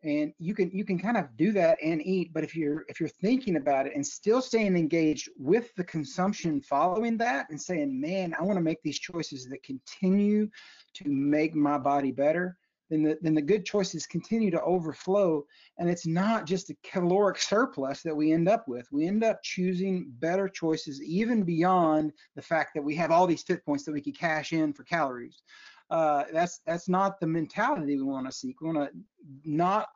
and 0.02 0.32
you 0.38 0.54
can 0.54 0.70
you 0.70 0.84
can 0.84 0.98
kind 0.98 1.16
of 1.16 1.26
do 1.36 1.52
that 1.52 1.78
and 1.82 2.00
eat 2.06 2.32
but 2.32 2.42
if 2.42 2.56
you're 2.56 2.84
if 2.88 3.00
you're 3.00 3.08
thinking 3.08 3.56
about 3.56 3.86
it 3.86 3.92
and 3.94 4.06
still 4.06 4.40
staying 4.40 4.76
engaged 4.76 5.28
with 5.36 5.74
the 5.76 5.84
consumption 5.84 6.60
following 6.60 7.16
that 7.16 7.46
and 7.50 7.60
saying 7.60 8.00
man 8.00 8.34
i 8.38 8.42
want 8.42 8.56
to 8.56 8.62
make 8.62 8.82
these 8.82 8.98
choices 8.98 9.46
that 9.46 9.62
continue 9.62 10.48
to 10.94 11.08
make 11.08 11.54
my 11.54 11.76
body 11.76 12.12
better 12.12 12.56
then 12.90 13.04
the 13.04 13.18
then 13.22 13.34
the 13.34 13.40
good 13.40 13.64
choices 13.64 14.06
continue 14.06 14.50
to 14.50 14.60
overflow. 14.62 15.44
And 15.78 15.88
it's 15.88 16.06
not 16.06 16.44
just 16.44 16.70
a 16.70 16.76
caloric 16.82 17.38
surplus 17.38 18.02
that 18.02 18.16
we 18.16 18.32
end 18.32 18.48
up 18.48 18.66
with. 18.66 18.86
We 18.90 19.06
end 19.06 19.22
up 19.22 19.42
choosing 19.42 20.12
better 20.18 20.48
choices 20.48 21.00
even 21.00 21.44
beyond 21.44 22.12
the 22.34 22.42
fact 22.42 22.72
that 22.74 22.82
we 22.82 22.96
have 22.96 23.12
all 23.12 23.26
these 23.26 23.44
fit 23.44 23.64
points 23.64 23.84
that 23.84 23.92
we 23.92 24.00
could 24.00 24.18
cash 24.18 24.52
in 24.52 24.72
for 24.72 24.82
calories 24.82 25.42
uh, 25.90 26.24
that's 26.32 26.60
that's 26.66 26.88
not 26.88 27.18
the 27.20 27.26
mentality 27.26 27.96
we 27.96 28.02
want 28.02 28.26
to 28.26 28.32
seek. 28.32 28.60
We 28.60 28.72
want 28.72 28.90
to 28.90 28.98
not. 29.44 29.88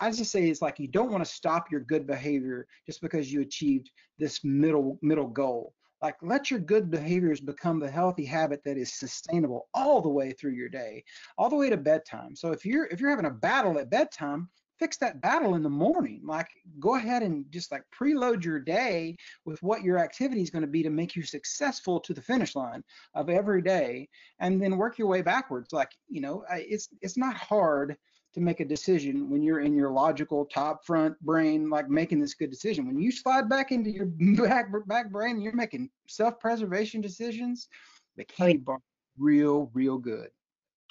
I 0.00 0.10
just 0.10 0.30
say 0.30 0.48
it's 0.48 0.60
like 0.60 0.78
you 0.78 0.88
don't 0.88 1.10
want 1.10 1.24
to 1.24 1.30
stop 1.30 1.70
your 1.70 1.80
good 1.80 2.06
behavior 2.06 2.66
just 2.86 3.00
because 3.00 3.32
you 3.32 3.40
achieved 3.40 3.90
this 4.18 4.40
middle 4.44 4.98
middle 5.02 5.28
goal. 5.28 5.74
Like 6.02 6.16
let 6.20 6.50
your 6.50 6.60
good 6.60 6.90
behaviors 6.90 7.40
become 7.40 7.78
the 7.78 7.90
healthy 7.90 8.24
habit 8.24 8.60
that 8.64 8.76
is 8.76 8.98
sustainable 8.98 9.68
all 9.72 10.02
the 10.02 10.08
way 10.08 10.32
through 10.32 10.52
your 10.52 10.68
day, 10.68 11.04
all 11.38 11.48
the 11.48 11.56
way 11.56 11.70
to 11.70 11.76
bedtime. 11.76 12.34
So 12.34 12.50
if 12.50 12.66
you're 12.66 12.86
if 12.86 13.00
you're 13.00 13.10
having 13.10 13.26
a 13.26 13.30
battle 13.30 13.78
at 13.78 13.90
bedtime, 13.90 14.48
fix 14.82 14.96
that 14.96 15.20
battle 15.20 15.54
in 15.54 15.62
the 15.62 15.70
morning. 15.70 16.20
Like 16.24 16.48
go 16.80 16.96
ahead 16.96 17.22
and 17.22 17.44
just 17.52 17.70
like 17.70 17.84
preload 17.96 18.44
your 18.44 18.58
day 18.58 19.14
with 19.44 19.62
what 19.62 19.82
your 19.82 19.96
activity 19.96 20.42
is 20.42 20.50
going 20.50 20.62
to 20.62 20.68
be 20.68 20.82
to 20.82 20.90
make 20.90 21.14
you 21.14 21.22
successful 21.22 22.00
to 22.00 22.12
the 22.12 22.20
finish 22.20 22.56
line 22.56 22.82
of 23.14 23.30
every 23.30 23.62
day 23.62 24.08
and 24.40 24.60
then 24.60 24.76
work 24.76 24.98
your 24.98 25.06
way 25.06 25.22
backwards. 25.22 25.72
Like, 25.72 25.92
you 26.08 26.20
know, 26.20 26.44
it's 26.50 26.88
it's 27.00 27.16
not 27.16 27.36
hard 27.36 27.96
to 28.34 28.40
make 28.40 28.58
a 28.58 28.64
decision 28.64 29.30
when 29.30 29.40
you're 29.40 29.60
in 29.60 29.76
your 29.76 29.92
logical 29.92 30.46
top 30.46 30.84
front 30.84 31.16
brain 31.20 31.70
like 31.70 31.88
making 31.88 32.18
this 32.18 32.34
good 32.34 32.50
decision. 32.50 32.84
When 32.84 32.98
you 32.98 33.12
slide 33.12 33.48
back 33.48 33.70
into 33.70 33.90
your 33.90 34.06
back 34.48 34.66
back 34.88 35.12
brain, 35.12 35.40
you're 35.40 35.54
making 35.54 35.90
self-preservation 36.08 37.00
decisions. 37.00 37.68
The 38.16 38.24
candy 38.24 38.56
bar 38.56 38.78
real 39.16 39.70
real 39.74 39.96
good. 39.96 40.30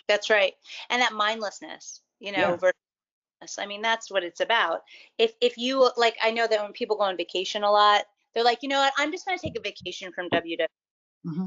That's 0.08 0.30
right. 0.30 0.54
And 0.90 1.02
that 1.02 1.12
mindlessness, 1.12 2.04
you 2.22 2.32
know, 2.32 2.58
yeah. 2.62 2.72
I 3.60 3.66
mean, 3.66 3.82
that's 3.82 4.12
what 4.12 4.24
it's 4.24 4.40
about. 4.40 4.82
If 5.18 5.34
if 5.42 5.58
you 5.58 5.90
like, 5.98 6.18
I 6.22 6.32
know 6.32 6.48
that 6.48 6.62
when 6.62 6.74
people 6.74 6.98
go 6.98 7.04
on 7.04 7.18
vacation 7.18 7.64
a 7.64 7.72
lot, 7.72 8.04
they're 8.34 8.44
like, 8.44 8.60
you 8.62 8.70
know 8.70 8.80
what, 8.80 8.94
I'm 8.98 9.12
just 9.12 9.26
going 9.26 9.38
to 9.38 9.44
take 9.44 9.58
a 9.58 9.62
vacation 9.62 10.12
from 10.12 10.30
WW. 10.30 10.66
Mm-hmm. 11.26 11.46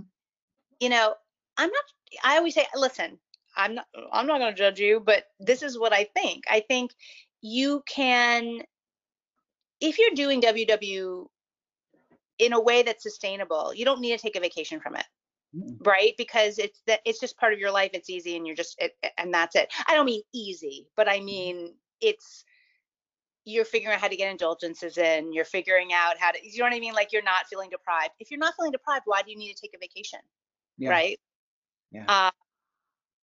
You 0.81 0.89
know, 0.89 1.15
I'm 1.57 1.71
not. 1.71 1.85
I 2.23 2.37
always 2.37 2.55
say, 2.55 2.67
listen, 2.75 3.19
I'm 3.57 3.77
not. 3.77 3.87
I'm 4.13 4.27
not 4.27 4.39
going 4.39 4.53
to 4.53 4.59
judge 4.59 4.81
you, 4.81 5.01
but 5.01 5.25
this 5.41 5.63
is 5.63 5.79
what 5.79 5.93
I 5.93 6.05
think. 6.15 6.45
I 6.51 6.61
think 6.61 6.93
you 7.41 7.83
can, 7.87 8.63
if 9.81 9.99
you're 9.99 10.15
doing 10.15 10.41
WW 10.41 11.27
in 12.39 12.53
a 12.53 12.61
way 12.61 12.83
that's 12.83 13.03
sustainable, 13.03 13.73
you 13.75 13.85
don't 13.85 14.01
need 14.01 14.17
to 14.17 14.23
take 14.23 14.37
a 14.37 14.41
vacation 14.41 14.81
from 14.81 14.97
it 14.97 15.05
right 15.81 16.15
because 16.19 16.59
it's 16.59 16.81
that 16.87 17.01
it's 17.05 17.21
just 17.21 17.37
part 17.37 17.53
of 17.53 17.59
your 17.59 17.71
life 17.71 17.91
it's 17.95 18.11
easy 18.11 18.37
and 18.37 18.47
you're 18.47 18.57
just 18.57 18.77
it, 18.81 18.95
and 19.19 19.33
that's 19.33 19.55
it 19.55 19.73
i 19.87 19.95
don't 19.95 20.07
mean 20.07 20.23
easy 20.33 20.89
but 20.97 21.09
i 21.09 21.17
mm-hmm. 21.17 21.27
mean 21.27 21.75
it's 22.05 22.45
you're 23.45 23.65
figuring 23.65 23.95
out 23.95 24.01
how 24.01 24.09
to 24.09 24.17
get 24.17 24.31
indulgences 24.31 24.99
in 24.99 25.33
you're 25.33 25.45
figuring 25.45 25.93
out 25.93 26.17
how 26.19 26.31
to 26.31 26.39
you 26.43 26.59
know 26.59 26.65
what 26.65 26.75
i 26.75 26.81
mean 26.81 26.95
like 26.95 27.13
you're 27.13 27.23
not 27.23 27.47
feeling 27.47 27.71
deprived 27.71 28.11
if 28.21 28.31
you're 28.31 28.41
not 28.41 28.55
feeling 28.57 28.73
deprived 28.73 29.03
why 29.07 29.23
do 29.23 29.31
you 29.31 29.37
need 29.37 29.53
to 29.55 29.61
take 29.61 29.75
a 29.75 29.79
vacation 29.79 30.21
yeah. 30.79 30.91
right 30.91 31.21
yeah. 31.93 32.05
Uh, 32.09 32.31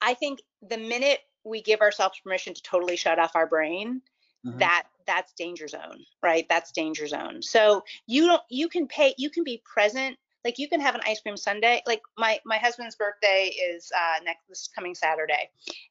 i 0.01 0.13
think 0.13 0.41
the 0.69 0.77
minute 0.77 1.19
we 1.43 1.61
give 1.61 1.81
ourselves 1.81 2.19
permission 2.23 2.53
to 2.53 2.61
totally 2.61 2.95
shut 2.95 3.19
off 3.19 3.35
our 3.35 3.47
brain 3.47 4.01
mm-hmm. 4.45 4.57
that 4.59 4.83
that's 5.07 5.33
danger 5.33 5.67
zone 5.67 5.99
right 6.21 6.45
that's 6.49 6.71
danger 6.71 7.07
zone 7.07 7.41
so 7.41 7.83
you 8.07 8.27
don't 8.27 8.43
you 8.49 8.69
can 8.69 8.87
pay 8.87 9.13
you 9.17 9.29
can 9.29 9.43
be 9.43 9.61
present 9.65 10.17
like 10.45 10.57
you 10.57 10.67
can 10.67 10.79
have 10.79 10.95
an 10.95 11.01
ice 11.05 11.19
cream 11.21 11.37
sundae 11.37 11.81
like 11.87 12.01
my 12.17 12.39
my 12.45 12.57
husband's 12.57 12.95
birthday 12.95 13.51
is 13.73 13.91
uh 13.95 14.23
next 14.23 14.47
this 14.47 14.69
coming 14.73 14.93
saturday 14.93 15.49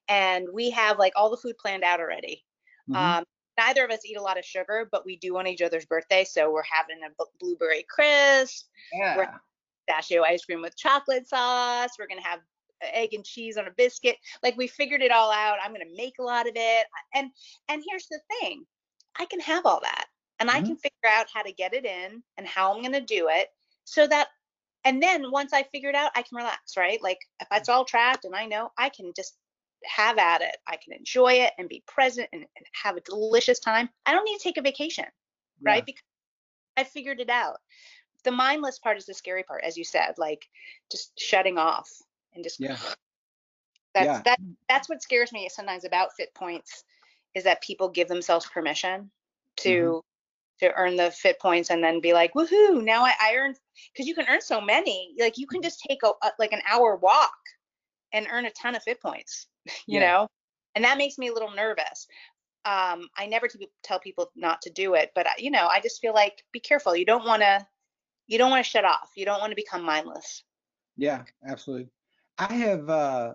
and 0.09 0.47
we 0.53 0.71
have 0.71 0.99
like 0.99 1.13
all 1.17 1.31
the 1.31 1.37
food 1.37 1.59
planned 1.59 1.83
out 1.83 2.01
already 2.01 2.45
Mm-hmm. 2.91 3.19
Um, 3.19 3.25
neither 3.59 3.85
of 3.85 3.91
us 3.91 4.05
eat 4.05 4.17
a 4.17 4.23
lot 4.23 4.39
of 4.39 4.45
sugar, 4.45 4.89
but 4.91 5.05
we 5.05 5.17
do 5.17 5.37
on 5.39 5.47
each 5.47 5.63
other's 5.63 5.85
birthday. 5.85 6.25
So 6.25 6.53
we're 6.53 6.63
having 6.71 6.99
a 7.05 7.25
blueberry 7.39 7.85
crisp. 7.89 8.67
Yeah. 8.93 9.17
We're 9.17 9.41
pistachio 9.87 10.23
ice 10.23 10.45
cream 10.45 10.63
with 10.63 10.77
chocolate 10.77 11.29
sauce. 11.29 11.91
We're 11.99 12.07
gonna 12.07 12.23
have 12.23 12.41
egg 12.83 13.13
and 13.13 13.25
cheese 13.25 13.57
on 13.57 13.67
a 13.67 13.73
biscuit. 13.77 14.17
Like 14.43 14.57
we 14.57 14.67
figured 14.67 15.03
it 15.03 15.11
all 15.11 15.31
out. 15.31 15.59
I'm 15.63 15.73
gonna 15.73 15.85
make 15.97 16.15
a 16.19 16.25
lot 16.25 16.49
of 16.49 16.55
it. 16.57 16.87
And 17.15 17.31
and 17.69 17.83
here's 17.89 18.07
the 18.09 18.21
thing, 18.41 18.65
I 19.19 19.27
can 19.27 19.41
have 19.41 19.67
all 19.67 19.81
that, 19.83 20.07
and 20.39 20.49
mm-hmm. 20.49 20.59
I 20.59 20.63
can 20.63 20.77
figure 20.77 21.09
out 21.09 21.27
how 21.33 21.43
to 21.43 21.53
get 21.53 21.75
it 21.75 21.85
in 21.85 22.23
and 22.37 22.47
how 22.47 22.75
I'm 22.75 22.83
gonna 22.83 23.01
do 23.01 23.29
it, 23.31 23.49
so 23.85 24.07
that. 24.07 24.29
And 24.87 25.03
then 25.03 25.31
once 25.31 25.53
I 25.53 25.65
figure 25.65 25.91
it 25.91 25.95
out, 25.95 26.11
I 26.15 26.23
can 26.23 26.39
relax, 26.39 26.75
right? 26.75 27.03
Like 27.03 27.19
if 27.39 27.49
it's 27.53 27.69
all 27.69 27.85
tracked 27.85 28.25
and 28.25 28.35
I 28.35 28.47
know, 28.47 28.71
I 28.79 28.89
can 28.89 29.13
just 29.15 29.37
have 29.85 30.19
at 30.19 30.43
it. 30.43 30.57
I 30.67 30.77
can 30.77 30.93
enjoy 30.93 31.35
it 31.35 31.53
and 31.59 31.69
be 31.69 31.83
present 31.87 32.29
and, 32.33 32.43
and 32.43 32.67
have 32.83 32.97
a 32.97 33.01
delicious 33.01 33.61
time. 33.61 33.89
I 34.07 34.13
don't 34.13 34.25
need 34.25 34.39
to 34.39 34.43
take 34.43 34.57
a 34.57 34.63
vacation, 34.63 35.07
yeah. 35.61 35.71
right? 35.71 35.87
Because 35.87 36.03
I 36.77 36.85
figured 36.85 37.21
it 37.21 37.31
out. 37.31 37.57
The 38.25 38.31
mindless 38.31 38.79
part 38.79 38.99
is 38.99 39.07
the 39.07 39.15
scary 39.15 39.43
part, 39.43 39.65
as 39.65 39.77
you 39.77 39.85
said, 39.85 40.15
like 40.19 40.47
just 40.91 41.13
shutting 41.19 41.59
off 41.59 41.89
and 42.35 42.45
just 42.45 42.61
yeah. 42.61 42.77
That's 43.95 44.07
yeah. 44.07 44.23
that 44.25 44.39
that's 44.69 44.89
what 44.89 45.03
scares 45.03 45.33
me 45.33 45.49
sometimes 45.49 45.85
about 45.85 46.15
fit 46.17 46.33
points 46.35 46.85
is 47.35 47.45
that 47.45 47.63
people 47.63 47.89
give 47.89 48.09
themselves 48.09 48.47
permission 48.47 49.11
to 49.59 49.69
mm-hmm. 49.69 50.67
to 50.67 50.73
earn 50.77 50.97
the 50.97 51.11
fit 51.11 51.41
points 51.41 51.71
and 51.71 51.83
then 51.83 52.01
be 52.01 52.13
like, 52.13 52.33
woohoo, 52.35 52.85
now 52.85 53.05
I, 53.05 53.15
I 53.21 53.35
earned 53.37 53.57
because 53.93 54.07
you 54.07 54.15
can 54.15 54.27
earn 54.29 54.41
so 54.41 54.61
many. 54.61 55.15
Like 55.19 55.39
you 55.39 55.47
can 55.47 55.63
just 55.63 55.85
take 55.89 56.03
a, 56.05 56.11
a 56.23 56.31
like 56.39 56.53
an 56.53 56.63
hour 56.71 56.97
walk 56.97 57.33
and 58.13 58.27
earn 58.31 58.47
a 58.47 58.51
ton 58.51 58.77
of 58.77 58.83
fit 58.83 59.01
points 59.01 59.49
you 59.87 60.01
yeah. 60.01 60.01
know? 60.01 60.29
And 60.75 60.85
that 60.85 60.99
makes 60.99 61.19
me 61.19 61.29
a 61.29 61.33
little 61.33 61.51
nervous. 61.51 62.07
Um 62.65 63.09
i 63.17 63.27
never 63.27 63.49
tell 63.83 63.99
people 63.99 64.31
not 64.37 64.61
to 64.63 64.71
do 64.71 64.93
it 64.93 65.13
but 65.15 65.27
you 65.39 65.51
know 65.51 65.67
i 65.69 65.81
just 65.81 65.99
feel 65.99 66.13
like 66.13 66.45
be 66.53 66.61
careful 66.61 66.95
you 66.95 67.07
don't 67.07 67.25
want 67.25 67.41
to 67.41 67.67
you 68.27 68.37
don't 68.37 68.51
want 68.51 68.63
to 68.63 68.71
shut 68.71 68.85
off 68.85 69.11
you 69.17 69.25
don't 69.25 69.41
want 69.41 69.51
to 69.51 69.57
become 69.57 69.83
mindless. 69.83 70.45
Yeah 70.99 71.23
absolutely. 71.49 71.89
I 72.37 72.53
have 72.53 72.91
uh 72.91 73.35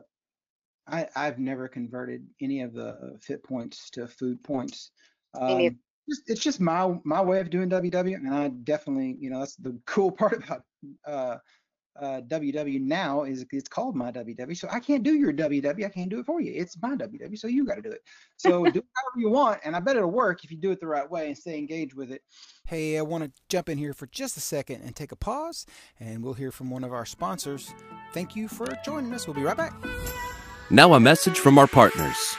i 0.88 1.08
i've 1.16 1.40
never 1.40 1.68
converted 1.68 2.28
any 2.40 2.62
of 2.62 2.74
the 2.74 3.18
fit 3.20 3.44
points 3.44 3.90
to 3.92 4.08
food 4.08 4.44
points. 4.44 4.92
Um, 5.34 5.80
it's 6.08 6.42
just 6.42 6.62
my 6.62 6.96
my 7.04 7.22
way 7.22 7.40
of 7.40 7.50
doing 7.50 7.70
WW, 7.70 8.16
and 8.16 8.34
I 8.34 8.50
definitely, 8.50 9.18
you 9.20 9.30
know, 9.30 9.40
that's 9.40 9.56
the 9.56 9.78
cool 9.86 10.12
part 10.22 10.44
about 10.44 10.64
uh, 11.06 11.38
uh, 12.00 12.22
WW 12.28 12.82
now 12.82 13.24
is 13.24 13.46
it's 13.52 13.70
called 13.70 13.96
my 13.96 14.12
WW. 14.12 14.58
So 14.58 14.68
I 14.72 14.80
can't 14.80 15.04
do 15.04 15.16
your 15.16 15.32
WW. 15.32 15.86
I 15.86 15.90
can't 15.90 16.10
do 16.10 16.20
it 16.20 16.26
for 16.26 16.42
you. 16.42 16.54
It's 16.54 16.78
my 16.82 16.96
WW. 16.96 17.38
So 17.38 17.48
you 17.48 17.66
got 17.66 17.76
to 17.76 17.82
do 17.82 17.92
it. 17.92 18.04
So 18.38 18.64
do 18.72 18.80
it 18.80 18.86
however 18.96 19.20
you 19.20 19.30
want, 19.30 19.62
and 19.64 19.76
I 19.76 19.80
bet 19.80 19.96
it'll 19.96 20.12
work 20.12 20.44
if 20.44 20.52
you 20.52 20.58
do 20.58 20.72
it 20.72 20.80
the 20.80 20.88
right 20.88 21.10
way 21.10 21.28
and 21.28 21.38
stay 21.38 21.58
engaged 21.58 21.94
with 21.94 22.12
it. 22.12 22.22
Hey, 22.68 22.98
I 22.98 23.02
want 23.02 23.24
to 23.24 23.32
jump 23.50 23.70
in 23.70 23.78
here 23.78 23.94
for 23.94 24.08
just 24.08 24.38
a 24.38 24.42
second 24.42 24.82
and 24.82 24.96
take 24.96 25.12
a 25.12 25.16
pause, 25.16 25.66
and 26.00 26.24
we'll 26.24 26.34
hear 26.34 26.52
from 26.52 26.70
one 26.70 26.84
of 26.84 26.92
our 26.92 27.06
sponsors. 27.06 27.74
Thank 28.14 28.36
you 28.36 28.48
for 28.48 28.68
joining 28.84 29.14
us. 29.14 29.28
We'll 29.28 29.36
be 29.36 29.44
right 29.44 29.58
back. 29.58 29.74
Now 30.70 30.94
a 30.94 31.00
message 31.00 31.40
from 31.40 31.58
our 31.58 31.68
partners. 31.68 32.38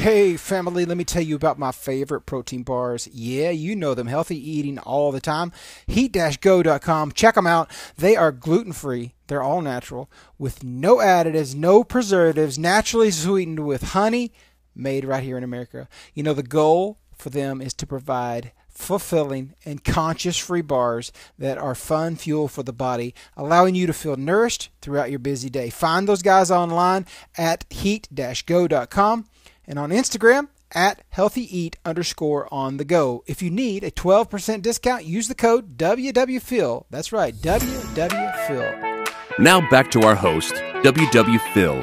Hey, 0.00 0.38
family, 0.38 0.86
let 0.86 0.96
me 0.96 1.04
tell 1.04 1.20
you 1.20 1.36
about 1.36 1.58
my 1.58 1.72
favorite 1.72 2.22
protein 2.22 2.62
bars. 2.62 3.06
Yeah, 3.12 3.50
you 3.50 3.76
know 3.76 3.92
them, 3.92 4.06
healthy 4.06 4.38
eating 4.38 4.78
all 4.78 5.12
the 5.12 5.20
time. 5.20 5.52
Heat 5.86 6.16
go.com. 6.40 7.12
Check 7.12 7.34
them 7.34 7.46
out. 7.46 7.70
They 7.98 8.16
are 8.16 8.32
gluten 8.32 8.72
free, 8.72 9.12
they're 9.26 9.42
all 9.42 9.60
natural, 9.60 10.10
with 10.38 10.64
no 10.64 10.96
additives, 10.96 11.54
no 11.54 11.84
preservatives, 11.84 12.58
naturally 12.58 13.10
sweetened 13.10 13.66
with 13.66 13.92
honey, 13.92 14.32
made 14.74 15.04
right 15.04 15.22
here 15.22 15.36
in 15.36 15.44
America. 15.44 15.86
You 16.14 16.22
know, 16.22 16.32
the 16.32 16.42
goal 16.42 16.96
for 17.14 17.28
them 17.28 17.60
is 17.60 17.74
to 17.74 17.86
provide 17.86 18.52
fulfilling, 18.70 19.54
and 19.66 19.84
conscious 19.84 20.38
free 20.38 20.62
bars 20.62 21.12
that 21.38 21.58
are 21.58 21.74
fun 21.74 22.16
fuel 22.16 22.48
for 22.48 22.62
the 22.62 22.72
body, 22.72 23.14
allowing 23.36 23.74
you 23.74 23.86
to 23.86 23.92
feel 23.92 24.16
nourished 24.16 24.70
throughout 24.80 25.10
your 25.10 25.18
busy 25.18 25.50
day. 25.50 25.68
Find 25.68 26.08
those 26.08 26.22
guys 26.22 26.50
online 26.50 27.04
at 27.36 27.66
heat-go.com 27.68 29.26
and 29.70 29.78
on 29.78 29.90
Instagram 29.90 30.48
at 30.72 31.02
healthyeat 31.14 31.76
underscore 31.84 32.52
on 32.52 32.76
the 32.76 32.84
go. 32.84 33.22
If 33.26 33.40
you 33.40 33.50
need 33.50 33.84
a 33.84 33.90
12% 33.90 34.62
discount, 34.62 35.04
use 35.04 35.28
the 35.28 35.34
code 35.34 35.78
WWPhil. 35.78 36.84
That's 36.90 37.12
right, 37.12 37.34
WWPhil. 37.34 39.06
Now 39.38 39.60
back 39.70 39.90
to 39.92 40.02
our 40.02 40.16
host, 40.16 40.52
WW 40.82 41.40
Phil. 41.54 41.82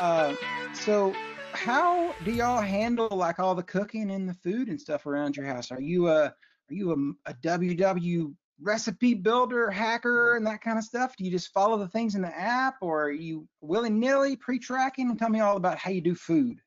Uh, 0.00 0.34
so 0.74 1.14
how 1.52 2.12
do 2.24 2.32
y'all 2.32 2.60
handle 2.60 3.08
like 3.08 3.38
all 3.38 3.54
the 3.54 3.62
cooking 3.62 4.10
and 4.10 4.28
the 4.28 4.34
food 4.34 4.68
and 4.68 4.80
stuff 4.80 5.06
around 5.06 5.36
your 5.36 5.46
house? 5.46 5.70
Are 5.70 5.80
you 5.80 6.08
a 6.08 6.24
are 6.24 6.74
you 6.74 6.92
a, 6.92 7.30
a 7.30 7.34
WW 7.34 8.34
recipe 8.60 9.14
builder, 9.14 9.70
hacker, 9.70 10.36
and 10.36 10.46
that 10.46 10.60
kind 10.60 10.78
of 10.78 10.84
stuff? 10.84 11.16
Do 11.16 11.24
you 11.24 11.30
just 11.30 11.52
follow 11.52 11.78
the 11.78 11.88
things 11.88 12.14
in 12.14 12.22
the 12.22 12.36
app, 12.36 12.76
or 12.80 13.04
are 13.04 13.12
you 13.12 13.46
willy 13.60 13.90
nilly 13.90 14.36
pre-tracking? 14.36 15.16
Tell 15.16 15.28
me 15.28 15.40
all 15.40 15.56
about 15.56 15.78
how 15.78 15.90
you 15.90 16.00
do 16.00 16.14
food. 16.14 16.60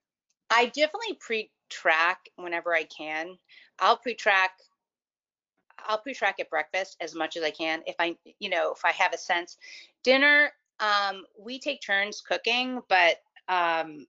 I 0.50 0.66
definitely 0.68 1.18
pre-track 1.20 2.30
whenever 2.36 2.74
I 2.74 2.84
can. 2.84 3.38
I'll 3.80 3.98
pre-track. 3.98 4.52
I'll 5.88 6.00
pre-track 6.00 6.38
at 6.40 6.50
breakfast 6.50 6.98
as 7.02 7.14
much 7.14 7.38
as 7.38 7.44
I 7.44 7.52
can. 7.52 7.84
If 7.86 7.96
I, 8.00 8.16
you 8.40 8.50
know, 8.50 8.74
if 8.74 8.84
I 8.84 8.92
have 8.92 9.14
a 9.14 9.18
sense, 9.18 9.58
dinner, 10.04 10.52
um, 10.80 11.24
we 11.40 11.60
take 11.60 11.82
turns 11.82 12.22
cooking, 12.22 12.82
but 12.90 13.18
um, 13.48 14.08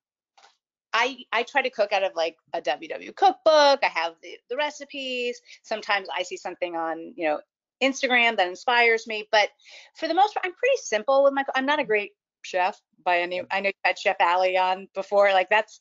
I 0.92 1.18
I 1.32 1.42
try 1.42 1.62
to 1.62 1.70
cook 1.70 1.92
out 1.92 2.02
of 2.02 2.12
like 2.14 2.36
a 2.52 2.60
WW 2.60 3.14
cookbook. 3.14 3.80
I 3.82 3.90
have 3.94 4.14
the, 4.22 4.38
the 4.48 4.56
recipes. 4.56 5.40
Sometimes 5.62 6.08
I 6.16 6.22
see 6.22 6.36
something 6.36 6.76
on 6.76 7.12
you 7.16 7.24
know 7.24 7.40
Instagram 7.82 8.36
that 8.36 8.48
inspires 8.48 9.06
me, 9.06 9.28
but 9.30 9.50
for 9.96 10.08
the 10.08 10.14
most 10.14 10.34
part, 10.34 10.46
I'm 10.46 10.54
pretty 10.54 10.78
simple 10.82 11.24
with 11.24 11.34
my. 11.34 11.44
I'm 11.54 11.66
not 11.66 11.80
a 11.80 11.84
great 11.84 12.12
chef 12.42 12.80
by 13.04 13.20
any. 13.20 13.42
I 13.50 13.60
know 13.60 13.68
you 13.68 13.72
had 13.84 13.98
Chef 13.98 14.16
Allie 14.20 14.56
on 14.56 14.88
before. 14.94 15.32
Like 15.32 15.50
that's 15.50 15.80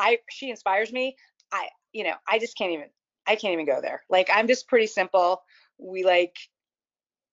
I 0.00 0.18
she 0.30 0.50
inspires 0.50 0.92
me. 0.92 1.16
I 1.52 1.68
you 1.92 2.04
know 2.04 2.14
I 2.26 2.38
just 2.38 2.56
can't 2.56 2.72
even 2.72 2.86
I 3.26 3.36
can't 3.36 3.52
even 3.52 3.66
go 3.66 3.80
there. 3.80 4.02
Like 4.08 4.28
I'm 4.32 4.48
just 4.48 4.66
pretty 4.66 4.86
simple. 4.86 5.42
We 5.78 6.04
like 6.04 6.36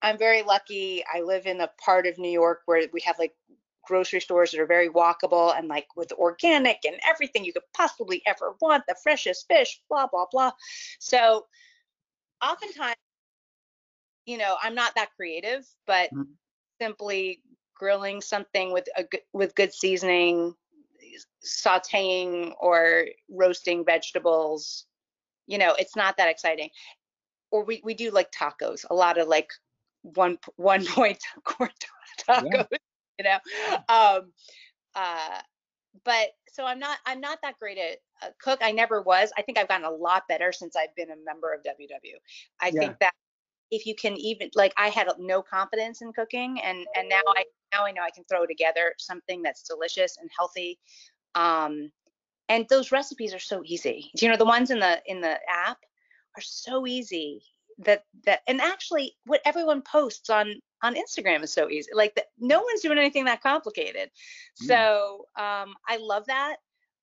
I'm 0.02 0.18
very 0.18 0.42
lucky. 0.42 1.02
I 1.12 1.22
live 1.22 1.46
in 1.46 1.60
a 1.60 1.70
part 1.84 2.06
of 2.06 2.18
New 2.18 2.30
York 2.30 2.60
where 2.66 2.86
we 2.92 3.00
have 3.00 3.18
like 3.18 3.34
grocery 3.88 4.20
stores 4.20 4.50
that 4.50 4.60
are 4.60 4.66
very 4.66 4.90
walkable 4.90 5.56
and 5.56 5.66
like 5.66 5.86
with 5.96 6.12
organic 6.12 6.78
and 6.86 6.96
everything 7.08 7.44
you 7.44 7.52
could 7.52 7.62
possibly 7.74 8.22
ever 8.26 8.54
want, 8.60 8.84
the 8.86 8.94
freshest 9.02 9.46
fish, 9.48 9.80
blah, 9.88 10.06
blah, 10.06 10.26
blah. 10.30 10.52
So 11.00 11.46
oftentimes, 12.44 12.94
you 14.26 14.36
know, 14.36 14.56
I'm 14.62 14.74
not 14.74 14.94
that 14.94 15.08
creative, 15.16 15.66
but 15.86 16.10
mm-hmm. 16.10 16.30
simply 16.80 17.40
grilling 17.74 18.20
something 18.20 18.72
with 18.72 18.88
a 18.96 19.06
with 19.32 19.54
good 19.54 19.72
seasoning, 19.72 20.54
sauteing 21.44 22.52
or 22.60 23.06
roasting 23.30 23.84
vegetables, 23.84 24.86
you 25.46 25.58
know, 25.58 25.74
it's 25.78 25.96
not 25.96 26.16
that 26.16 26.28
exciting. 26.28 26.70
Or 27.50 27.64
we, 27.64 27.80
we 27.82 27.94
do 27.94 28.10
like 28.10 28.30
tacos, 28.30 28.84
a 28.90 28.94
lot 28.94 29.18
of 29.18 29.28
like 29.28 29.50
one 30.02 30.38
one 30.56 30.84
point 30.86 31.18
corn 31.44 31.70
tacos. 32.28 32.66
Yeah 32.70 32.78
you 33.18 33.24
know 33.24 33.38
um 33.88 34.32
uh 34.94 35.40
but 36.04 36.28
so 36.50 36.64
i'm 36.64 36.78
not 36.78 36.98
i'm 37.06 37.20
not 37.20 37.38
that 37.42 37.58
great 37.58 37.78
at 37.78 37.98
uh, 38.22 38.30
cook 38.40 38.58
i 38.62 38.70
never 38.70 39.02
was 39.02 39.30
i 39.36 39.42
think 39.42 39.58
i've 39.58 39.68
gotten 39.68 39.86
a 39.86 39.90
lot 39.90 40.22
better 40.28 40.52
since 40.52 40.76
i've 40.76 40.94
been 40.96 41.10
a 41.10 41.16
member 41.24 41.52
of 41.52 41.60
ww 41.62 42.14
i 42.60 42.70
yeah. 42.72 42.80
think 42.80 42.98
that 43.00 43.12
if 43.70 43.86
you 43.86 43.94
can 43.94 44.16
even 44.16 44.50
like 44.54 44.72
i 44.76 44.88
had 44.88 45.08
no 45.18 45.42
confidence 45.42 46.02
in 46.02 46.12
cooking 46.12 46.60
and 46.62 46.86
and 46.96 47.08
now 47.08 47.20
i 47.36 47.44
now 47.72 47.84
i 47.84 47.92
know 47.92 48.02
i 48.02 48.10
can 48.10 48.24
throw 48.24 48.46
together 48.46 48.94
something 48.98 49.42
that's 49.42 49.62
delicious 49.62 50.16
and 50.20 50.30
healthy 50.36 50.78
um 51.34 51.90
and 52.48 52.66
those 52.68 52.92
recipes 52.92 53.34
are 53.34 53.38
so 53.38 53.62
easy 53.64 54.10
you 54.20 54.28
know 54.28 54.36
the 54.36 54.44
ones 54.44 54.70
in 54.70 54.78
the 54.78 55.00
in 55.06 55.20
the 55.20 55.38
app 55.48 55.78
are 56.36 56.42
so 56.42 56.86
easy 56.86 57.42
that 57.78 58.04
that 58.24 58.40
and 58.48 58.60
actually 58.60 59.14
what 59.24 59.40
everyone 59.44 59.82
posts 59.82 60.30
on 60.30 60.54
on 60.82 60.94
Instagram 60.94 61.42
is 61.42 61.52
so 61.52 61.68
easy. 61.68 61.90
Like 61.92 62.14
the, 62.14 62.24
no 62.38 62.60
one's 62.62 62.82
doing 62.82 62.98
anything 62.98 63.24
that 63.24 63.42
complicated. 63.42 64.10
Mm. 64.62 64.66
So 64.66 65.26
um, 65.36 65.74
I 65.88 65.98
love 66.00 66.26
that. 66.26 66.56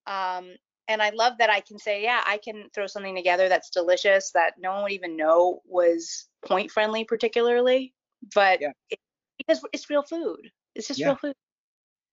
Um, 0.08 0.56
and 0.88 1.02
I 1.02 1.10
love 1.12 1.34
that 1.40 1.50
I 1.50 1.62
can 1.62 1.80
say, 1.80 2.04
yeah, 2.04 2.22
I 2.26 2.38
can 2.38 2.70
throw 2.74 2.88
something 2.88 3.16
together 3.16 3.50
that's 3.50 3.70
delicious 3.70 4.32
that 4.32 4.54
no 4.60 4.74
one 4.74 4.84
would 4.84 4.92
even 4.92 5.18
know 5.18 5.62
was 5.66 6.28
point 6.46 6.72
friendly, 6.72 7.04
particularly. 7.04 7.94
But 8.34 8.62
yeah. 8.62 8.72
it, 8.90 9.00
because 9.38 9.62
it's 9.74 9.90
real 9.90 10.04
food. 10.04 10.50
It's 10.76 10.88
just 10.88 11.00
yeah. 11.00 11.08
real 11.08 11.16
food. 11.16 11.36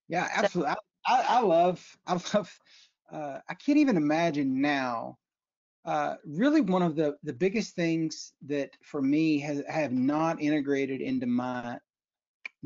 Yeah, 0.09 0.29
absolutely. 0.35 0.73
So, 0.73 0.79
I, 1.07 1.25
I, 1.29 1.41
love, 1.41 1.97
I 2.07 2.13
love, 2.13 2.59
uh, 3.11 3.39
I 3.49 3.55
can't 3.55 3.79
even 3.79 3.97
imagine 3.97 4.61
now 4.61 5.19
uh, 5.85 6.15
really 6.25 6.61
one 6.61 6.83
of 6.83 6.95
the 6.95 7.17
the 7.25 7.33
biggest 7.33 7.75
things 7.75 8.33
that 8.47 8.71
for 8.83 9.03
me 9.03 9.39
has 9.41 9.63
have 9.69 9.93
not 9.93 10.41
integrated 10.41 11.01
into 11.01 11.27
my 11.27 11.77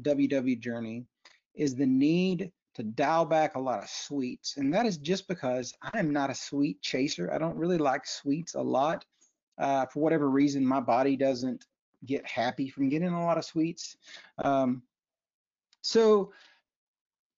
WW 0.02 0.60
journey 0.60 1.06
is 1.54 1.74
the 1.74 1.86
need 1.86 2.52
to 2.76 2.82
dial 2.82 3.24
back 3.24 3.56
a 3.56 3.60
lot 3.60 3.82
of 3.82 3.88
sweets, 3.88 4.56
and 4.56 4.72
that 4.72 4.86
is 4.86 4.98
just 4.98 5.28
because 5.28 5.74
I 5.82 5.98
am 5.98 6.12
not 6.12 6.30
a 6.30 6.34
sweet 6.34 6.80
chaser. 6.82 7.32
I 7.32 7.38
don't 7.38 7.56
really 7.56 7.78
like 7.78 8.06
sweets 8.06 8.54
a 8.54 8.62
lot. 8.62 9.04
Uh, 9.58 9.86
for 9.86 10.00
whatever 10.00 10.28
reason, 10.28 10.64
my 10.64 10.80
body 10.80 11.16
doesn't 11.16 11.64
get 12.04 12.26
happy 12.26 12.68
from 12.68 12.90
getting 12.90 13.08
a 13.08 13.24
lot 13.24 13.38
of 13.38 13.44
sweets. 13.44 13.96
Um, 14.44 14.82
so 15.80 16.32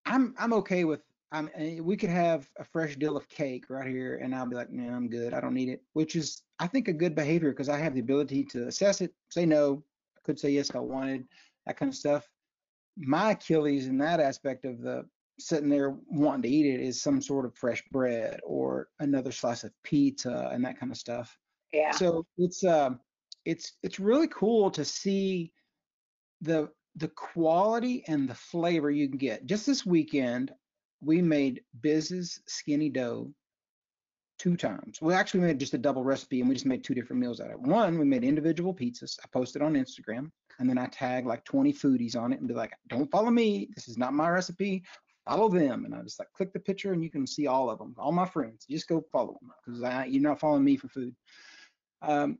I'm 0.05 0.35
I'm 0.39 0.53
okay 0.55 0.85
with 0.85 1.03
I'm, 1.31 1.51
eh, 1.55 1.81
we 1.81 1.97
could 1.97 2.11
have 2.11 2.49
a 2.59 2.65
fresh 2.65 2.97
deal 2.97 3.17
of 3.17 3.29
cake 3.29 3.67
right 3.69 3.89
here, 3.89 4.17
and 4.23 4.35
I'll 4.35 4.47
be 4.47 4.57
like, 4.57 4.71
man, 4.71 4.95
I'm 4.95 5.09
good. 5.09 5.35
I 5.35 5.41
don't 5.41 5.55
need 5.55 5.69
it, 5.69 5.83
which 5.93 6.17
is, 6.17 6.43
I 6.59 6.67
think, 6.67 6.89
a 6.89 6.93
good 6.93 7.15
behavior 7.15 7.51
because 7.51 7.69
I 7.69 7.79
have 7.79 7.95
the 7.95 8.01
ability 8.01 8.45
to 8.45 8.67
assess 8.67 9.01
it, 9.01 9.13
say 9.29 9.45
no, 9.45 9.83
I 10.17 10.21
could 10.25 10.41
say 10.41 10.51
yes 10.51 10.71
if 10.71 10.77
I 10.77 10.81
wanted, 10.81 11.27
that 11.67 11.77
kind 11.77 11.91
of 11.91 11.97
stuff. 11.97 12.27
My 12.97 13.33
Achilles 13.33 13.87
in 13.87 13.99
that 13.99 14.21
aspect 14.21 14.65
of 14.65 14.81
the 14.81 15.05
sitting 15.39 15.69
there 15.69 15.97
wanting 16.09 16.43
to 16.43 16.49
eat 16.49 16.67
it 16.67 16.81
is 16.81 17.01
some 17.01 17.23
sort 17.23 17.45
of 17.45 17.55
fresh 17.55 17.83
bread 17.91 18.41
or 18.45 18.89
another 19.01 19.33
slice 19.33 19.65
of 19.65 19.73
pizza 19.85 20.51
and 20.53 20.65
that 20.65 20.79
kind 20.79 20.93
of 20.93 20.99
stuff. 20.99 21.37
Yeah. 21.73 21.93
So 21.93 22.27
it's 22.37 22.65
uh, 22.65 22.91
it's 23.45 23.73
it's 23.83 24.01
really 24.01 24.29
cool 24.29 24.71
to 24.73 24.85
see 24.85 25.53
the 26.41 26.71
the 26.97 27.09
quality 27.09 28.05
and 28.09 28.29
the 28.29 28.35
flavor 28.35 28.91
you 28.91 29.09
can 29.09 29.19
get. 29.19 29.47
Just 29.47 29.67
this 29.67 29.87
weekend, 29.87 30.53
we 31.01 31.23
made 31.23 31.63
Biz's 31.81 32.41
skinny 32.47 32.89
dough 32.89 33.33
two 34.39 34.57
times. 34.57 35.01
We 35.01 35.15
actually 35.15 35.41
made 35.41 35.61
just 35.61 35.75
a 35.75 35.79
double 35.79 36.05
recipe 36.05 36.41
and 36.41 36.49
we 36.49 36.55
just 36.55 36.67
made 36.67 36.85
two 36.85 36.95
different 36.95 37.21
meals 37.21 37.41
out 37.41 37.49
of 37.49 37.53
it. 37.53 37.61
One, 37.61 37.99
we 37.99 38.05
made 38.05 38.25
individual 38.25 38.75
pizzas. 38.75 39.19
I 39.23 39.29
posted 39.33 39.63
on 39.63 39.75
Instagram 39.75 40.31
and 40.59 40.69
then 40.69 40.79
I 40.79 40.87
tagged 40.87 41.27
like 41.27 41.45
20 41.45 41.73
foodies 41.73 42.17
on 42.17 42.33
it 42.33 42.39
and 42.39 42.49
be 42.49 42.55
like, 42.55 42.73
don't 42.89 43.11
follow 43.11 43.31
me. 43.31 43.69
This 43.75 43.89
is 43.89 43.99
not 43.99 44.15
my 44.15 44.29
recipe. 44.29 44.85
Follow 45.29 45.49
them. 45.49 45.85
And 45.85 45.95
I 45.95 46.03
just 46.03 46.19
like 46.19 46.33
click 46.33 46.53
the 46.53 46.61
picture 46.61 46.93
and 46.93 47.03
you 47.03 47.11
can 47.11 47.27
see 47.27 47.47
all 47.47 47.71
of 47.71 47.79
them, 47.79 47.95
all 47.99 48.13
my 48.13 48.27
friends. 48.27 48.67
Just 48.69 48.89
go 48.89 49.05
follow 49.13 49.39
them 49.41 49.53
because 49.65 50.09
you're 50.11 50.23
not 50.23 50.41
following 50.41 50.65
me 50.65 50.77
for 50.77 50.89
food. 50.89 51.15
Um, 52.03 52.39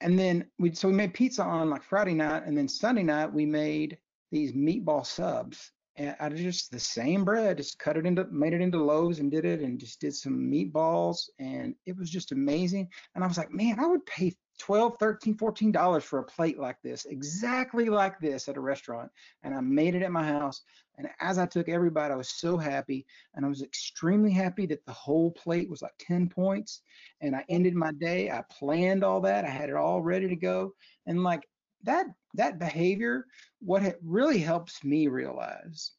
and 0.00 0.18
then 0.18 0.46
we 0.58 0.74
so 0.74 0.88
we 0.88 0.94
made 0.94 1.14
pizza 1.14 1.42
on 1.42 1.70
like 1.70 1.82
Friday 1.82 2.12
night 2.12 2.42
and 2.44 2.56
then 2.56 2.68
Sunday 2.68 3.02
night 3.02 3.32
we 3.32 3.46
made 3.46 3.96
these 4.30 4.52
meatball 4.52 5.06
subs 5.06 5.72
out 5.98 6.32
of 6.32 6.38
just 6.38 6.70
the 6.70 6.78
same 6.78 7.24
bread, 7.24 7.56
just 7.56 7.78
cut 7.78 7.96
it 7.96 8.06
into, 8.06 8.24
made 8.30 8.52
it 8.52 8.60
into 8.60 8.82
loaves 8.82 9.18
and 9.18 9.30
did 9.30 9.44
it, 9.44 9.60
and 9.60 9.80
just 9.80 10.00
did 10.00 10.14
some 10.14 10.50
meatballs, 10.50 11.28
and 11.38 11.74
it 11.86 11.96
was 11.96 12.10
just 12.10 12.32
amazing. 12.32 12.88
And 13.14 13.24
I 13.24 13.26
was 13.26 13.38
like, 13.38 13.50
man, 13.50 13.80
I 13.80 13.86
would 13.86 14.04
pay 14.04 14.34
12 14.58 14.96
13 14.98 15.36
14 15.36 15.72
dollars 15.72 16.04
for 16.04 16.18
a 16.18 16.24
plate 16.24 16.58
like 16.58 16.80
this 16.82 17.04
exactly 17.04 17.88
like 17.88 18.18
this 18.20 18.48
at 18.48 18.56
a 18.56 18.60
restaurant. 18.60 19.10
And 19.42 19.54
i 19.54 19.60
made 19.60 19.94
it 19.94 20.02
at 20.02 20.12
my 20.12 20.26
house. 20.26 20.62
And 20.98 21.08
as 21.20 21.38
i 21.38 21.46
took 21.46 21.68
every 21.68 21.90
bite 21.90 22.10
i 22.10 22.16
was 22.16 22.30
so 22.30 22.56
happy. 22.56 23.06
And 23.34 23.44
i 23.44 23.48
was 23.48 23.62
extremely 23.62 24.32
happy 24.32 24.66
that 24.66 24.84
the 24.86 24.92
whole 24.92 25.30
plate 25.32 25.68
was 25.68 25.82
like 25.82 25.94
10 26.00 26.28
points. 26.28 26.82
And 27.20 27.36
i 27.36 27.44
ended 27.48 27.74
my 27.74 27.92
day. 27.92 28.30
I 28.30 28.42
planned 28.50 29.04
all 29.04 29.20
that. 29.22 29.44
I 29.44 29.50
had 29.50 29.68
it 29.68 29.76
all 29.76 30.02
ready 30.02 30.28
to 30.28 30.36
go. 30.36 30.72
And 31.06 31.22
like 31.22 31.42
that 31.82 32.06
that 32.34 32.58
behavior, 32.58 33.26
what 33.60 33.82
it 33.82 33.98
really 34.02 34.38
helps 34.38 34.84
me 34.84 35.08
realize 35.08 35.92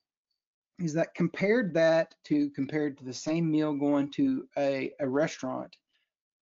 is 0.80 0.94
that 0.94 1.16
compared 1.16 1.74
that 1.74 2.14
to 2.26 2.50
compared 2.52 2.98
to 2.98 3.04
the 3.04 3.14
same 3.14 3.50
meal 3.50 3.74
going 3.74 4.12
to 4.12 4.48
a, 4.58 4.92
a 5.00 5.08
restaurant, 5.08 5.76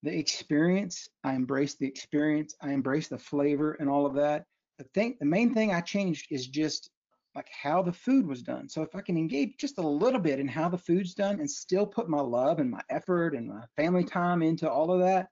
the 0.05 0.15
experience, 0.15 1.09
I 1.23 1.33
embrace 1.33 1.73
the 1.75 1.87
experience, 1.87 2.55
I 2.61 2.71
embrace 2.71 3.07
the 3.07 3.17
flavor 3.17 3.73
and 3.79 3.89
all 3.89 4.05
of 4.05 4.13
that. 4.13 4.45
The 4.77 4.85
thing, 4.93 5.17
the 5.19 5.25
main 5.25 5.51
thing 5.51 5.73
I 5.73 5.81
changed 5.81 6.27
is 6.29 6.45
just 6.47 6.91
like 7.33 7.47
how 7.49 7.81
the 7.81 7.91
food 7.91 8.27
was 8.27 8.43
done. 8.43 8.69
So 8.69 8.83
if 8.83 8.95
I 8.95 9.01
can 9.01 9.17
engage 9.17 9.55
just 9.57 9.79
a 9.79 9.81
little 9.81 10.19
bit 10.19 10.39
in 10.39 10.47
how 10.47 10.69
the 10.69 10.77
food's 10.77 11.15
done 11.15 11.39
and 11.39 11.49
still 11.49 11.87
put 11.87 12.07
my 12.07 12.21
love 12.21 12.59
and 12.59 12.69
my 12.69 12.81
effort 12.91 13.33
and 13.33 13.47
my 13.49 13.63
family 13.75 14.03
time 14.03 14.43
into 14.43 14.69
all 14.69 14.91
of 14.91 14.99
that, 14.99 15.29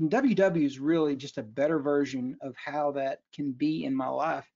WW 0.00 0.64
is 0.64 0.78
really 0.78 1.14
just 1.14 1.36
a 1.36 1.42
better 1.42 1.78
version 1.78 2.38
of 2.40 2.54
how 2.56 2.92
that 2.92 3.18
can 3.34 3.52
be 3.52 3.84
in 3.84 3.94
my 3.94 4.08
life. 4.08 4.50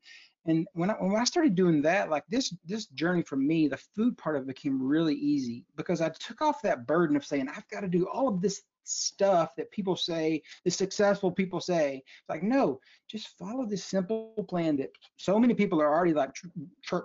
And 0.46 0.66
when 0.72 0.90
I, 0.90 0.94
when 0.94 1.20
I 1.20 1.24
started 1.24 1.54
doing 1.54 1.82
that, 1.82 2.08
like 2.08 2.24
this 2.30 2.54
this 2.64 2.86
journey 2.86 3.22
for 3.22 3.36
me, 3.36 3.68
the 3.68 3.76
food 3.94 4.16
part 4.16 4.36
of 4.36 4.42
it 4.42 4.48
became 4.48 4.82
really 4.82 5.14
easy 5.14 5.66
because 5.76 6.00
I 6.00 6.08
took 6.08 6.40
off 6.40 6.62
that 6.62 6.86
burden 6.86 7.14
of 7.14 7.26
saying 7.26 7.48
I've 7.48 7.68
got 7.68 7.80
to 7.80 7.88
do 7.88 8.08
all 8.08 8.26
of 8.26 8.40
this 8.40 8.62
stuff 8.84 9.54
that 9.56 9.70
people 9.70 9.96
say, 9.96 10.42
the 10.64 10.70
successful 10.70 11.30
people 11.30 11.60
say. 11.60 12.02
It's 12.06 12.28
like, 12.28 12.42
no, 12.42 12.80
just 13.08 13.38
follow 13.38 13.66
this 13.66 13.84
simple 13.84 14.32
plan 14.48 14.76
that 14.78 14.90
so 15.16 15.38
many 15.38 15.54
people 15.54 15.80
are 15.80 15.92
already 15.92 16.14
like 16.14 16.30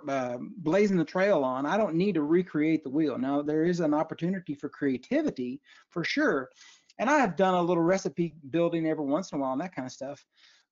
uh, 0.08 0.38
blazing 0.58 0.96
the 0.96 1.04
trail 1.04 1.44
on. 1.44 1.66
I 1.66 1.76
don't 1.76 1.94
need 1.94 2.14
to 2.14 2.22
recreate 2.22 2.84
the 2.84 2.90
wheel. 2.90 3.18
Now, 3.18 3.42
there 3.42 3.64
is 3.64 3.80
an 3.80 3.94
opportunity 3.94 4.54
for 4.54 4.68
creativity 4.68 5.60
for 5.90 6.04
sure. 6.04 6.50
And 6.98 7.10
I 7.10 7.18
have 7.18 7.36
done 7.36 7.54
a 7.54 7.62
little 7.62 7.82
recipe 7.82 8.34
building 8.50 8.86
every 8.86 9.04
once 9.04 9.32
in 9.32 9.38
a 9.38 9.42
while 9.42 9.52
and 9.52 9.60
that 9.60 9.74
kind 9.74 9.86
of 9.86 9.92
stuff 9.92 10.24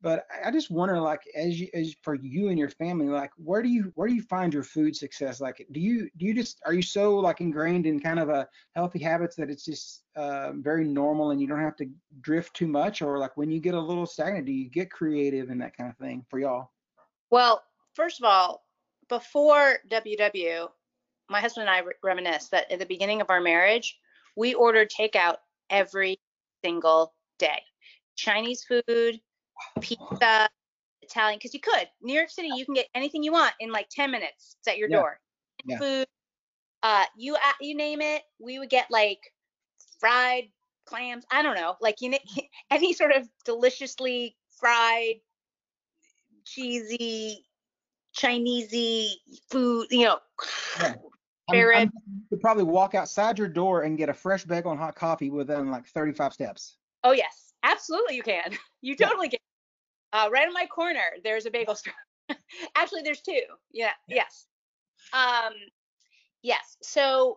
but 0.03 0.27
I 0.45 0.51
just 0.51 0.71
wonder, 0.71 1.01
like, 1.01 1.23
as 1.35 1.59
you, 1.59 1.69
as 1.73 1.95
for 2.03 2.15
you 2.15 2.49
and 2.49 2.59
your 2.59 2.69
family, 2.69 3.09
like, 3.09 3.31
where 3.37 3.63
do 3.63 3.69
you 3.69 3.93
where 3.95 4.07
do 4.07 4.15
you 4.15 4.23
find 4.23 4.53
your 4.53 4.63
food 4.63 4.95
success? 4.95 5.41
Like, 5.41 5.67
do 5.73 5.81
you 5.81 6.11
do 6.19 6.27
you 6.27 6.35
just 6.35 6.61
are 6.67 6.75
you 6.75 6.83
so 6.83 7.17
like 7.17 7.41
ingrained 7.41 7.87
in 7.87 8.01
kind 8.01 8.19
of 8.19 8.29
a 8.29 8.47
healthy 8.75 8.99
habits 8.99 9.35
that 9.37 9.49
it's 9.51 9.65
just 9.65 10.03
uh, 10.17 10.53
very 10.57 10.87
normal 10.87 11.31
and 11.31 11.41
you 11.41 11.47
don't 11.47 11.61
have 11.61 11.77
to 11.77 11.89
drift 12.21 12.55
too 12.55 12.69
much, 12.69 13.01
or 13.01 13.19
like 13.19 13.37
when 13.37 13.51
you 13.51 13.61
get 13.61 13.75
a 13.75 13.81
little 13.81 14.07
stagnant, 14.07 14.47
do 14.47 14.53
you 14.53 14.69
get 14.69 14.91
creative 14.91 15.49
and 15.49 15.61
that 15.61 15.77
kind 15.77 15.91
of 15.91 15.97
thing 15.97 16.25
for 16.29 16.39
y'all? 16.39 16.71
Well, 17.31 17.63
first 17.95 18.21
of 18.21 18.25
all, 18.25 18.65
before 19.09 19.79
WW, 19.91 20.69
my 21.31 21.41
husband 21.41 21.69
and 21.69 21.75
I 21.75 21.79
re- 21.81 21.95
reminisce 22.03 22.49
that 22.49 22.71
at 22.71 22.79
the 22.79 22.87
beginning 22.87 23.21
of 23.21 23.31
our 23.31 23.41
marriage, 23.41 23.99
we 24.37 24.55
ordered 24.55 24.91
takeout 24.91 25.37
every 25.71 26.19
single 26.65 27.15
day. 27.39 27.63
Chinese 28.17 28.65
food, 28.65 29.21
pizza, 29.81 30.49
Italian, 31.03 31.39
because 31.39 31.55
you 31.55 31.61
could. 31.61 31.89
New 32.03 32.15
York 32.15 32.31
City, 32.31 32.49
you 32.55 32.65
can 32.65 32.75
get 32.75 32.87
anything 32.95 33.23
you 33.23 33.33
want 33.33 33.53
in 33.61 33.71
like 33.71 33.89
10 33.91 34.11
minutes. 34.11 34.57
It's 34.61 34.69
at 34.69 34.79
your 34.79 34.89
Yeah. 34.89 34.97
door. 34.99 35.21
Yeah. 35.65 35.79
Food, 35.79 36.07
uh, 36.83 37.05
you 37.17 37.35
uh, 37.35 37.39
you 37.61 37.75
name 37.75 38.01
it, 38.01 38.23
we 38.39 38.59
would 38.59 38.71
get 38.71 38.91
like 38.91 39.33
fried 39.99 40.45
clams. 40.85 41.25
I 41.31 41.43
don't 41.43 41.55
know, 41.57 41.77
like 41.81 42.01
you 42.01 42.11
know, 42.11 42.19
any 42.71 42.93
sort 42.93 43.13
of 43.13 43.29
deliciously 43.45 44.37
fried, 44.59 45.17
cheesy, 46.45 47.47
Chinesey 48.17 49.11
food. 49.51 49.87
You 49.91 50.05
know, 50.05 50.19
Yeah. 50.79 50.95
I'm- 51.49 51.71
I'm- 51.75 51.93
you 52.07 52.23
could 52.31 52.41
probably 52.41 52.65
walk 52.65 52.95
outside 52.95 53.39
your 53.39 53.49
door 53.49 53.83
and 53.83 53.99
get 53.99 54.09
a 54.09 54.15
fresh 54.15 54.45
bagel 54.45 54.71
and 54.71 54.81
hot 54.81 54.95
coffee 54.95 55.29
within 55.31 55.71
like 55.71 55.87
35 55.87 56.33
steps. 56.33 56.77
Oh 57.03 57.13
yes, 57.13 57.53
absolutely 57.63 58.17
you 58.17 58.23
can. 58.23 58.53
You 58.81 58.97
Yeah. 58.99 59.09
totally 59.09 59.29
can. 59.31 59.39
Uh, 60.15 60.31
right 60.33 60.47
in 60.47 60.55
my 60.55 60.67
corner, 60.67 61.03
there's 61.25 61.45
a 61.45 61.51
bagel 61.51 61.75
store. 61.75 61.93
Actually, 62.77 63.03
there's 63.03 63.21
two. 63.21 63.43
Yeah. 63.73 63.91
Yes. 64.09 64.47
Um, 65.13 65.53
yes. 66.43 66.77
So 66.83 67.37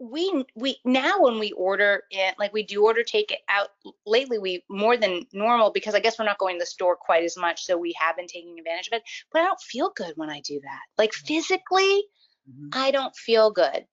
we 0.00 0.44
we 0.54 0.78
now 0.84 1.20
when 1.20 1.40
we 1.40 1.50
order 1.52 2.04
it, 2.12 2.36
like 2.38 2.52
we 2.52 2.62
do 2.62 2.84
order 2.84 3.02
take 3.02 3.32
it 3.32 3.40
out 3.48 3.70
lately, 4.06 4.38
we 4.38 4.64
more 4.70 4.96
than 4.96 5.24
normal 5.32 5.72
because 5.72 5.96
I 5.96 6.00
guess 6.00 6.18
we're 6.18 6.24
not 6.24 6.38
going 6.38 6.56
to 6.56 6.62
the 6.62 6.66
store 6.66 6.94
quite 6.94 7.24
as 7.24 7.36
much, 7.36 7.64
so 7.64 7.76
we 7.76 7.92
have 7.98 8.16
been 8.16 8.28
taking 8.28 8.56
advantage 8.58 8.86
of 8.86 8.92
it. 8.98 9.02
But 9.32 9.42
I 9.42 9.46
don't 9.46 9.60
feel 9.60 9.90
good 9.96 10.12
when 10.14 10.30
I 10.30 10.40
do 10.40 10.60
that. 10.62 10.80
Like 10.96 11.12
physically, 11.12 12.04
Mhm. 12.48 12.70
I 12.72 12.92
don't 12.92 13.14
feel 13.16 13.50
good. 13.50 13.86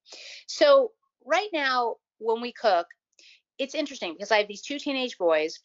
So 0.48 0.92
right 1.26 1.50
now, 1.52 1.96
when 2.20 2.42
we 2.42 2.54
cook, 2.54 2.88
it's 3.58 3.74
interesting 3.76 4.14
because 4.14 4.32
I 4.32 4.38
have 4.38 4.48
these 4.48 4.62
two 4.62 4.78
teenage 4.78 5.18
boys 5.18 5.60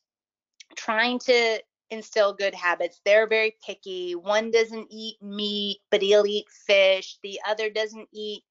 trying 0.76 1.18
to 1.20 1.60
instill 1.90 2.32
good 2.32 2.54
habits. 2.54 3.00
They're 3.04 3.26
very 3.26 3.56
picky. 3.64 4.14
One 4.14 4.50
doesn't 4.50 4.88
eat 4.90 5.20
meat, 5.22 5.78
but 5.90 6.02
he'll 6.02 6.26
eat 6.26 6.46
fish. 6.66 7.18
The 7.22 7.40
other 7.46 7.70
doesn't 7.70 8.08
eat 8.12 8.44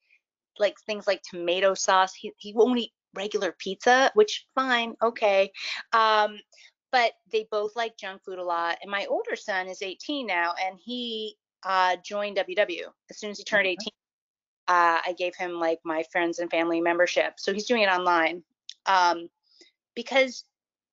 like 0.59 0.79
things 0.81 1.07
like 1.07 1.21
tomato 1.23 1.73
sauce. 1.73 2.13
He 2.13 2.33
he 2.37 2.53
won't 2.53 2.79
eat 2.79 2.93
regular 3.15 3.53
pizza, 3.57 4.11
which 4.15 4.47
fine, 4.55 4.95
okay. 5.01 5.51
Um, 5.93 6.39
but 6.91 7.13
they 7.31 7.47
both 7.51 7.75
like 7.75 7.97
junk 7.97 8.23
food 8.23 8.39
a 8.39 8.43
lot. 8.43 8.77
And 8.81 8.91
my 8.91 9.05
older 9.05 9.35
son 9.35 9.67
is 9.67 9.81
18 9.81 10.27
now, 10.27 10.53
and 10.63 10.77
he 10.83 11.35
uh, 11.63 11.97
joined 12.03 12.37
WW 12.37 12.85
as 13.09 13.19
soon 13.19 13.31
as 13.31 13.37
he 13.37 13.43
turned 13.43 13.67
Okay. 13.67 13.73
18 13.73 13.89
uh, 14.69 15.01
I 15.03 15.15
gave 15.17 15.35
him 15.35 15.53
like 15.53 15.79
my 15.83 16.03
friends 16.11 16.37
and 16.39 16.49
family 16.49 16.79
membership. 16.79 17.33
So 17.37 17.53
he's 17.53 17.65
doing 17.65 17.81
it 17.81 17.89
online 17.89 18.43
um, 18.85 19.27
because 19.95 20.43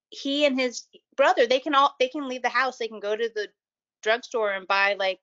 he 0.08 0.46
and 0.46 0.58
his 0.58 0.84
brother 1.16 1.46
they 1.46 1.60
can 1.60 1.74
all 1.74 1.94
they 1.98 2.08
can 2.08 2.28
leave 2.28 2.42
the 2.42 2.48
house. 2.48 2.78
They 2.78 2.88
can 2.88 3.00
go 3.00 3.16
to 3.16 3.30
the 3.34 3.48
drugstore 4.02 4.52
and 4.52 4.66
buy 4.66 4.96
like 4.98 5.20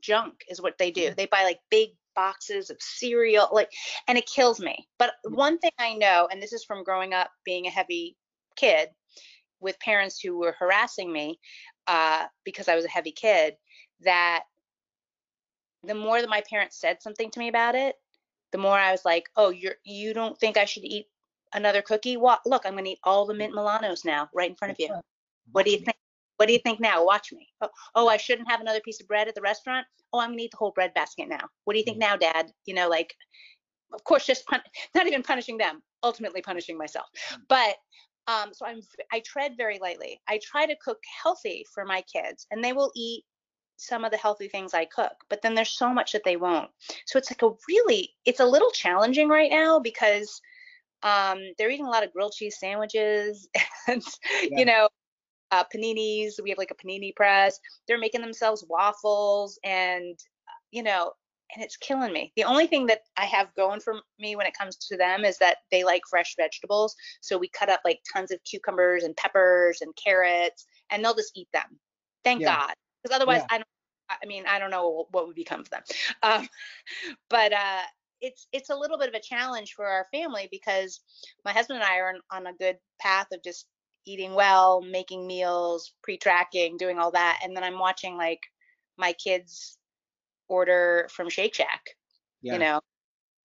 junk 0.00 0.44
is 0.48 0.60
what 0.60 0.78
they 0.78 0.90
do. 0.90 1.12
They 1.16 1.26
buy 1.26 1.44
like 1.44 1.60
big 1.70 1.90
boxes 2.16 2.70
of 2.70 2.76
cereal 2.80 3.48
like 3.52 3.70
and 4.08 4.18
it 4.18 4.26
kills 4.26 4.60
me. 4.60 4.88
But 4.98 5.12
one 5.24 5.58
thing 5.58 5.72
I 5.78 5.94
know 5.94 6.28
and 6.30 6.42
this 6.42 6.52
is 6.52 6.64
from 6.64 6.84
growing 6.84 7.14
up 7.14 7.30
being 7.44 7.66
a 7.66 7.70
heavy 7.70 8.16
kid 8.56 8.88
with 9.60 9.78
parents 9.80 10.18
who 10.20 10.38
were 10.38 10.56
harassing 10.58 11.12
me 11.12 11.38
uh, 11.86 12.26
because 12.44 12.68
I 12.68 12.76
was 12.76 12.84
a 12.84 12.90
heavy 12.90 13.12
kid 13.12 13.56
that 14.00 14.44
the 15.84 15.94
more 15.94 16.20
that 16.20 16.30
my 16.30 16.42
parents 16.48 16.78
said 16.78 17.02
something 17.02 17.30
to 17.30 17.38
me 17.38 17.48
about 17.48 17.74
it, 17.74 17.96
the 18.52 18.58
more 18.58 18.78
I 18.78 18.92
was 18.92 19.04
like, 19.04 19.28
oh, 19.36 19.50
you're 19.50 19.76
you 19.84 20.12
don't 20.12 20.38
think 20.38 20.56
I 20.56 20.64
should 20.64 20.84
eat 20.84 21.06
another 21.52 21.82
cookie? 21.82 22.16
What? 22.16 22.40
Look, 22.46 22.62
I'm 22.64 22.74
gonna 22.74 22.90
eat 22.90 22.98
all 23.04 23.26
the 23.26 23.34
mint 23.34 23.54
Milanos 23.54 24.04
now, 24.04 24.28
right 24.34 24.50
in 24.50 24.56
front 24.56 24.72
of 24.72 24.80
you. 24.80 24.88
What 25.52 25.64
do 25.64 25.72
you 25.72 25.78
think? 25.78 25.96
What 26.36 26.46
do 26.46 26.52
you 26.52 26.58
think 26.58 26.80
now? 26.80 27.04
Watch 27.04 27.32
me. 27.32 27.48
Oh, 27.60 27.68
oh, 27.94 28.08
I 28.08 28.16
shouldn't 28.16 28.50
have 28.50 28.60
another 28.60 28.80
piece 28.80 29.00
of 29.00 29.06
bread 29.06 29.28
at 29.28 29.34
the 29.34 29.42
restaurant. 29.42 29.86
Oh, 30.12 30.20
I'm 30.20 30.30
gonna 30.30 30.42
eat 30.42 30.52
the 30.52 30.56
whole 30.56 30.72
bread 30.72 30.94
basket 30.94 31.28
now. 31.28 31.48
What 31.64 31.74
do 31.74 31.78
you 31.78 31.84
think 31.84 31.98
now, 31.98 32.16
Dad? 32.16 32.50
You 32.64 32.74
know, 32.74 32.88
like, 32.88 33.14
of 33.92 34.02
course, 34.04 34.26
just 34.26 34.46
pun- 34.46 34.62
not 34.94 35.06
even 35.06 35.22
punishing 35.22 35.58
them, 35.58 35.82
ultimately 36.02 36.40
punishing 36.40 36.78
myself. 36.78 37.06
But 37.48 37.76
um, 38.26 38.54
so 38.54 38.66
I'm 38.66 38.80
I 39.12 39.20
tread 39.20 39.56
very 39.56 39.78
lightly. 39.78 40.20
I 40.28 40.40
try 40.42 40.66
to 40.66 40.76
cook 40.76 40.98
healthy 41.22 41.66
for 41.74 41.84
my 41.84 42.02
kids, 42.02 42.46
and 42.50 42.64
they 42.64 42.72
will 42.72 42.92
eat 42.94 43.24
some 43.80 44.04
of 44.04 44.10
the 44.10 44.16
healthy 44.16 44.46
things 44.46 44.74
I 44.74 44.84
cook. 44.84 45.12
But 45.28 45.42
then 45.42 45.54
there's 45.54 45.70
so 45.70 45.92
much 45.92 46.12
that 46.12 46.22
they 46.24 46.36
won't. 46.36 46.70
So 47.06 47.18
it's 47.18 47.30
like 47.30 47.42
a 47.42 47.54
really, 47.68 48.10
it's 48.26 48.40
a 48.40 48.46
little 48.46 48.70
challenging 48.70 49.28
right 49.28 49.50
now 49.50 49.80
because 49.80 50.40
um, 51.02 51.38
they're 51.58 51.70
eating 51.70 51.86
a 51.86 51.90
lot 51.90 52.04
of 52.04 52.12
grilled 52.12 52.32
cheese 52.32 52.58
sandwiches 52.58 53.48
and 53.88 54.02
Yeah. 54.42 54.58
you 54.58 54.64
know 54.64 54.88
uh, 55.50 55.64
paninis. 55.74 56.34
We 56.42 56.50
have 56.50 56.58
like 56.58 56.70
a 56.70 56.74
panini 56.74 57.14
press. 57.14 57.58
They're 57.86 57.98
making 57.98 58.20
themselves 58.20 58.64
waffles, 58.68 59.58
and 59.64 60.18
you 60.70 60.82
know, 60.82 61.12
and 61.54 61.64
it's 61.64 61.76
killing 61.76 62.12
me. 62.12 62.32
The 62.36 62.44
only 62.44 62.66
thing 62.66 62.86
that 62.86 63.00
I 63.16 63.24
have 63.24 63.54
going 63.56 63.80
for 63.80 64.00
me 64.18 64.36
when 64.36 64.46
it 64.46 64.56
comes 64.56 64.76
to 64.76 64.96
them 64.96 65.24
is 65.24 65.38
that 65.38 65.58
they 65.70 65.84
like 65.84 66.02
fresh 66.08 66.34
vegetables. 66.36 66.94
So 67.20 67.38
we 67.38 67.48
cut 67.48 67.68
up 67.68 67.80
like 67.84 68.00
tons 68.12 68.30
of 68.30 68.42
cucumbers 68.44 69.02
and 69.04 69.16
peppers 69.16 69.80
and 69.80 69.94
carrots, 69.96 70.66
and 70.90 71.04
they'll 71.04 71.14
just 71.14 71.36
eat 71.36 71.48
them. 71.52 71.78
Thank 72.24 72.42
Yeah. 72.42 72.56
God, 72.56 72.74
because 73.02 73.14
otherwise, 73.14 73.40
Yeah. 73.40 73.46
I 73.50 73.58
don't. 73.58 73.66
I 74.10 74.26
mean, 74.26 74.44
I 74.46 74.58
don't 74.58 74.72
know 74.72 75.06
what 75.12 75.28
would 75.28 75.36
become 75.36 75.60
of 75.60 75.70
them. 75.70 75.82
Um, 76.22 76.48
but 77.30 77.52
uh, 77.52 77.82
it's 78.20 78.46
it's 78.52 78.70
a 78.70 78.76
little 78.76 78.98
bit 78.98 79.08
of 79.08 79.14
a 79.14 79.20
challenge 79.20 79.74
for 79.74 79.86
our 79.86 80.06
family 80.12 80.48
because 80.50 81.00
my 81.44 81.52
husband 81.52 81.80
and 81.82 81.88
I 81.90 81.98
are 81.98 82.10
on, 82.10 82.20
on 82.30 82.46
a 82.46 82.56
good 82.56 82.78
path 83.00 83.28
of 83.32 83.42
just 83.42 83.66
eating 84.06 84.34
well, 84.34 84.80
making 84.82 85.26
meals, 85.26 85.92
pre-tracking, 86.02 86.76
doing 86.78 86.98
all 86.98 87.12
that, 87.12 87.40
and 87.44 87.56
then 87.56 87.64
I'm 87.64 87.78
watching 87.78 88.16
like 88.16 88.40
my 88.98 89.12
kids 89.12 89.78
order 90.48 91.08
from 91.12 91.28
Shake 91.30 91.54
Shack, 91.54 91.82
Yeah. 92.42 92.54
you 92.54 92.58
know, 92.58 92.80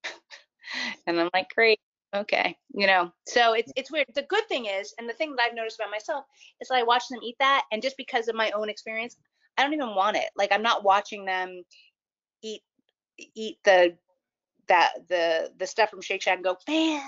and 1.07 1.19
I'm 1.19 1.29
like, 1.33 1.47
great, 1.55 1.79
okay, 2.15 2.57
you 2.73 2.87
know. 2.87 3.11
So 3.27 3.53
it's 3.53 3.71
it's 3.75 3.91
weird. 3.91 4.07
The 4.15 4.23
good 4.23 4.47
thing 4.47 4.65
is, 4.65 4.93
and 4.97 5.09
the 5.09 5.13
thing 5.13 5.35
that 5.35 5.43
I've 5.47 5.55
noticed 5.55 5.79
about 5.79 5.91
myself 5.91 6.25
is 6.61 6.67
that 6.69 6.75
I 6.77 6.83
watch 6.83 7.07
them 7.09 7.19
eat 7.23 7.35
that, 7.39 7.65
and 7.71 7.81
just 7.81 7.97
because 7.97 8.27
of 8.27 8.35
my 8.35 8.51
own 8.51 8.69
experience, 8.69 9.17
I 9.57 9.63
don't 9.63 9.73
even 9.73 9.95
want 9.95 10.17
it. 10.17 10.29
Like 10.35 10.51
I'm 10.51 10.63
not 10.63 10.83
watching 10.83 11.25
them 11.25 11.63
eat 12.43 12.61
eat 13.17 13.57
the 13.63 13.97
that 14.67 15.07
the 15.07 15.51
the 15.57 15.67
stuff 15.67 15.89
from 15.89 16.01
Shake 16.01 16.21
Shack 16.21 16.35
and 16.35 16.43
go, 16.43 16.57
man, 16.67 17.01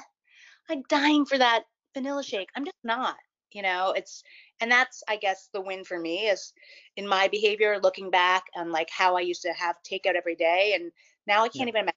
I'm 0.69 0.83
dying 0.89 1.25
for 1.25 1.37
that 1.37 1.63
vanilla 1.93 2.23
shake. 2.23 2.49
I'm 2.55 2.65
just 2.65 2.77
not, 2.83 3.15
you 3.51 3.61
know. 3.61 3.93
It's 3.95 4.23
and 4.59 4.71
that's 4.71 5.03
I 5.07 5.17
guess 5.17 5.49
the 5.53 5.61
win 5.61 5.83
for 5.83 5.99
me 5.99 6.27
is 6.27 6.53
in 6.95 7.07
my 7.07 7.27
behavior, 7.27 7.79
looking 7.81 8.09
back 8.09 8.45
on 8.55 8.71
like 8.71 8.89
how 8.89 9.17
I 9.17 9.21
used 9.21 9.41
to 9.43 9.53
have 9.53 9.75
takeout 9.83 10.15
every 10.15 10.35
day, 10.35 10.73
and 10.75 10.91
now 11.25 11.43
I 11.43 11.49
can't 11.49 11.69
even 11.69 11.81
imagine. 11.81 11.93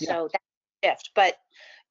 Yeah. 0.00 0.08
So 0.08 0.28
that's 0.32 0.44
a 0.82 0.86
shift, 0.88 1.10
but 1.14 1.36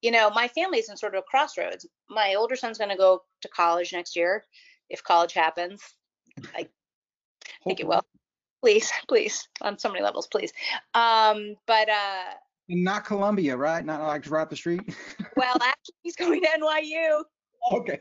you 0.02 0.10
know, 0.10 0.28
my 0.30 0.48
family's 0.48 0.90
in 0.90 0.96
sort 0.96 1.14
of 1.14 1.20
a 1.20 1.22
crossroads. 1.22 1.86
My 2.10 2.34
older 2.34 2.56
son's 2.56 2.76
going 2.76 2.90
to 2.90 2.96
go 2.96 3.22
to 3.40 3.48
college 3.48 3.92
next 3.92 4.14
year, 4.16 4.44
if 4.90 5.02
college 5.02 5.32
happens. 5.32 5.82
I 6.54 6.68
think 7.64 7.80
it 7.80 7.86
will. 7.86 8.02
Please, 8.64 8.90
please, 9.08 9.46
on 9.60 9.78
so 9.78 9.90
many 9.90 10.02
levels, 10.02 10.26
please. 10.26 10.50
Um, 10.94 11.54
but 11.66 11.86
uh, 11.90 12.32
And 12.70 12.82
not 12.82 13.04
Columbia, 13.04 13.54
right? 13.58 13.84
Not 13.84 14.00
like 14.00 14.30
right 14.30 14.40
up 14.40 14.48
the 14.48 14.56
street. 14.56 14.80
well, 15.36 15.54
actually, 15.56 15.94
he's 16.02 16.16
going 16.16 16.40
to 16.40 16.48
NYU. 16.48 17.24
okay. 17.72 18.00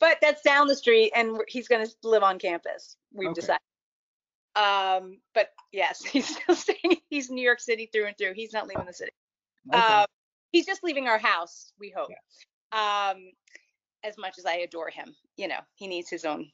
but 0.00 0.18
that's 0.20 0.42
down 0.42 0.66
the 0.66 0.76
street, 0.76 1.12
and 1.16 1.38
he's 1.48 1.66
going 1.66 1.82
to 1.86 1.90
live 2.02 2.22
on 2.22 2.38
campus. 2.38 2.98
We've 3.14 3.30
Okay. 3.30 3.40
decided. 3.40 3.60
Um, 4.54 5.16
but 5.32 5.48
yes, 5.72 6.04
he's 6.12 6.36
still 6.36 6.54
staying. 6.54 6.98
He's 7.08 7.30
New 7.30 7.42
York 7.42 7.60
City 7.60 7.88
through 7.90 8.08
and 8.08 8.18
through. 8.18 8.34
He's 8.34 8.52
not 8.52 8.66
leaving 8.66 8.84
the 8.84 8.92
city. 8.92 9.12
Okay. 9.72 9.80
Um, 9.94 10.04
he's 10.52 10.66
just 10.66 10.84
leaving 10.84 11.08
our 11.08 11.18
house. 11.18 11.72
We 11.80 11.90
hope. 11.96 12.10
Um, 12.72 13.30
as 14.04 14.18
much 14.18 14.34
as 14.38 14.44
I 14.44 14.56
adore 14.56 14.90
him, 14.90 15.14
you 15.38 15.48
know, 15.48 15.60
he 15.76 15.86
needs 15.88 16.10
his 16.10 16.26
own. 16.26 16.50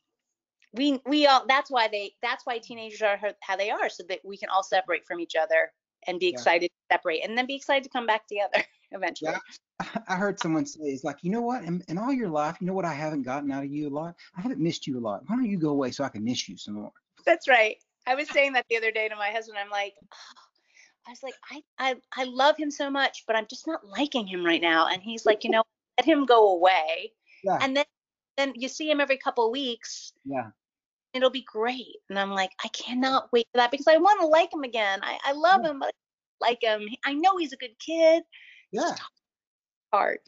We 0.75 1.01
we 1.07 1.27
all. 1.27 1.45
That's 1.47 1.71
why 1.71 1.89
they. 1.89 2.13
That's 2.23 2.47
why 2.47 2.59
teenagers 2.59 3.03
are 3.03 3.19
how- 3.41 3.57
they 3.57 3.71
are, 3.71 3.89
so 3.89 4.05
that 4.09 4.21
we 4.25 4.37
can 4.37 4.49
all 4.49 4.63
separate 4.63 5.07
from 5.07 5.21
each 5.21 5.35
other 5.37 5.71
and 6.07 6.19
be 6.19 6.27
Yeah. 6.27 6.33
excited 6.33 6.69
to 6.69 6.95
separate, 6.97 7.25
and 7.25 7.37
then 7.37 7.47
be 7.47 7.55
excited 7.55 7.85
to 7.85 7.91
come 7.91 8.07
back 8.07 8.27
together 8.27 8.65
eventually. 8.91 9.33
Yeah. 9.33 9.39
I 10.09 10.17
heard 10.17 10.39
someone 10.39 10.65
say, 10.67 10.81
it's 10.85 11.05
like, 11.05 11.19
you 11.23 11.31
know 11.31 11.41
what? 11.43 11.65
In, 11.65 11.83
in 11.89 11.99
all 11.99 12.13
your 12.13 12.29
life, 12.29 12.57
you 12.61 12.67
know 12.67 12.73
what 12.73 12.85
I 12.85 12.93
haven't 12.95 13.23
gotten 13.23 13.51
out 13.51 13.65
of 13.65 13.71
you 13.71 13.89
a 13.89 13.91
lot? 13.91 14.15
I 14.37 14.41
haven't 14.41 14.61
missed 14.61 14.87
you 14.87 14.99
a 14.99 15.01
lot. 15.01 15.23
Why 15.27 15.37
don't 15.37 15.47
you 15.47 15.59
go 15.59 15.71
away 15.71 15.91
so 15.91 16.05
I 16.05 16.09
can 16.09 16.23
miss 16.25 16.49
you 16.49 16.57
some 16.57 16.75
more? 16.75 16.93
That's 17.27 17.49
right. 17.49 17.77
I 18.07 18.15
was 18.15 18.29
saying 18.31 18.53
that 18.55 18.67
the 18.69 18.77
other 18.77 18.91
day 18.91 19.09
to 19.09 19.17
my 19.17 19.31
husband. 19.31 19.59
I'm 19.59 19.71
like, 19.71 19.95
"Oh," 20.03 20.17
I 21.07 21.11
was 21.11 21.23
like, 21.23 21.35
I, 21.51 21.63
I, 21.79 21.97
I 22.17 22.25
love 22.25 22.57
him 22.57 22.71
so 22.71 22.91
much, 22.91 23.25
but 23.27 23.37
I'm 23.37 23.47
just 23.49 23.67
not 23.67 23.87
liking 23.87 24.27
him 24.27 24.45
right 24.45 24.61
now. 24.63 24.89
And 24.89 25.03
he's 25.03 25.27
like, 25.27 25.45
you 25.45 25.51
know, 25.51 25.63
let 25.99 26.07
him 26.07 26.27
go 26.27 26.55
away. 26.55 27.13
Yeah. 27.45 27.59
And 27.61 27.77
then, 27.77 27.85
then 28.37 28.53
you 28.57 28.69
see 28.69 28.91
him 28.91 29.01
every 29.01 29.19
couple 29.19 29.47
of 29.47 29.53
weeks. 29.53 30.13
Yeah. 30.25 30.51
It'll 31.15 31.31
be 31.31 31.43
great. 31.43 31.97
And 32.09 32.19
I'm 32.19 32.31
like, 32.31 32.53
I 32.65 32.69
cannot 32.69 33.31
wait 33.33 33.47
for 33.53 33.59
that 33.59 33.71
because 33.71 33.87
I 33.87 33.99
want 33.99 34.21
to 34.21 34.27
like 34.27 34.53
him 34.53 34.63
again. 34.63 35.01
I, 35.03 35.19
I 35.25 35.33
love 35.33 35.63
Yeah. 35.63 35.71
him, 35.71 35.79
but 35.79 35.89
I 35.89 36.47
like 36.49 36.63
him. 36.63 36.89
I 37.05 37.13
know 37.13 37.37
he's 37.37 37.53
a 37.53 37.57
good 37.57 37.79
kid. 37.79 38.23
Yeah. 38.71 38.95
Hard. 39.93 40.21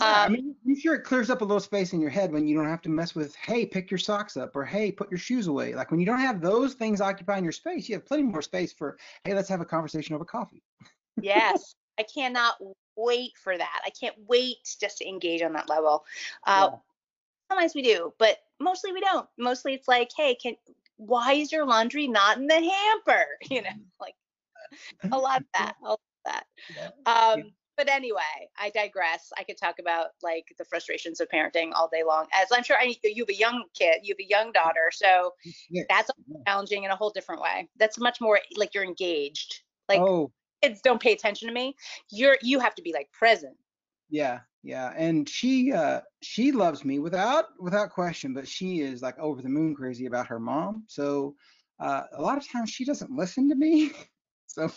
Yeah, 0.00 0.22
I 0.22 0.28
Um, 0.28 0.34
mean, 0.34 0.56
I'm 0.66 0.74
sure 0.76 0.94
it 0.96 1.04
clears 1.04 1.30
up 1.30 1.40
a 1.40 1.44
little 1.44 1.60
space 1.60 1.92
in 1.92 2.00
your 2.00 2.10
head 2.10 2.32
when 2.32 2.48
you 2.48 2.56
don't 2.56 2.66
have 2.68 2.82
to 2.82 2.88
mess 2.88 3.14
with, 3.14 3.34
hey, 3.36 3.64
pick 3.64 3.90
your 3.92 3.98
socks 3.98 4.36
up 4.36 4.56
or 4.56 4.64
hey, 4.64 4.90
put 4.90 5.08
your 5.10 5.18
shoes 5.18 5.46
away. 5.46 5.72
Like 5.74 5.92
when 5.92 6.00
you 6.00 6.06
don't 6.06 6.18
have 6.18 6.40
those 6.40 6.74
things 6.74 7.00
occupying 7.00 7.44
your 7.44 7.52
space, 7.52 7.88
you 7.88 7.94
have 7.94 8.04
plenty 8.04 8.24
more 8.24 8.42
space 8.42 8.72
for, 8.72 8.98
hey, 9.22 9.34
let's 9.34 9.48
have 9.48 9.60
a 9.60 9.64
conversation 9.64 10.16
over 10.16 10.24
coffee. 10.24 10.62
yes. 11.22 11.76
I 11.98 12.02
cannot 12.02 12.56
wait 12.96 13.32
for 13.36 13.56
that. 13.56 13.80
I 13.86 13.90
can't 13.90 14.16
wait 14.26 14.56
just 14.80 14.98
to 14.98 15.08
engage 15.08 15.42
on 15.42 15.52
that 15.52 15.68
level. 15.68 16.04
Uh, 16.44 16.70
Yeah. 16.70 16.76
sometimes 17.50 17.74
we 17.76 17.82
do, 17.82 18.12
but 18.18 18.38
mostly 18.64 18.92
we 18.92 19.00
don't. 19.00 19.28
Mostly 19.38 19.74
it's 19.74 19.86
like, 19.88 20.10
hey, 20.16 20.34
can 20.34 20.54
why 20.96 21.32
is 21.34 21.52
your 21.52 21.66
laundry 21.66 22.08
not 22.08 22.38
in 22.38 22.46
the 22.46 22.54
hamper? 22.54 23.26
You 23.50 23.62
know, 23.62 23.70
like 24.00 24.14
a 25.12 25.18
lot 25.18 25.40
of 25.40 25.46
that, 25.54 25.76
a 25.84 25.88
lot 25.88 26.00
of 26.26 26.32
that. 26.32 26.46
Um, 27.06 27.52
but 27.76 27.88
anyway, 27.88 28.48
I 28.58 28.70
digress. 28.70 29.30
I 29.36 29.42
could 29.44 29.58
talk 29.58 29.78
about 29.78 30.08
like 30.22 30.44
the 30.58 30.64
frustrations 30.64 31.20
of 31.20 31.28
parenting 31.28 31.72
all 31.74 31.88
day 31.92 32.02
long. 32.02 32.26
As 32.32 32.48
I'm 32.52 32.62
sure 32.62 32.76
I, 32.78 32.94
you 33.02 33.24
have 33.24 33.28
a 33.28 33.34
young 33.34 33.64
kid, 33.74 34.00
you 34.02 34.14
have 34.14 34.24
a 34.24 34.28
young 34.28 34.52
daughter, 34.52 34.90
so 34.92 35.32
Yeah. 35.70 35.82
that's 35.88 36.10
challenging 36.46 36.84
in 36.84 36.90
a 36.90 36.96
whole 36.96 37.10
different 37.10 37.42
way. 37.42 37.68
That's 37.78 37.98
much 37.98 38.20
more 38.20 38.40
like 38.56 38.74
you're 38.74 38.84
engaged. 38.84 39.62
Like 39.88 40.00
oh, 40.00 40.32
kids 40.62 40.80
don't 40.82 41.02
pay 41.02 41.12
attention 41.12 41.48
to 41.48 41.54
me. 41.54 41.76
You're 42.10 42.38
you 42.42 42.60
have 42.60 42.74
to 42.76 42.82
be 42.82 42.92
like 42.92 43.10
present. 43.12 43.56
Yeah, 44.14 44.40
yeah. 44.62 44.92
And 44.96 45.28
she 45.28 45.72
uh 45.72 46.00
she 46.22 46.52
loves 46.52 46.84
me 46.84 47.00
without 47.00 47.46
without 47.58 47.90
question, 47.90 48.32
but 48.32 48.46
she 48.46 48.80
is 48.80 49.02
like 49.02 49.18
over 49.18 49.42
the 49.42 49.48
moon 49.48 49.74
crazy 49.74 50.06
about 50.06 50.28
her 50.28 50.38
mom. 50.38 50.84
So 50.86 51.34
uh 51.80 52.02
a 52.16 52.22
lot 52.22 52.38
of 52.38 52.48
times 52.48 52.70
she 52.70 52.84
doesn't 52.84 53.10
listen 53.10 53.48
to 53.48 53.56
me. 53.56 53.90
So 54.46 54.70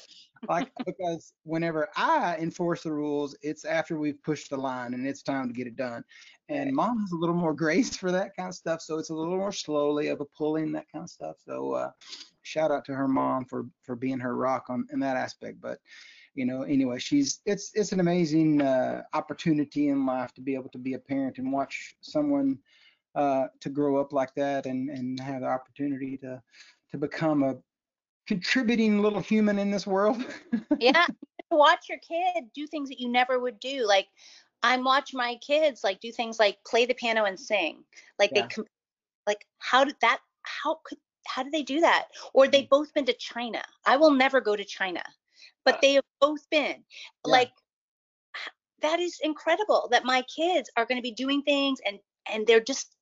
like 0.49 0.71
because 0.87 1.33
whenever 1.43 1.87
I 1.95 2.35
enforce 2.37 2.81
the 2.81 2.91
rules, 2.91 3.37
it's 3.43 3.63
after 3.63 3.99
we've 3.99 4.23
pushed 4.23 4.49
the 4.49 4.57
line 4.57 4.95
and 4.95 5.05
it's 5.05 5.21
time 5.21 5.47
to 5.47 5.53
get 5.53 5.67
it 5.67 5.75
done. 5.75 6.03
And 6.49 6.73
mom 6.73 6.99
has 6.99 7.11
a 7.11 7.15
little 7.15 7.35
more 7.35 7.53
grace 7.65 7.95
for 7.95 8.11
that 8.11 8.35
kind 8.35 8.49
of 8.49 8.55
stuff, 8.55 8.81
so 8.81 8.97
it's 8.97 9.11
a 9.11 9.13
little 9.13 9.37
more 9.37 9.51
slowly 9.51 10.07
of 10.07 10.19
a 10.19 10.25
pulling 10.35 10.71
that 10.71 10.87
kind 10.91 11.03
of 11.03 11.11
stuff. 11.11 11.35
So 11.45 11.73
uh, 11.73 11.91
shout 12.41 12.71
out 12.71 12.85
to 12.85 12.95
her 12.95 13.07
mom 13.07 13.45
for 13.45 13.67
for 13.83 13.95
being 13.95 14.17
her 14.19 14.35
rock 14.35 14.65
on 14.69 14.87
in 14.91 14.99
that 15.01 15.15
aspect. 15.15 15.61
But 15.61 15.77
you 16.37 16.45
know, 16.45 16.61
anyway, 16.61 16.99
she's 16.99 17.41
it's 17.45 17.71
it's 17.73 17.91
an 17.91 17.99
amazing 17.99 18.61
uh, 18.61 19.01
opportunity 19.13 19.89
in 19.89 20.05
life 20.05 20.33
to 20.35 20.41
be 20.41 20.53
able 20.53 20.69
to 20.69 20.77
be 20.77 20.93
a 20.93 20.99
parent 20.99 21.39
and 21.39 21.51
watch 21.51 21.95
someone 22.01 22.59
uh, 23.15 23.47
to 23.59 23.69
grow 23.69 23.97
up 23.97 24.13
like 24.13 24.33
that 24.35 24.67
and 24.67 24.89
and 24.89 25.19
have 25.19 25.41
the 25.41 25.47
opportunity 25.47 26.15
to 26.17 26.41
to 26.91 26.97
become 26.97 27.41
a 27.43 27.55
contributing 28.27 29.01
little 29.01 29.19
human 29.19 29.57
in 29.57 29.71
this 29.71 29.87
world. 29.87 30.23
yeah 30.79 31.07
watch 31.49 31.87
your 31.89 31.97
kid 31.99 32.43
do 32.53 32.67
things 32.67 32.89
that 32.89 32.99
you 32.99 33.09
never 33.09 33.39
would 33.39 33.59
do 33.59 33.85
like 33.87 34.07
i'm 34.63 34.83
watching 34.83 35.17
my 35.17 35.35
kids 35.35 35.81
like 35.83 35.99
do 36.01 36.11
things 36.11 36.39
like 36.39 36.57
play 36.65 36.85
the 36.85 36.93
piano 36.93 37.23
and 37.23 37.39
sing 37.39 37.83
like 38.19 38.31
Yeah. 38.35 38.41
they 38.41 38.47
com- 38.49 38.65
like 39.25 39.45
how 39.59 39.83
did 39.83 39.95
that 40.01 40.19
how 40.43 40.79
could 40.83 40.97
how 41.25 41.43
did 41.43 41.53
they 41.53 41.63
do 41.63 41.79
that 41.79 42.07
or 42.33 42.47
they've 42.47 42.69
both 42.69 42.93
been 42.93 43.05
to 43.05 43.13
china 43.13 43.63
i 43.85 43.95
will 43.95 44.11
never 44.11 44.41
go 44.41 44.55
to 44.55 44.65
china 44.65 45.01
but 45.67 45.81
they 45.81 45.93
have 45.93 46.03
both 46.21 46.49
been 46.49 46.83
Yeah. 47.25 47.31
like 47.31 47.51
that 48.81 48.99
is 48.99 49.19
incredible 49.23 49.87
that 49.91 50.05
my 50.05 50.23
kids 50.23 50.69
are 50.77 50.85
going 50.85 50.97
to 50.97 51.01
be 51.01 51.11
doing 51.11 51.41
things 51.43 51.79
and 51.85 51.99
and 52.31 52.45
they're 52.47 52.59
just 52.61 52.95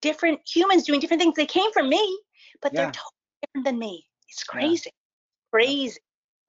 different 0.00 0.40
humans 0.46 0.84
doing 0.84 1.00
different 1.00 1.22
things 1.22 1.34
they 1.36 1.46
came 1.46 1.72
from 1.72 1.88
me 1.88 2.04
but 2.60 2.72
Yeah. 2.72 2.78
they're 2.78 2.92
totally 2.92 3.38
different 3.42 3.64
than 3.66 3.78
me 3.78 4.06
it's 4.28 4.44
Yeah. 4.44 4.60
crazy 4.60 4.90
crazy 5.52 6.00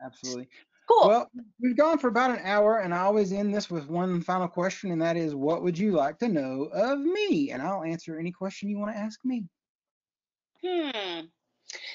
Absolutely. 0.03 0.49
cool 0.87 1.07
Well, 1.07 1.31
we've 1.61 1.77
gone 1.77 1.97
for 1.97 2.07
about 2.09 2.31
an 2.31 2.41
hour, 2.43 2.79
and 2.79 2.93
I 2.93 2.99
always 2.99 3.31
end 3.31 3.53
this 3.53 3.69
with 3.71 3.87
one 3.87 4.21
final 4.21 4.47
question, 4.49 4.91
and 4.91 5.01
that 5.01 5.15
is, 5.15 5.33
what 5.33 5.63
would 5.63 5.77
you 5.77 5.91
like 5.91 6.19
to 6.19 6.27
know 6.27 6.69
of 6.73 6.99
me? 6.99 7.51
And 7.51 7.61
I'll 7.61 7.83
answer 7.83 8.19
any 8.19 8.31
question 8.31 8.69
you 8.69 8.77
want 8.79 8.91
to 8.93 8.97
ask 8.97 9.23
me. 9.23 9.45
Hmm. 10.63 11.27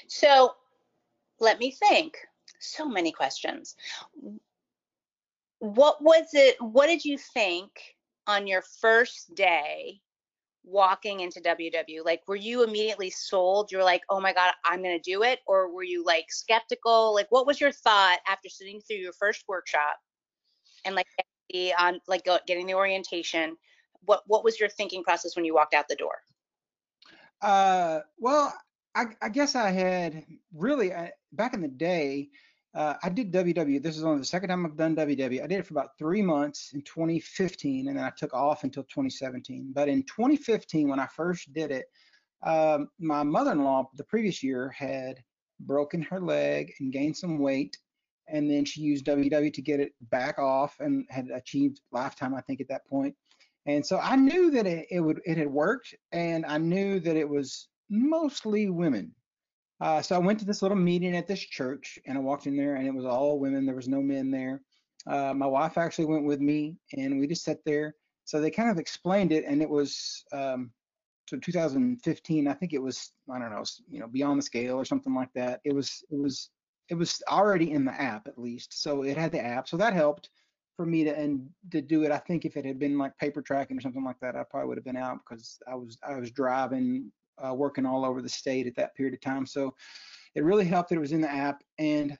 So 0.07 0.55
let 1.39 1.59
me 1.59 1.71
think. 1.71 2.17
So 2.59 2.87
many 2.87 3.11
questions. 3.11 3.75
What 5.59 6.01
was 6.01 6.27
it? 6.33 6.55
What 6.59 6.87
did 6.87 7.03
you 7.03 7.17
think 7.17 7.71
on 8.27 8.47
your 8.47 8.61
first 8.61 9.33
day 9.35 10.01
walking 10.63 11.21
into 11.21 11.41
WW? 11.41 12.05
Like, 12.05 12.21
were 12.27 12.35
you 12.35 12.63
immediately 12.63 13.09
sold? 13.09 13.71
You 13.71 13.79
were 13.79 13.83
like, 13.83 14.01
oh 14.09 14.19
my 14.19 14.33
God, 14.33 14.53
I'm 14.65 14.81
going 14.81 14.97
to 14.97 15.11
do 15.11 15.23
it? 15.23 15.39
Or 15.47 15.73
were 15.73 15.83
you 15.83 16.03
like 16.05 16.25
skeptical? 16.29 17.13
Like, 17.13 17.27
what 17.29 17.47
was 17.47 17.59
your 17.59 17.71
thought 17.71 18.19
after 18.27 18.49
sitting 18.49 18.79
through 18.81 18.97
your 18.97 19.13
first 19.13 19.43
workshop 19.47 19.97
and 20.85 20.95
like 20.95 21.07
on 21.79 21.99
like 22.07 22.27
getting 22.47 22.67
the 22.67 22.75
orientation? 22.75 23.57
What 24.05 24.21
what 24.27 24.43
was 24.43 24.59
your 24.59 24.69
thinking 24.69 25.03
process 25.03 25.35
when 25.35 25.45
you 25.45 25.53
walked 25.53 25.73
out 25.73 25.87
the 25.89 25.95
door? 25.95 26.15
Uh, 27.41 27.99
well, 28.17 28.53
I, 28.95 29.05
I 29.21 29.29
guess 29.29 29.55
I 29.55 29.71
had 29.71 30.25
really 30.53 30.93
uh, 30.93 31.07
back 31.31 31.53
in 31.53 31.61
the 31.61 31.67
day. 31.67 32.29
Uh, 32.75 32.93
I 33.01 33.09
did 33.09 33.31
WW. 33.31 33.81
This 33.81 33.97
is 33.97 34.03
only 34.03 34.19
the 34.19 34.25
second 34.25 34.49
time 34.49 34.65
I've 34.65 34.77
done 34.77 34.95
WW. 34.95 35.43
I 35.43 35.47
did 35.47 35.59
it 35.59 35.65
for 35.65 35.73
about 35.73 35.97
three 35.97 36.21
months 36.21 36.71
in 36.73 36.81
2015, 36.83 37.87
and 37.87 37.97
then 37.97 38.03
I 38.03 38.11
took 38.11 38.33
off 38.33 38.63
until 38.63 38.83
2017. 38.83 39.71
But 39.73 39.89
in 39.89 40.03
2015, 40.03 40.87
when 40.87 40.99
I 40.99 41.07
first 41.07 41.51
did 41.53 41.71
it, 41.71 41.85
um, 42.43 42.89
my 42.99 43.23
mother-in-law 43.23 43.89
the 43.95 44.03
previous 44.03 44.43
year 44.43 44.69
had 44.69 45.23
broken 45.61 46.01
her 46.03 46.21
leg 46.21 46.71
and 46.79 46.93
gained 46.93 47.17
some 47.17 47.39
weight, 47.39 47.77
and 48.27 48.49
then 48.49 48.65
she 48.65 48.81
used 48.81 49.05
WW 49.05 49.51
to 49.51 49.61
get 49.61 49.79
it 49.79 49.93
back 50.09 50.37
off 50.37 50.79
and 50.79 51.05
had 51.09 51.29
achieved 51.33 51.81
lifetime, 51.91 52.35
I 52.35 52.41
think, 52.41 52.61
at 52.61 52.69
that 52.69 52.87
point. 52.87 53.15
And 53.65 53.85
so 53.85 53.99
I 53.99 54.15
knew 54.15 54.51
that 54.51 54.67
it, 54.67 54.87
it 54.91 54.99
would 54.99 55.21
it 55.25 55.37
had 55.37 55.49
worked, 55.49 55.95
and 56.11 56.45
I 56.45 56.59
knew 56.59 56.99
that 56.99 57.17
it 57.17 57.27
was 57.27 57.67
mostly 57.89 58.69
women. 58.69 59.13
Uh, 59.81 60.01
so 60.01 60.15
I 60.15 60.19
went 60.19 60.39
to 60.39 60.45
this 60.45 60.61
little 60.61 60.77
meeting 60.77 61.15
at 61.15 61.27
this 61.27 61.39
church, 61.39 61.97
and 62.05 62.17
I 62.17 62.21
walked 62.21 62.47
in 62.47 62.57
there, 62.57 62.75
and 62.75 62.87
it 62.87 62.93
was 62.93 63.05
all 63.05 63.39
women. 63.39 63.65
There 63.65 63.75
was 63.75 63.87
no 63.87 64.01
men 64.01 64.29
there. 64.29 64.61
Uh, 65.07 65.33
my 65.33 65.45
wife 65.45 65.77
actually 65.77 66.05
went 66.05 66.25
with 66.25 66.41
me, 66.41 66.77
and 66.93 67.19
we 67.19 67.27
just 67.27 67.43
sat 67.43 67.59
there. 67.65 67.95
So 68.25 68.41
they 68.41 68.51
kind 68.51 68.69
of 68.69 68.77
explained 68.77 69.31
it, 69.31 69.45
and 69.45 69.61
it 69.61 69.69
was 69.69 70.23
um, 70.33 70.71
so 71.29 71.37
2015. 71.37 72.47
I 72.47 72.53
think 72.53 72.73
it 72.73 72.81
was 72.81 73.11
I 73.31 73.39
don't 73.39 73.51
know, 73.51 73.63
you 73.89 73.99
know, 73.99 74.07
beyond 74.07 74.39
the 74.39 74.43
scale 74.43 74.75
or 74.75 74.85
something 74.85 75.15
like 75.15 75.31
that. 75.35 75.61
It 75.63 75.73
was 75.73 76.03
it 76.11 76.19
was 76.19 76.49
it 76.89 76.95
was 76.95 77.21
already 77.29 77.71
in 77.71 77.85
the 77.85 77.93
app 77.93 78.27
at 78.27 78.37
least, 78.37 78.81
so 78.81 79.03
it 79.03 79.17
had 79.17 79.31
the 79.31 79.43
app, 79.43 79.67
so 79.67 79.77
that 79.77 79.93
helped 79.93 80.29
for 80.75 80.85
me 80.85 81.03
to 81.03 81.17
and 81.17 81.49
to 81.71 81.81
do 81.81 82.03
it. 82.03 82.11
I 82.11 82.17
think 82.19 82.45
if 82.45 82.55
it 82.55 82.65
had 82.65 82.79
been 82.79 82.97
like 82.97 83.17
paper 83.17 83.41
tracking 83.41 83.77
or 83.77 83.81
something 83.81 84.03
like 84.03 84.19
that, 84.21 84.35
I 84.35 84.43
probably 84.43 84.69
would 84.69 84.77
have 84.77 84.85
been 84.85 84.97
out 84.97 85.19
because 85.27 85.59
I 85.67 85.75
was 85.75 85.97
I 86.07 86.15
was 86.15 86.31
driving, 86.31 87.11
uh, 87.45 87.53
working 87.53 87.85
all 87.85 88.05
over 88.05 88.21
the 88.21 88.29
state 88.29 88.67
at 88.67 88.75
that 88.75 88.95
period 88.95 89.13
of 89.13 89.21
time. 89.21 89.45
So 89.45 89.75
it 90.35 90.43
really 90.43 90.65
helped 90.65 90.89
that 90.89 90.95
it 90.95 91.01
was 91.01 91.11
in 91.11 91.21
the 91.21 91.31
app, 91.31 91.63
and 91.77 92.17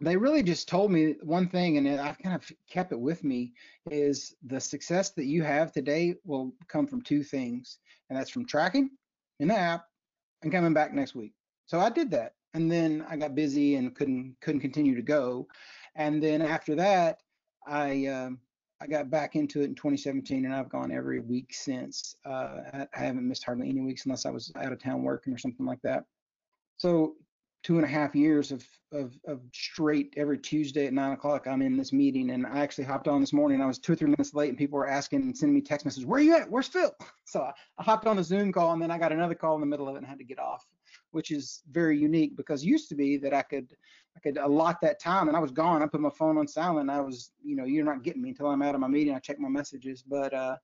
they 0.00 0.16
really 0.16 0.42
just 0.42 0.68
told 0.68 0.90
me 0.90 1.14
one 1.22 1.48
thing, 1.48 1.78
and 1.78 2.00
I've 2.00 2.18
kind 2.18 2.34
of 2.34 2.50
kept 2.68 2.92
it 2.92 2.98
with 2.98 3.22
me, 3.22 3.52
is 3.90 4.34
the 4.44 4.60
success 4.60 5.10
that 5.10 5.26
you 5.26 5.42
have 5.42 5.72
today 5.72 6.16
will 6.24 6.52
come 6.68 6.86
from 6.86 7.02
two 7.02 7.22
things, 7.22 7.78
and 8.08 8.18
that's 8.18 8.30
from 8.30 8.46
tracking 8.46 8.90
in 9.40 9.48
the 9.48 9.56
app 9.56 9.84
and 10.42 10.52
coming 10.52 10.74
back 10.74 10.92
next 10.92 11.14
week. 11.14 11.32
So 11.66 11.78
I 11.78 11.90
did 11.90 12.10
that, 12.10 12.34
and 12.54 12.70
then 12.70 13.04
I 13.08 13.16
got 13.16 13.34
busy 13.34 13.76
and 13.76 13.94
couldn't 13.94 14.36
couldn't 14.40 14.60
continue 14.60 14.96
to 14.96 15.02
go, 15.02 15.46
and 15.94 16.22
then 16.22 16.42
after 16.42 16.74
that, 16.74 17.18
I 17.66 18.06
um, 18.06 18.40
I 18.84 18.86
got 18.86 19.08
back 19.08 19.34
into 19.34 19.62
it 19.62 19.64
in 19.64 19.74
2017, 19.74 20.44
and 20.44 20.54
I've 20.54 20.68
gone 20.68 20.92
every 20.92 21.18
week 21.18 21.54
since. 21.54 22.16
Uh, 22.26 22.58
I, 22.74 22.86
haven't 22.92 23.26
missed 23.26 23.42
hardly 23.42 23.70
any 23.70 23.80
weeks 23.80 24.04
unless 24.04 24.26
I 24.26 24.30
was 24.30 24.52
out 24.56 24.72
of 24.72 24.82
town 24.82 25.02
working 25.02 25.32
or 25.32 25.38
something 25.38 25.64
like 25.64 25.80
that. 25.84 26.04
So 26.76 27.14
two 27.62 27.76
and 27.76 27.84
a 27.86 27.88
half 27.88 28.14
years 28.14 28.52
of, 28.52 28.62
of, 28.92 29.18
of 29.26 29.40
straight 29.54 30.12
every 30.18 30.36
Tuesday 30.36 30.86
at 30.86 30.92
nine 30.92 31.12
o'clock, 31.12 31.46
I'm 31.46 31.62
in 31.62 31.78
this 31.78 31.94
meeting. 31.94 32.28
And 32.28 32.46
I 32.46 32.58
actually 32.58 32.84
hopped 32.84 33.08
on 33.08 33.22
this 33.22 33.32
morning. 33.32 33.62
I 33.62 33.66
was 33.66 33.78
two 33.78 33.94
or 33.94 33.96
three 33.96 34.10
minutes 34.10 34.34
late 34.34 34.50
and 34.50 34.58
people 34.58 34.78
were 34.78 34.86
asking 34.86 35.22
and 35.22 35.34
sending 35.36 35.54
me 35.54 35.62
text 35.62 35.86
messages, 35.86 36.04
where 36.04 36.20
are 36.20 36.22
you 36.22 36.36
at? 36.36 36.50
Where's 36.50 36.68
Phil? 36.68 36.92
So 37.26 37.40
I, 37.40 37.52
I 37.78 37.82
hopped 37.82 38.06
on 38.06 38.16
the 38.16 38.22
Zoom 38.22 38.52
call 38.52 38.74
and 38.74 38.82
then 38.82 38.90
I 38.90 38.98
got 38.98 39.10
another 39.10 39.34
call 39.34 39.54
in 39.54 39.60
the 39.62 39.66
middle 39.66 39.88
of 39.88 39.94
it 39.94 39.98
and 39.98 40.06
had 40.06 40.18
to 40.18 40.24
get 40.24 40.38
off, 40.38 40.62
which 41.10 41.30
is 41.30 41.62
very 41.70 41.98
unique 41.98 42.36
because 42.36 42.62
used 42.62 42.90
to 42.90 42.94
be 42.94 43.16
that 43.16 43.32
I 43.32 43.40
could, 43.40 43.74
I 44.16 44.20
could 44.20 44.38
allot 44.38 44.80
that 44.82 45.00
time 45.00 45.28
and 45.28 45.36
I 45.36 45.40
was 45.40 45.50
gone. 45.50 45.82
I 45.82 45.86
put 45.86 46.00
my 46.00 46.10
phone 46.10 46.38
on 46.38 46.46
silent. 46.46 46.90
I 46.90 47.00
was, 47.00 47.32
you 47.42 47.56
know, 47.56 47.64
you're 47.64 47.84
not 47.84 48.02
getting 48.02 48.22
me 48.22 48.30
until 48.30 48.46
I'm 48.46 48.62
out 48.62 48.74
of 48.74 48.80
my 48.80 48.88
meeting. 48.88 49.14
I 49.14 49.18
check 49.18 49.38
my 49.38 49.48
messages. 49.48 50.02
But 50.02 50.32
uh, 50.32 50.56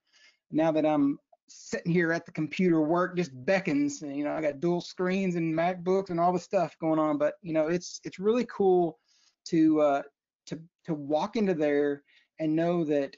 now 0.50 0.70
that 0.72 0.86
I'm 0.86 1.18
sitting 1.50 1.92
here 1.92 2.12
at 2.12 2.24
the 2.24 2.32
computer 2.32 2.80
work 2.80 3.16
just 3.16 3.32
beckons 3.44 4.02
and, 4.02 4.16
you 4.16 4.22
know 4.22 4.32
i 4.32 4.40
got 4.40 4.60
dual 4.60 4.80
screens 4.80 5.34
and 5.34 5.52
macbooks 5.52 6.10
and 6.10 6.20
all 6.20 6.32
the 6.32 6.38
stuff 6.38 6.76
going 6.80 6.98
on 6.98 7.18
but 7.18 7.34
you 7.42 7.52
know 7.52 7.66
it's 7.66 8.00
it's 8.04 8.20
really 8.20 8.46
cool 8.46 8.98
to 9.44 9.80
uh 9.80 10.02
to 10.46 10.60
to 10.84 10.94
walk 10.94 11.34
into 11.34 11.52
there 11.52 12.04
and 12.38 12.54
know 12.54 12.84
that 12.84 13.16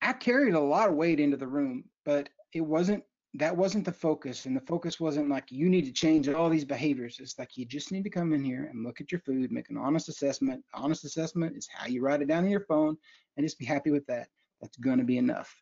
i 0.00 0.12
carried 0.12 0.54
a 0.54 0.60
lot 0.60 0.88
of 0.88 0.94
weight 0.94 1.18
into 1.18 1.36
the 1.36 1.46
room 1.46 1.82
but 2.04 2.28
it 2.54 2.60
wasn't 2.60 3.02
that 3.34 3.56
wasn't 3.56 3.84
the 3.84 3.92
focus 3.92 4.46
and 4.46 4.56
the 4.56 4.60
focus 4.60 4.98
wasn't 4.98 5.28
like 5.28 5.52
you 5.52 5.68
need 5.68 5.84
to 5.84 5.92
change 5.92 6.28
all 6.28 6.48
these 6.48 6.64
behaviors. 6.64 7.18
It's 7.20 7.38
like 7.38 7.56
you 7.56 7.64
just 7.64 7.92
need 7.92 8.02
to 8.04 8.10
come 8.10 8.32
in 8.32 8.42
here 8.42 8.68
and 8.70 8.84
look 8.84 9.00
at 9.00 9.12
your 9.12 9.20
food 9.20 9.52
make 9.52 9.70
an 9.70 9.76
honest 9.76 10.08
assessment. 10.08 10.64
Honest 10.74 11.04
assessment 11.04 11.56
is 11.56 11.68
how 11.72 11.86
you 11.86 12.02
write 12.02 12.22
it 12.22 12.28
down 12.28 12.44
on 12.44 12.50
your 12.50 12.64
phone 12.64 12.96
and 13.36 13.46
just 13.46 13.58
be 13.58 13.64
happy 13.64 13.90
with 13.90 14.06
that. 14.06 14.28
That's 14.60 14.76
going 14.78 14.98
to 14.98 15.04
be 15.04 15.18
enough. 15.18 15.54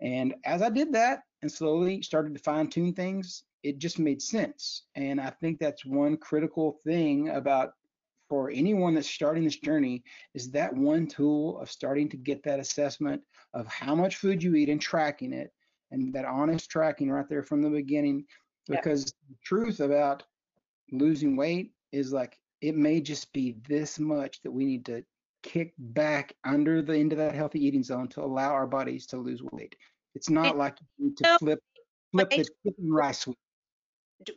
And 0.00 0.34
as 0.44 0.62
I 0.62 0.68
did 0.68 0.92
that 0.92 1.22
and 1.42 1.50
slowly 1.50 2.02
started 2.02 2.34
to 2.34 2.40
fine 2.40 2.68
tune 2.68 2.92
things, 2.92 3.42
it 3.62 3.78
just 3.78 3.98
made 3.98 4.22
sense. 4.22 4.84
And 4.94 5.20
I 5.20 5.30
think 5.30 5.58
that's 5.58 5.84
one 5.84 6.16
critical 6.18 6.78
thing 6.84 7.30
about 7.30 7.72
for 8.28 8.50
anyone 8.50 8.94
that's 8.94 9.10
starting 9.10 9.44
this 9.44 9.58
journey 9.58 10.02
is 10.34 10.50
that 10.50 10.74
one 10.74 11.06
tool 11.06 11.60
of 11.60 11.70
starting 11.70 12.08
to 12.10 12.16
get 12.16 12.42
that 12.44 12.60
assessment 12.60 13.22
of 13.54 13.66
how 13.66 13.94
much 13.94 14.16
food 14.16 14.42
you 14.42 14.54
eat 14.54 14.68
and 14.68 14.80
tracking 14.80 15.32
it 15.32 15.52
and 15.90 16.12
that 16.14 16.24
honest 16.24 16.70
tracking 16.70 17.10
right 17.10 17.28
there 17.28 17.42
from 17.42 17.62
the 17.62 17.70
beginning. 17.70 18.24
Because 18.68 19.04
the 19.04 19.36
truth 19.44 19.80
about 19.80 20.24
losing 20.90 21.36
weight 21.36 21.72
is 21.92 22.12
like 22.12 22.38
it 22.60 22.74
may 22.74 23.00
just 23.00 23.32
be 23.32 23.56
this 23.68 23.98
much 23.98 24.42
that 24.42 24.50
we 24.50 24.64
need 24.64 24.84
to 24.86 25.04
kick 25.42 25.72
back 25.78 26.34
under 26.44 26.82
the 26.82 26.92
into 26.92 27.14
that 27.14 27.34
healthy 27.34 27.64
eating 27.64 27.82
zone 27.82 28.08
to 28.08 28.20
allow 28.20 28.50
our 28.50 28.66
bodies 28.66 29.06
to 29.06 29.16
lose 29.16 29.42
weight. 29.52 29.76
It's 30.14 30.30
not 30.30 30.54
it, 30.54 30.56
like 30.56 30.76
you 30.98 31.06
need 31.06 31.16
to 31.18 31.38
flip 31.38 31.60
flip 32.12 32.30
the 32.30 32.44
chicken 32.64 32.92
rice. 32.92 33.28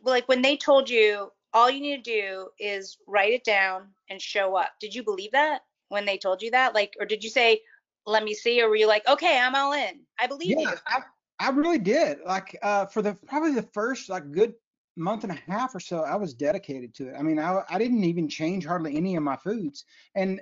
Like 0.04 0.28
when 0.28 0.42
they 0.42 0.56
told 0.56 0.88
you 0.88 1.32
all 1.52 1.70
you 1.70 1.80
need 1.80 2.04
to 2.04 2.10
do 2.10 2.48
is 2.58 2.98
write 3.06 3.32
it 3.32 3.44
down 3.44 3.88
and 4.08 4.20
show 4.20 4.54
up. 4.54 4.70
Did 4.80 4.94
you 4.94 5.02
believe 5.02 5.32
that 5.32 5.62
when 5.88 6.04
they 6.04 6.18
told 6.18 6.42
you 6.42 6.50
that? 6.52 6.74
Like, 6.74 6.94
or 7.00 7.06
did 7.06 7.24
you 7.24 7.30
say, 7.30 7.60
"Let 8.06 8.22
me 8.22 8.34
see," 8.34 8.62
or 8.62 8.68
were 8.68 8.76
you 8.76 8.86
like, 8.86 9.06
"Okay, 9.08 9.38
I'm 9.38 9.54
all 9.54 9.72
in. 9.72 10.00
I 10.18 10.26
believe 10.26 10.50
yeah, 10.50 10.70
you." 10.70 10.76
I, 10.86 11.00
I 11.40 11.48
really 11.48 11.78
did. 11.78 12.18
Like 12.24 12.56
uh, 12.62 12.86
for 12.86 13.00
the 13.00 13.14
probably 13.26 13.54
the 13.54 13.68
first 13.72 14.10
like 14.10 14.30
good 14.30 14.52
month 14.96 15.24
and 15.24 15.32
a 15.32 15.50
half 15.50 15.74
or 15.74 15.80
so, 15.80 16.02
I 16.02 16.14
was 16.16 16.34
dedicated 16.34 16.94
to 16.96 17.08
it. 17.08 17.14
I 17.18 17.22
mean, 17.22 17.38
I, 17.38 17.62
I 17.68 17.78
didn't 17.78 18.04
even 18.04 18.28
change 18.28 18.66
hardly 18.66 18.96
any 18.96 19.16
of 19.16 19.22
my 19.22 19.36
foods. 19.36 19.84
And 20.14 20.40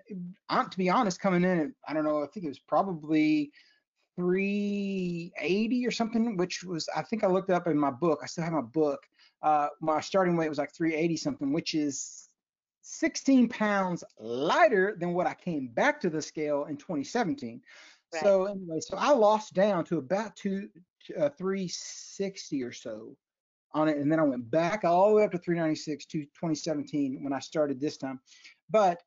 uh, 0.51 0.65
to 0.65 0.77
be 0.77 0.91
honest, 0.91 1.21
coming 1.21 1.45
in, 1.45 1.73
I 1.87 1.95
don't 1.95 2.05
know, 2.05 2.25
I 2.25 2.27
think 2.27 2.45
it 2.45 2.49
was 2.49 2.59
probably 2.59 3.53
380 4.17 5.87
or 5.87 5.91
something, 5.93 6.37
which 6.37 6.65
was, 6.65 6.89
I 6.95 7.03
think 7.03 7.23
I 7.23 7.29
looked 7.29 7.51
up 7.51 7.69
in 7.69 7.79
my 7.79 7.93
book. 7.93 8.19
I 8.23 8.27
still 8.27 8.45
have 8.45 8.53
my 8.53 8.61
book. 8.61 9.01
Uh, 9.41 9.69
my 9.81 10.01
starting 10.01 10.37
weight 10.37 10.49
was 10.49 10.59
like 10.59 10.75
380 10.75 11.17
something, 11.17 11.53
which 11.53 11.75
is 11.75 12.29
16 12.83 13.49
pounds 13.49 14.03
lighter 14.19 14.97
than 14.99 15.13
what 15.13 15.29
I 15.29 15.35
came 15.35 15.69
back 15.69 16.01
to 16.01 16.11
the 16.11 16.21
scale 16.23 16.65
in 16.65 16.77
2017. 16.77 17.61
Right. 18.13 18.23
So 18.23 18.47
anyway, 18.47 18.81
so 18.81 18.97
I 18.97 19.11
lost 19.11 19.55
down 19.55 19.85
to 19.87 19.99
about 19.99 20.35
two, 20.37 20.69
uh, 21.17 21.29
360 21.31 22.63
or 22.63 22.73
so 22.73 23.17
on 23.73 23.89
it, 23.89 23.99
and 23.99 24.11
then 24.11 24.19
I 24.19 24.25
went 24.25 24.51
back 24.51 24.85
all 24.85 25.11
the 25.11 25.17
way 25.17 25.25
up 25.25 25.33
to 25.33 25.39
396 25.39 26.07
to 26.07 26.21
2017 26.21 27.23
when 27.23 27.33
I 27.33 27.39
started 27.39 27.81
this 27.81 27.99
time. 27.99 28.21
But 28.71 29.03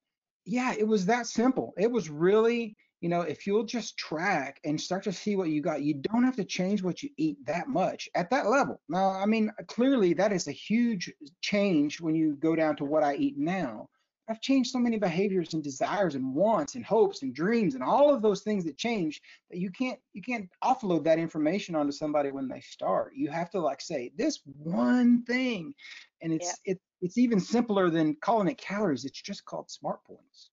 yeah, 0.45 0.74
it 0.78 0.88
was 0.88 1.06
that 1.08 1.28
simple. 1.28 1.74
It 1.78 1.91
was 1.91 2.10
really, 2.10 2.76
you 2.99 3.10
know, 3.10 3.22
if 3.22 3.47
you'll 3.47 3.64
just 3.64 3.97
track 3.97 4.60
and 4.64 4.80
start 4.80 5.04
to 5.04 5.12
see 5.12 5.36
what 5.36 5.49
you 5.49 5.62
got, 5.62 5.82
you 5.82 5.95
don't 5.95 6.24
have 6.24 6.36
to 6.36 6.43
change 6.43 6.84
what 6.84 7.02
you 7.02 7.10
eat 7.18 7.38
that 7.45 7.68
much 7.68 8.08
at 8.16 8.30
that 8.30 8.47
level. 8.47 8.80
Now, 8.88 9.10
I 9.10 9.26
mean, 9.26 9.52
clearly 9.68 10.14
that 10.14 10.32
is 10.32 10.47
a 10.47 10.52
huge 10.52 11.12
change 11.41 11.99
when 11.99 12.16
you 12.16 12.36
go 12.36 12.56
down 12.56 12.76
to 12.78 12.86
what 12.86 13.04
I 13.04 13.16
eat 13.16 13.38
now. 13.38 13.89
I've 14.32 14.39
changed 14.39 14.71
so 14.71 14.79
many 14.79 14.97
behaviors 14.97 15.53
and 15.53 15.61
desires 15.61 16.15
and 16.15 16.34
wants 16.34 16.75
and 16.75 16.86
hopes 16.86 17.21
and 17.21 17.36
dreams 17.36 17.75
and 17.75 17.84
all 17.84 18.13
of 18.13 18.21
those 18.21 18.43
things 18.43 18.63
that 18.63 18.77
change 18.77 19.21
that 19.49 19.59
you 19.59 19.69
can't 19.69 19.99
you 20.13 20.21
can't 20.21 20.49
offload 20.63 21.03
that 21.03 21.19
information 21.19 21.75
onto 21.75 21.91
somebody 21.91 22.32
when 22.32 22.47
they 22.47 22.61
start. 22.61 23.11
You 23.13 23.29
have 23.29 23.49
to 23.49 23.59
like 23.59 23.82
say 23.82 24.13
this 24.17 24.39
one 24.45 25.23
thing, 25.23 25.73
and 26.21 26.32
it's 26.32 26.57
yeah. 26.65 26.73
it, 26.73 26.82
it's 27.01 27.17
even 27.17 27.41
simpler 27.41 27.89
than 27.89 28.15
calling 28.21 28.47
it 28.47 28.57
calories. 28.57 29.03
It's 29.03 29.21
just 29.21 29.43
called 29.43 29.69
smart 29.69 30.01
points. 30.05 30.51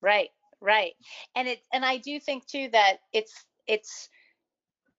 Right, 0.00 0.30
right, 0.60 0.94
and 1.36 1.46
it 1.46 1.60
and 1.72 1.84
I 1.84 1.98
do 1.98 2.18
think 2.18 2.46
too 2.46 2.68
that 2.72 2.96
it's 3.12 3.44
it's 3.68 4.08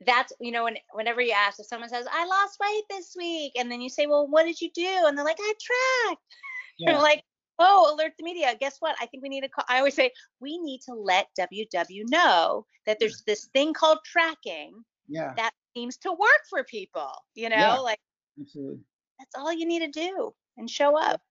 that's 0.06 0.32
you 0.40 0.54
know 0.54 0.64
when, 0.64 0.78
whenever 0.94 1.22
you 1.22 1.34
ask 1.34 1.60
if 1.60 1.66
someone 1.66 1.88
says 1.88 2.06
i 2.12 2.26
lost 2.26 2.60
weight 2.60 2.84
this 2.90 3.16
week 3.18 3.54
and 3.58 3.72
then 3.72 3.80
you 3.80 3.88
say 3.88 4.06
well 4.08 4.28
what 4.28 4.44
did 4.44 4.60
you 4.60 4.70
do 4.76 5.04
and 5.06 5.18
they're 5.18 5.24
like 5.24 5.38
i 5.40 5.54
tracked 5.62 6.22
yeah. 6.78 6.92
you're 6.92 7.02
like 7.02 7.24
oh, 7.60 7.96
alert 7.96 8.14
the 8.18 8.24
media. 8.24 8.56
Guess 8.60 8.78
what? 8.80 8.96
I 9.00 9.06
think 9.06 9.24
we 9.24 9.30
need 9.30 9.42
to 9.42 9.50
call. 9.50 9.66
I 9.70 9.78
always 9.78 9.96
say 9.96 10.12
we 10.40 10.58
need 10.60 10.82
to 10.86 10.94
let 10.94 11.28
WW 11.40 12.04
know 12.10 12.66
that 12.86 12.98
there's 13.00 13.24
this 13.26 13.50
thing 13.54 13.74
called 13.74 14.00
tracking 14.06 14.84
yeah. 15.08 15.34
that 15.38 15.52
seems 15.76 15.98
to 15.98 16.12
work 16.12 16.42
for 16.50 16.64
people. 16.64 17.12
You 17.34 17.50
know, 17.50 17.56
yeah, 17.56 17.78
like 17.78 18.00
absolutely. 18.40 18.80
That's 19.20 19.36
all 19.38 19.54
you 19.54 19.66
need 19.66 19.80
to 19.80 19.88
do 19.88 20.34
and 20.58 20.70
show 20.70 20.98
up. 21.00 21.22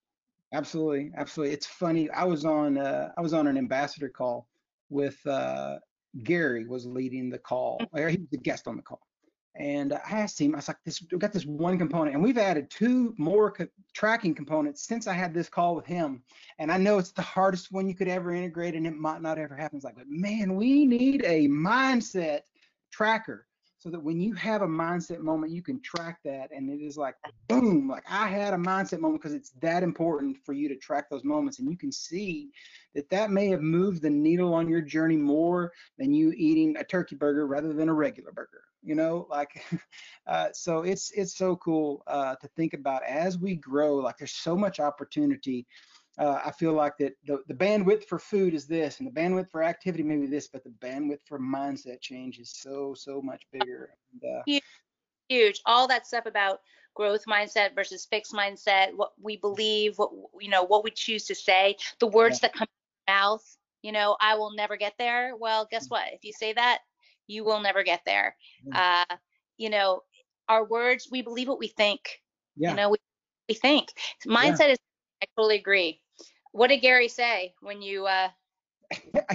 Absolutely, 0.52 1.10
absolutely. 1.16 1.54
It's 1.54 1.66
funny. 1.66 2.10
I 2.10 2.24
was 2.24 2.44
on 2.44 2.78
uh, 2.78 3.10
I 3.16 3.20
was 3.20 3.34
on 3.34 3.46
an 3.46 3.58
ambassador 3.58 4.08
call 4.08 4.48
with 4.88 5.18
uh, 5.26 5.78
Gary 6.22 6.66
was 6.66 6.86
leading 6.86 7.30
the 7.30 7.38
call. 7.38 7.80
Mm-hmm. 7.94 8.08
He 8.08 8.16
was 8.18 8.32
a 8.32 8.36
guest 8.36 8.68
on 8.68 8.76
the 8.76 8.82
call, 8.82 9.00
and 9.56 9.92
I 9.92 10.00
asked 10.10 10.40
him, 10.40 10.54
I 10.54 10.58
was 10.58 10.68
like, 10.68 10.82
this, 10.84 11.00
we 11.10 11.18
got 11.18 11.32
this 11.32 11.46
one 11.46 11.78
component, 11.78 12.14
and 12.14 12.24
we've 12.24 12.38
added 12.38 12.70
two 12.70 13.14
more 13.18 13.52
co- 13.52 13.68
tracking 13.92 14.34
components 14.34 14.86
since 14.86 15.06
I 15.06 15.12
had 15.12 15.32
this 15.32 15.48
call 15.48 15.76
with 15.76 15.86
him. 15.86 16.22
And 16.58 16.72
I 16.72 16.76
know 16.76 16.98
it's 16.98 17.12
the 17.12 17.22
hardest 17.22 17.70
one 17.70 17.86
you 17.86 17.94
could 17.94 18.08
ever 18.08 18.32
integrate, 18.32 18.74
and 18.74 18.86
it 18.86 18.96
might 18.96 19.22
not 19.22 19.38
ever 19.38 19.54
happen. 19.54 19.76
It's 19.76 19.84
like, 19.84 19.96
but 19.96 20.08
man, 20.08 20.56
we 20.56 20.84
need 20.84 21.24
a 21.24 21.46
mindset 21.46 22.40
tracker 22.92 23.46
so 23.78 23.90
that 23.90 24.02
when 24.02 24.18
you 24.18 24.32
have 24.32 24.62
a 24.62 24.66
mindset 24.66 25.20
moment, 25.20 25.52
you 25.52 25.62
can 25.62 25.78
track 25.82 26.18
that. 26.24 26.50
And 26.50 26.70
it 26.70 26.82
is 26.82 26.96
like, 26.96 27.16
boom, 27.48 27.86
like 27.86 28.04
I 28.08 28.28
had 28.28 28.54
a 28.54 28.56
mindset 28.56 28.98
moment 28.98 29.20
because 29.20 29.34
it's 29.34 29.50
that 29.60 29.82
important 29.82 30.38
for 30.44 30.54
you 30.54 30.70
to 30.70 30.76
track 30.76 31.10
those 31.10 31.22
moments. 31.22 31.58
And 31.58 31.70
you 31.70 31.76
can 31.76 31.92
see 31.92 32.48
that 32.94 33.10
that 33.10 33.30
may 33.30 33.48
have 33.48 33.60
moved 33.60 34.00
the 34.00 34.08
needle 34.08 34.54
on 34.54 34.70
your 34.70 34.80
journey 34.80 35.18
more 35.18 35.70
than 35.98 36.14
you 36.14 36.32
eating 36.34 36.76
a 36.78 36.84
turkey 36.84 37.14
burger 37.14 37.46
rather 37.46 37.74
than 37.74 37.90
a 37.90 37.94
regular 37.94 38.32
burger. 38.32 38.62
You 38.84 38.94
know, 38.94 39.26
like, 39.30 39.64
uh, 40.26 40.48
so 40.52 40.82
it's 40.82 41.10
it's 41.12 41.36
so 41.36 41.56
cool 41.56 42.02
uh, 42.06 42.36
to 42.36 42.48
think 42.48 42.74
about 42.74 43.02
as 43.04 43.38
we 43.38 43.56
grow. 43.56 43.96
Like, 43.96 44.18
there's 44.18 44.32
so 44.32 44.56
much 44.56 44.80
opportunity 44.80 45.66
uh, 46.18 46.40
I 46.44 46.52
feel 46.52 46.72
like 46.72 46.96
that 46.98 47.14
the, 47.26 47.42
the 47.48 47.54
bandwidth 47.54 48.04
for 48.04 48.18
food 48.18 48.54
is 48.54 48.66
this, 48.66 49.00
and 49.00 49.08
the 49.08 49.12
bandwidth 49.12 49.50
for 49.50 49.62
activity 49.62 50.04
maybe 50.04 50.26
this, 50.26 50.46
but 50.46 50.62
the 50.62 50.70
bandwidth 50.70 51.20
for 51.24 51.40
mindset 51.40 52.00
change 52.00 52.38
is 52.38 52.50
so 52.50 52.94
so 52.96 53.20
much 53.20 53.42
bigger. 53.52 53.90
And, 54.12 54.32
uh, 54.32 54.42
huge, 54.46 54.62
huge. 55.28 55.60
All 55.66 55.88
that 55.88 56.06
stuff 56.06 56.26
about 56.26 56.60
growth 56.94 57.24
mindset 57.26 57.74
versus 57.74 58.06
fixed 58.06 58.32
mindset, 58.32 58.94
what 58.94 59.12
we 59.20 59.36
believe, 59.38 59.98
what 59.98 60.10
you 60.40 60.50
know, 60.50 60.62
what 60.62 60.84
we 60.84 60.90
choose 60.92 61.24
to 61.26 61.34
say, 61.34 61.76
the 61.98 62.06
words 62.06 62.38
yeah. 62.40 62.48
that 62.48 62.54
come 62.54 62.68
out 63.08 63.14
mouth. 63.14 63.56
You 63.82 63.92
know, 63.92 64.16
I 64.20 64.36
will 64.36 64.54
never 64.54 64.76
get 64.76 64.94
there. 64.98 65.34
Well, 65.36 65.66
guess 65.70 65.90
what? 65.90 66.04
If 66.12 66.24
you 66.24 66.32
say 66.32 66.54
that, 66.54 66.78
you 67.26 67.44
will 67.44 67.60
never 67.60 67.82
get 67.82 68.02
there. 68.04 68.36
Uh, 68.72 69.04
you 69.56 69.70
know, 69.70 70.02
our 70.48 70.64
words, 70.64 71.08
we 71.10 71.22
believe 71.22 71.48
what 71.48 71.58
we 71.58 71.68
think. 71.68 72.00
Yeah. 72.56 72.70
You 72.70 72.76
know, 72.76 72.90
we, 72.90 72.96
we 73.48 73.54
think. 73.54 73.92
Mindset 74.26 74.58
yeah. 74.60 74.72
is. 74.72 74.78
I 75.22 75.26
totally 75.36 75.56
agree. 75.56 76.00
What 76.52 76.68
did 76.68 76.78
Gary 76.78 77.08
say 77.08 77.54
when 77.60 77.82
you? 77.82 78.06
Uh... 78.06 78.28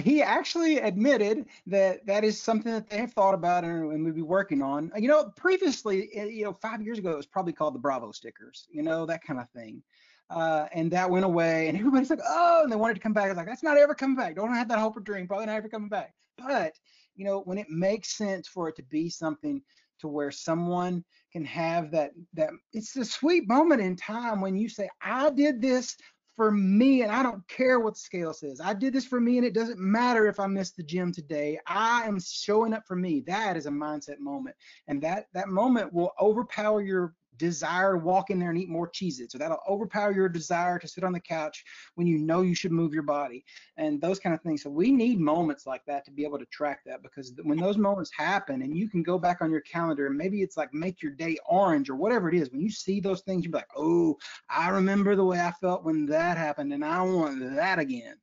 He 0.02 0.22
actually 0.22 0.78
admitted 0.78 1.46
that 1.66 2.06
that 2.06 2.24
is 2.24 2.40
something 2.40 2.72
that 2.72 2.88
they 2.88 2.98
have 2.98 3.12
thought 3.12 3.34
about 3.34 3.64
and, 3.64 3.92
and 3.92 4.04
would 4.04 4.14
be 4.14 4.22
working 4.22 4.62
on. 4.62 4.92
You 4.96 5.08
know, 5.08 5.32
previously, 5.36 6.08
eh, 6.14 6.24
you 6.26 6.44
know, 6.44 6.52
five 6.52 6.80
years 6.82 6.98
ago, 6.98 7.10
it 7.10 7.16
was 7.16 7.26
probably 7.26 7.52
called 7.52 7.74
the 7.74 7.78
Bravo 7.78 8.12
stickers. 8.12 8.68
You 8.70 8.82
know, 8.82 9.04
that 9.06 9.22
kind 9.22 9.40
of 9.40 9.50
thing. 9.50 9.82
Uh, 10.30 10.66
and 10.72 10.92
that 10.92 11.10
went 11.10 11.24
away, 11.24 11.68
and 11.68 11.76
everybody's 11.76 12.08
like, 12.08 12.20
oh, 12.26 12.60
and 12.62 12.70
they 12.70 12.76
wanted 12.76 12.94
to 12.94 13.00
come 13.00 13.12
back. 13.12 13.24
I 13.24 13.28
was 13.28 13.36
like, 13.36 13.46
that's 13.46 13.64
not 13.64 13.76
ever 13.76 13.94
coming 13.94 14.16
back. 14.16 14.36
Don't 14.36 14.54
have 14.54 14.68
that 14.68 14.78
hope 14.78 14.96
or 14.96 15.00
dream. 15.00 15.26
Probably 15.26 15.46
not 15.46 15.56
ever 15.56 15.68
coming 15.68 15.88
back. 15.88 16.14
But 16.38 16.74
you 17.20 17.26
know, 17.26 17.40
when 17.40 17.58
it 17.58 17.68
makes 17.68 18.16
sense 18.16 18.48
for 18.48 18.70
it 18.70 18.76
to 18.76 18.82
be 18.84 19.10
something 19.10 19.60
to 20.00 20.08
where 20.08 20.30
someone 20.30 21.04
can 21.30 21.44
have 21.44 21.90
that 21.90 22.12
that 22.32 22.48
it's 22.72 22.96
a 22.96 23.04
sweet 23.04 23.46
moment 23.46 23.82
in 23.82 23.94
time 23.94 24.40
when 24.40 24.56
you 24.56 24.66
say 24.66 24.88
i 25.02 25.28
did 25.28 25.60
this 25.60 25.94
for 26.34 26.50
me 26.50 27.02
and 27.02 27.12
i 27.12 27.22
don't 27.22 27.46
care 27.46 27.78
what 27.78 27.92
the 27.92 28.00
scale 28.00 28.32
says. 28.32 28.62
I 28.64 28.72
did 28.72 28.94
this 28.94 29.04
for 29.04 29.20
me 29.20 29.36
and 29.36 29.46
it 29.46 29.52
doesn't 29.52 29.78
matter 29.78 30.26
if 30.26 30.40
i 30.40 30.46
miss 30.46 30.70
the 30.70 30.82
gym 30.82 31.12
today. 31.12 31.58
I 31.66 32.04
am 32.04 32.18
showing 32.18 32.72
up 32.72 32.84
for 32.88 32.96
me. 32.96 33.22
That 33.26 33.58
is 33.58 33.66
a 33.66 33.70
mindset 33.70 34.18
moment. 34.18 34.56
And 34.88 35.02
that 35.02 35.26
that 35.34 35.48
moment 35.48 35.92
will 35.92 36.12
overpower 36.18 36.80
your 36.80 37.14
desire 37.40 37.94
to 37.94 37.98
walk 37.98 38.30
in 38.30 38.38
there 38.38 38.50
and 38.50 38.58
eat 38.58 38.68
more 38.68 38.88
Cheez-Its, 38.88 39.34
or 39.34 39.38
that'll 39.38 39.58
overpower 39.68 40.12
your 40.12 40.28
desire 40.28 40.78
to 40.78 40.86
sit 40.86 41.02
on 41.02 41.12
the 41.12 41.18
couch 41.18 41.64
when 41.94 42.06
you 42.06 42.18
know 42.18 42.42
you 42.42 42.54
should 42.54 42.70
move 42.70 42.92
your 42.92 43.02
body, 43.02 43.44
and 43.78 44.00
those 44.00 44.20
kind 44.20 44.34
of 44.34 44.42
things. 44.42 44.62
So 44.62 44.70
we 44.70 44.92
need 44.92 45.18
moments 45.18 45.66
like 45.66 45.84
that 45.86 46.04
to 46.04 46.10
be 46.10 46.24
able 46.24 46.38
to 46.38 46.46
track 46.46 46.82
that 46.84 47.02
because 47.02 47.32
when 47.42 47.58
those 47.58 47.78
moments 47.78 48.10
happen 48.16 48.62
and 48.62 48.76
you 48.76 48.88
can 48.88 49.02
go 49.02 49.18
back 49.18 49.38
on 49.40 49.50
your 49.50 49.62
calendar 49.62 50.06
and 50.06 50.16
maybe 50.16 50.42
it's 50.42 50.56
like 50.56 50.72
make 50.74 51.02
your 51.02 51.12
day 51.12 51.38
orange 51.48 51.88
or 51.88 51.96
whatever 51.96 52.28
it 52.28 52.34
is, 52.34 52.50
when 52.50 52.60
you 52.60 52.70
see 52.70 53.00
those 53.00 53.22
things, 53.22 53.44
you're 53.44 53.52
like, 53.52 53.66
oh, 53.74 54.18
I 54.50 54.68
remember 54.68 55.16
the 55.16 55.24
way 55.24 55.40
I 55.40 55.52
felt 55.52 55.84
when 55.84 56.06
that 56.06 56.36
happened, 56.36 56.72
and 56.72 56.84
I 56.84 57.02
want 57.02 57.40
that 57.56 57.78
again. 57.78 58.16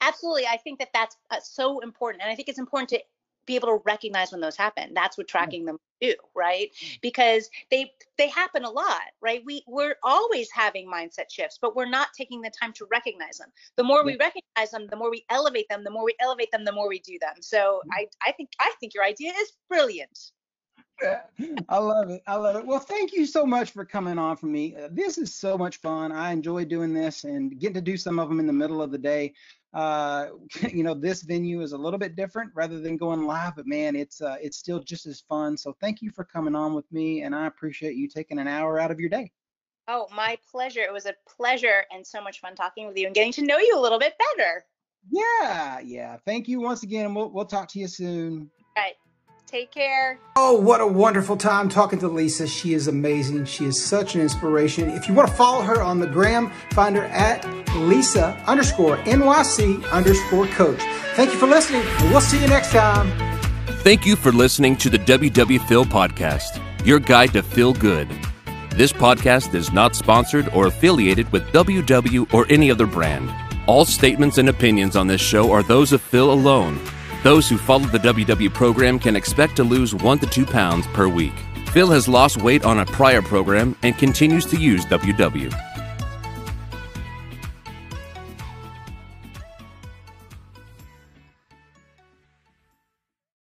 Absolutely. 0.00 0.46
I 0.46 0.56
think 0.56 0.78
that 0.80 0.90
that's 0.92 1.16
uh, 1.30 1.40
so 1.40 1.78
important. 1.80 2.22
And 2.22 2.30
I 2.30 2.34
think 2.34 2.48
it's 2.48 2.58
important 2.58 2.90
to 2.90 3.00
be 3.48 3.56
able 3.56 3.68
to 3.68 3.82
recognize 3.84 4.30
when 4.30 4.40
those 4.40 4.56
happen. 4.56 4.92
That's 4.94 5.18
what 5.18 5.26
tracking 5.26 5.64
them 5.64 5.78
do, 6.00 6.14
right? 6.36 6.70
Mm. 6.72 7.00
Because 7.00 7.50
they 7.70 7.90
they 8.16 8.28
happen 8.28 8.64
a 8.64 8.70
lot, 8.70 9.02
right? 9.20 9.42
We 9.44 9.64
we're 9.66 9.96
always 10.04 10.48
having 10.52 10.88
mindset 10.88 11.30
shifts, 11.30 11.58
but 11.60 11.74
we're 11.74 11.88
not 11.88 12.08
taking 12.16 12.40
the 12.40 12.50
time 12.50 12.72
to 12.74 12.86
recognize 12.90 13.38
them. 13.38 13.48
The 13.76 13.84
more 13.84 14.04
we 14.04 14.16
recognize 14.16 14.70
them, 14.70 14.86
the 14.88 14.96
more 14.96 15.10
we 15.10 15.24
elevate 15.30 15.68
them, 15.68 15.82
the 15.82 15.90
more 15.90 16.04
we 16.04 16.14
elevate 16.20 16.52
them, 16.52 16.64
the 16.64 16.72
more 16.72 16.88
we 16.88 17.00
do 17.00 17.18
them. 17.20 17.36
So 17.40 17.80
I 17.90 18.06
I 18.24 18.32
think 18.32 18.50
I 18.60 18.72
think 18.78 18.94
your 18.94 19.04
idea 19.04 19.32
is 19.36 19.52
brilliant. 19.68 20.30
I 21.68 21.78
love 21.78 22.10
it. 22.10 22.22
I 22.26 22.34
love 22.34 22.56
it. 22.56 22.66
Well, 22.66 22.80
thank 22.80 23.12
you 23.12 23.24
so 23.24 23.46
much 23.46 23.70
for 23.70 23.84
coming 23.84 24.18
on 24.18 24.36
for 24.36 24.46
me. 24.46 24.74
Uh, 24.74 24.88
this 24.90 25.16
is 25.16 25.32
so 25.32 25.56
much 25.56 25.76
fun. 25.76 26.10
I 26.10 26.32
enjoy 26.32 26.64
doing 26.64 26.92
this 26.92 27.22
and 27.24 27.58
getting 27.58 27.74
to 27.74 27.80
do 27.80 27.96
some 27.96 28.18
of 28.18 28.28
them 28.28 28.40
in 28.40 28.48
the 28.48 28.52
middle 28.52 28.82
of 28.82 28.90
the 28.90 28.98
day 28.98 29.34
uh, 29.74 30.28
you 30.72 30.82
know, 30.82 30.94
this 30.94 31.22
venue 31.22 31.60
is 31.60 31.72
a 31.72 31.78
little 31.78 31.98
bit 31.98 32.16
different 32.16 32.50
rather 32.54 32.80
than 32.80 32.96
going 32.96 33.26
live, 33.26 33.56
but 33.56 33.66
man, 33.66 33.96
it's 33.96 34.20
uh, 34.20 34.36
it's 34.40 34.56
still 34.56 34.80
just 34.80 35.06
as 35.06 35.20
fun. 35.20 35.56
So 35.56 35.76
thank 35.80 36.02
you 36.02 36.10
for 36.10 36.24
coming 36.24 36.54
on 36.54 36.74
with 36.74 36.90
me, 36.92 37.22
and 37.22 37.34
I 37.34 37.46
appreciate 37.46 37.96
you 37.96 38.08
taking 38.08 38.38
an 38.38 38.48
hour 38.48 38.78
out 38.78 38.90
of 38.90 39.00
your 39.00 39.10
day. 39.10 39.30
Oh, 39.90 40.06
my 40.14 40.36
pleasure. 40.50 40.82
It 40.82 40.92
was 40.92 41.06
a 41.06 41.14
pleasure 41.26 41.84
and 41.90 42.06
so 42.06 42.20
much 42.20 42.40
fun 42.40 42.54
talking 42.54 42.86
with 42.86 42.98
you 42.98 43.06
and 43.06 43.14
getting 43.14 43.32
to 43.32 43.42
know 43.42 43.56
you 43.56 43.72
a 43.74 43.80
little 43.80 43.98
bit 43.98 44.14
better. 44.36 44.66
Yeah, 45.10 45.80
yeah. 45.80 46.18
Thank 46.26 46.46
you 46.46 46.60
once 46.60 46.82
again. 46.82 47.14
We'll 47.14 47.30
we'll 47.30 47.46
talk 47.46 47.68
to 47.70 47.78
you 47.78 47.88
soon. 47.88 48.50
All 48.76 48.82
right. 48.82 48.94
Take 49.48 49.70
care. 49.70 50.18
Oh, 50.36 50.60
what 50.60 50.82
a 50.82 50.86
wonderful 50.86 51.34
time 51.34 51.70
talking 51.70 51.98
to 52.00 52.08
Lisa. 52.08 52.46
She 52.46 52.74
is 52.74 52.86
amazing. 52.86 53.46
She 53.46 53.64
is 53.64 53.82
such 53.82 54.14
an 54.14 54.20
inspiration. 54.20 54.90
If 54.90 55.08
you 55.08 55.14
want 55.14 55.30
to 55.30 55.34
follow 55.34 55.62
her 55.62 55.82
on 55.82 56.00
the 56.00 56.06
gram, 56.06 56.50
find 56.72 56.94
her 56.94 57.06
at 57.06 57.46
Lisa 57.74 58.38
underscore 58.46 58.98
NYC 59.04 59.90
underscore 59.90 60.48
coach. 60.48 60.82
Thank 61.14 61.32
you 61.32 61.38
for 61.38 61.46
listening, 61.46 61.80
and 61.80 62.10
we'll 62.10 62.20
see 62.20 62.38
you 62.38 62.46
next 62.46 62.72
time. 62.72 63.10
Thank 63.78 64.04
you 64.04 64.16
for 64.16 64.32
listening 64.32 64.76
to 64.76 64.90
the 64.90 64.98
WW 64.98 65.66
Phil 65.66 65.86
podcast, 65.86 66.60
your 66.84 66.98
guide 66.98 67.32
to 67.32 67.42
feel 67.42 67.72
good. 67.72 68.06
This 68.72 68.92
podcast 68.92 69.54
is 69.54 69.72
not 69.72 69.96
sponsored 69.96 70.50
or 70.50 70.66
affiliated 70.66 71.32
with 71.32 71.42
WW 71.52 72.34
or 72.34 72.44
any 72.50 72.70
other 72.70 72.86
brand. 72.86 73.32
All 73.66 73.86
statements 73.86 74.36
and 74.36 74.50
opinions 74.50 74.94
on 74.94 75.06
this 75.06 75.22
show 75.22 75.50
are 75.52 75.62
those 75.62 75.94
of 75.94 76.02
Phil 76.02 76.30
alone 76.30 76.78
those 77.22 77.48
who 77.48 77.58
follow 77.58 77.86
the 77.86 77.98
WW 77.98 78.52
program 78.52 78.98
can 78.98 79.16
expect 79.16 79.56
to 79.56 79.64
lose 79.64 79.94
1 79.94 80.18
to 80.20 80.26
2 80.26 80.46
pounds 80.46 80.86
per 80.88 81.08
week. 81.08 81.34
Phil 81.72 81.90
has 81.90 82.08
lost 82.08 82.42
weight 82.42 82.64
on 82.64 82.78
a 82.78 82.86
prior 82.86 83.20
program 83.20 83.76
and 83.82 83.96
continues 83.98 84.46
to 84.46 84.56
use 84.56 84.84
WW. 84.86 85.67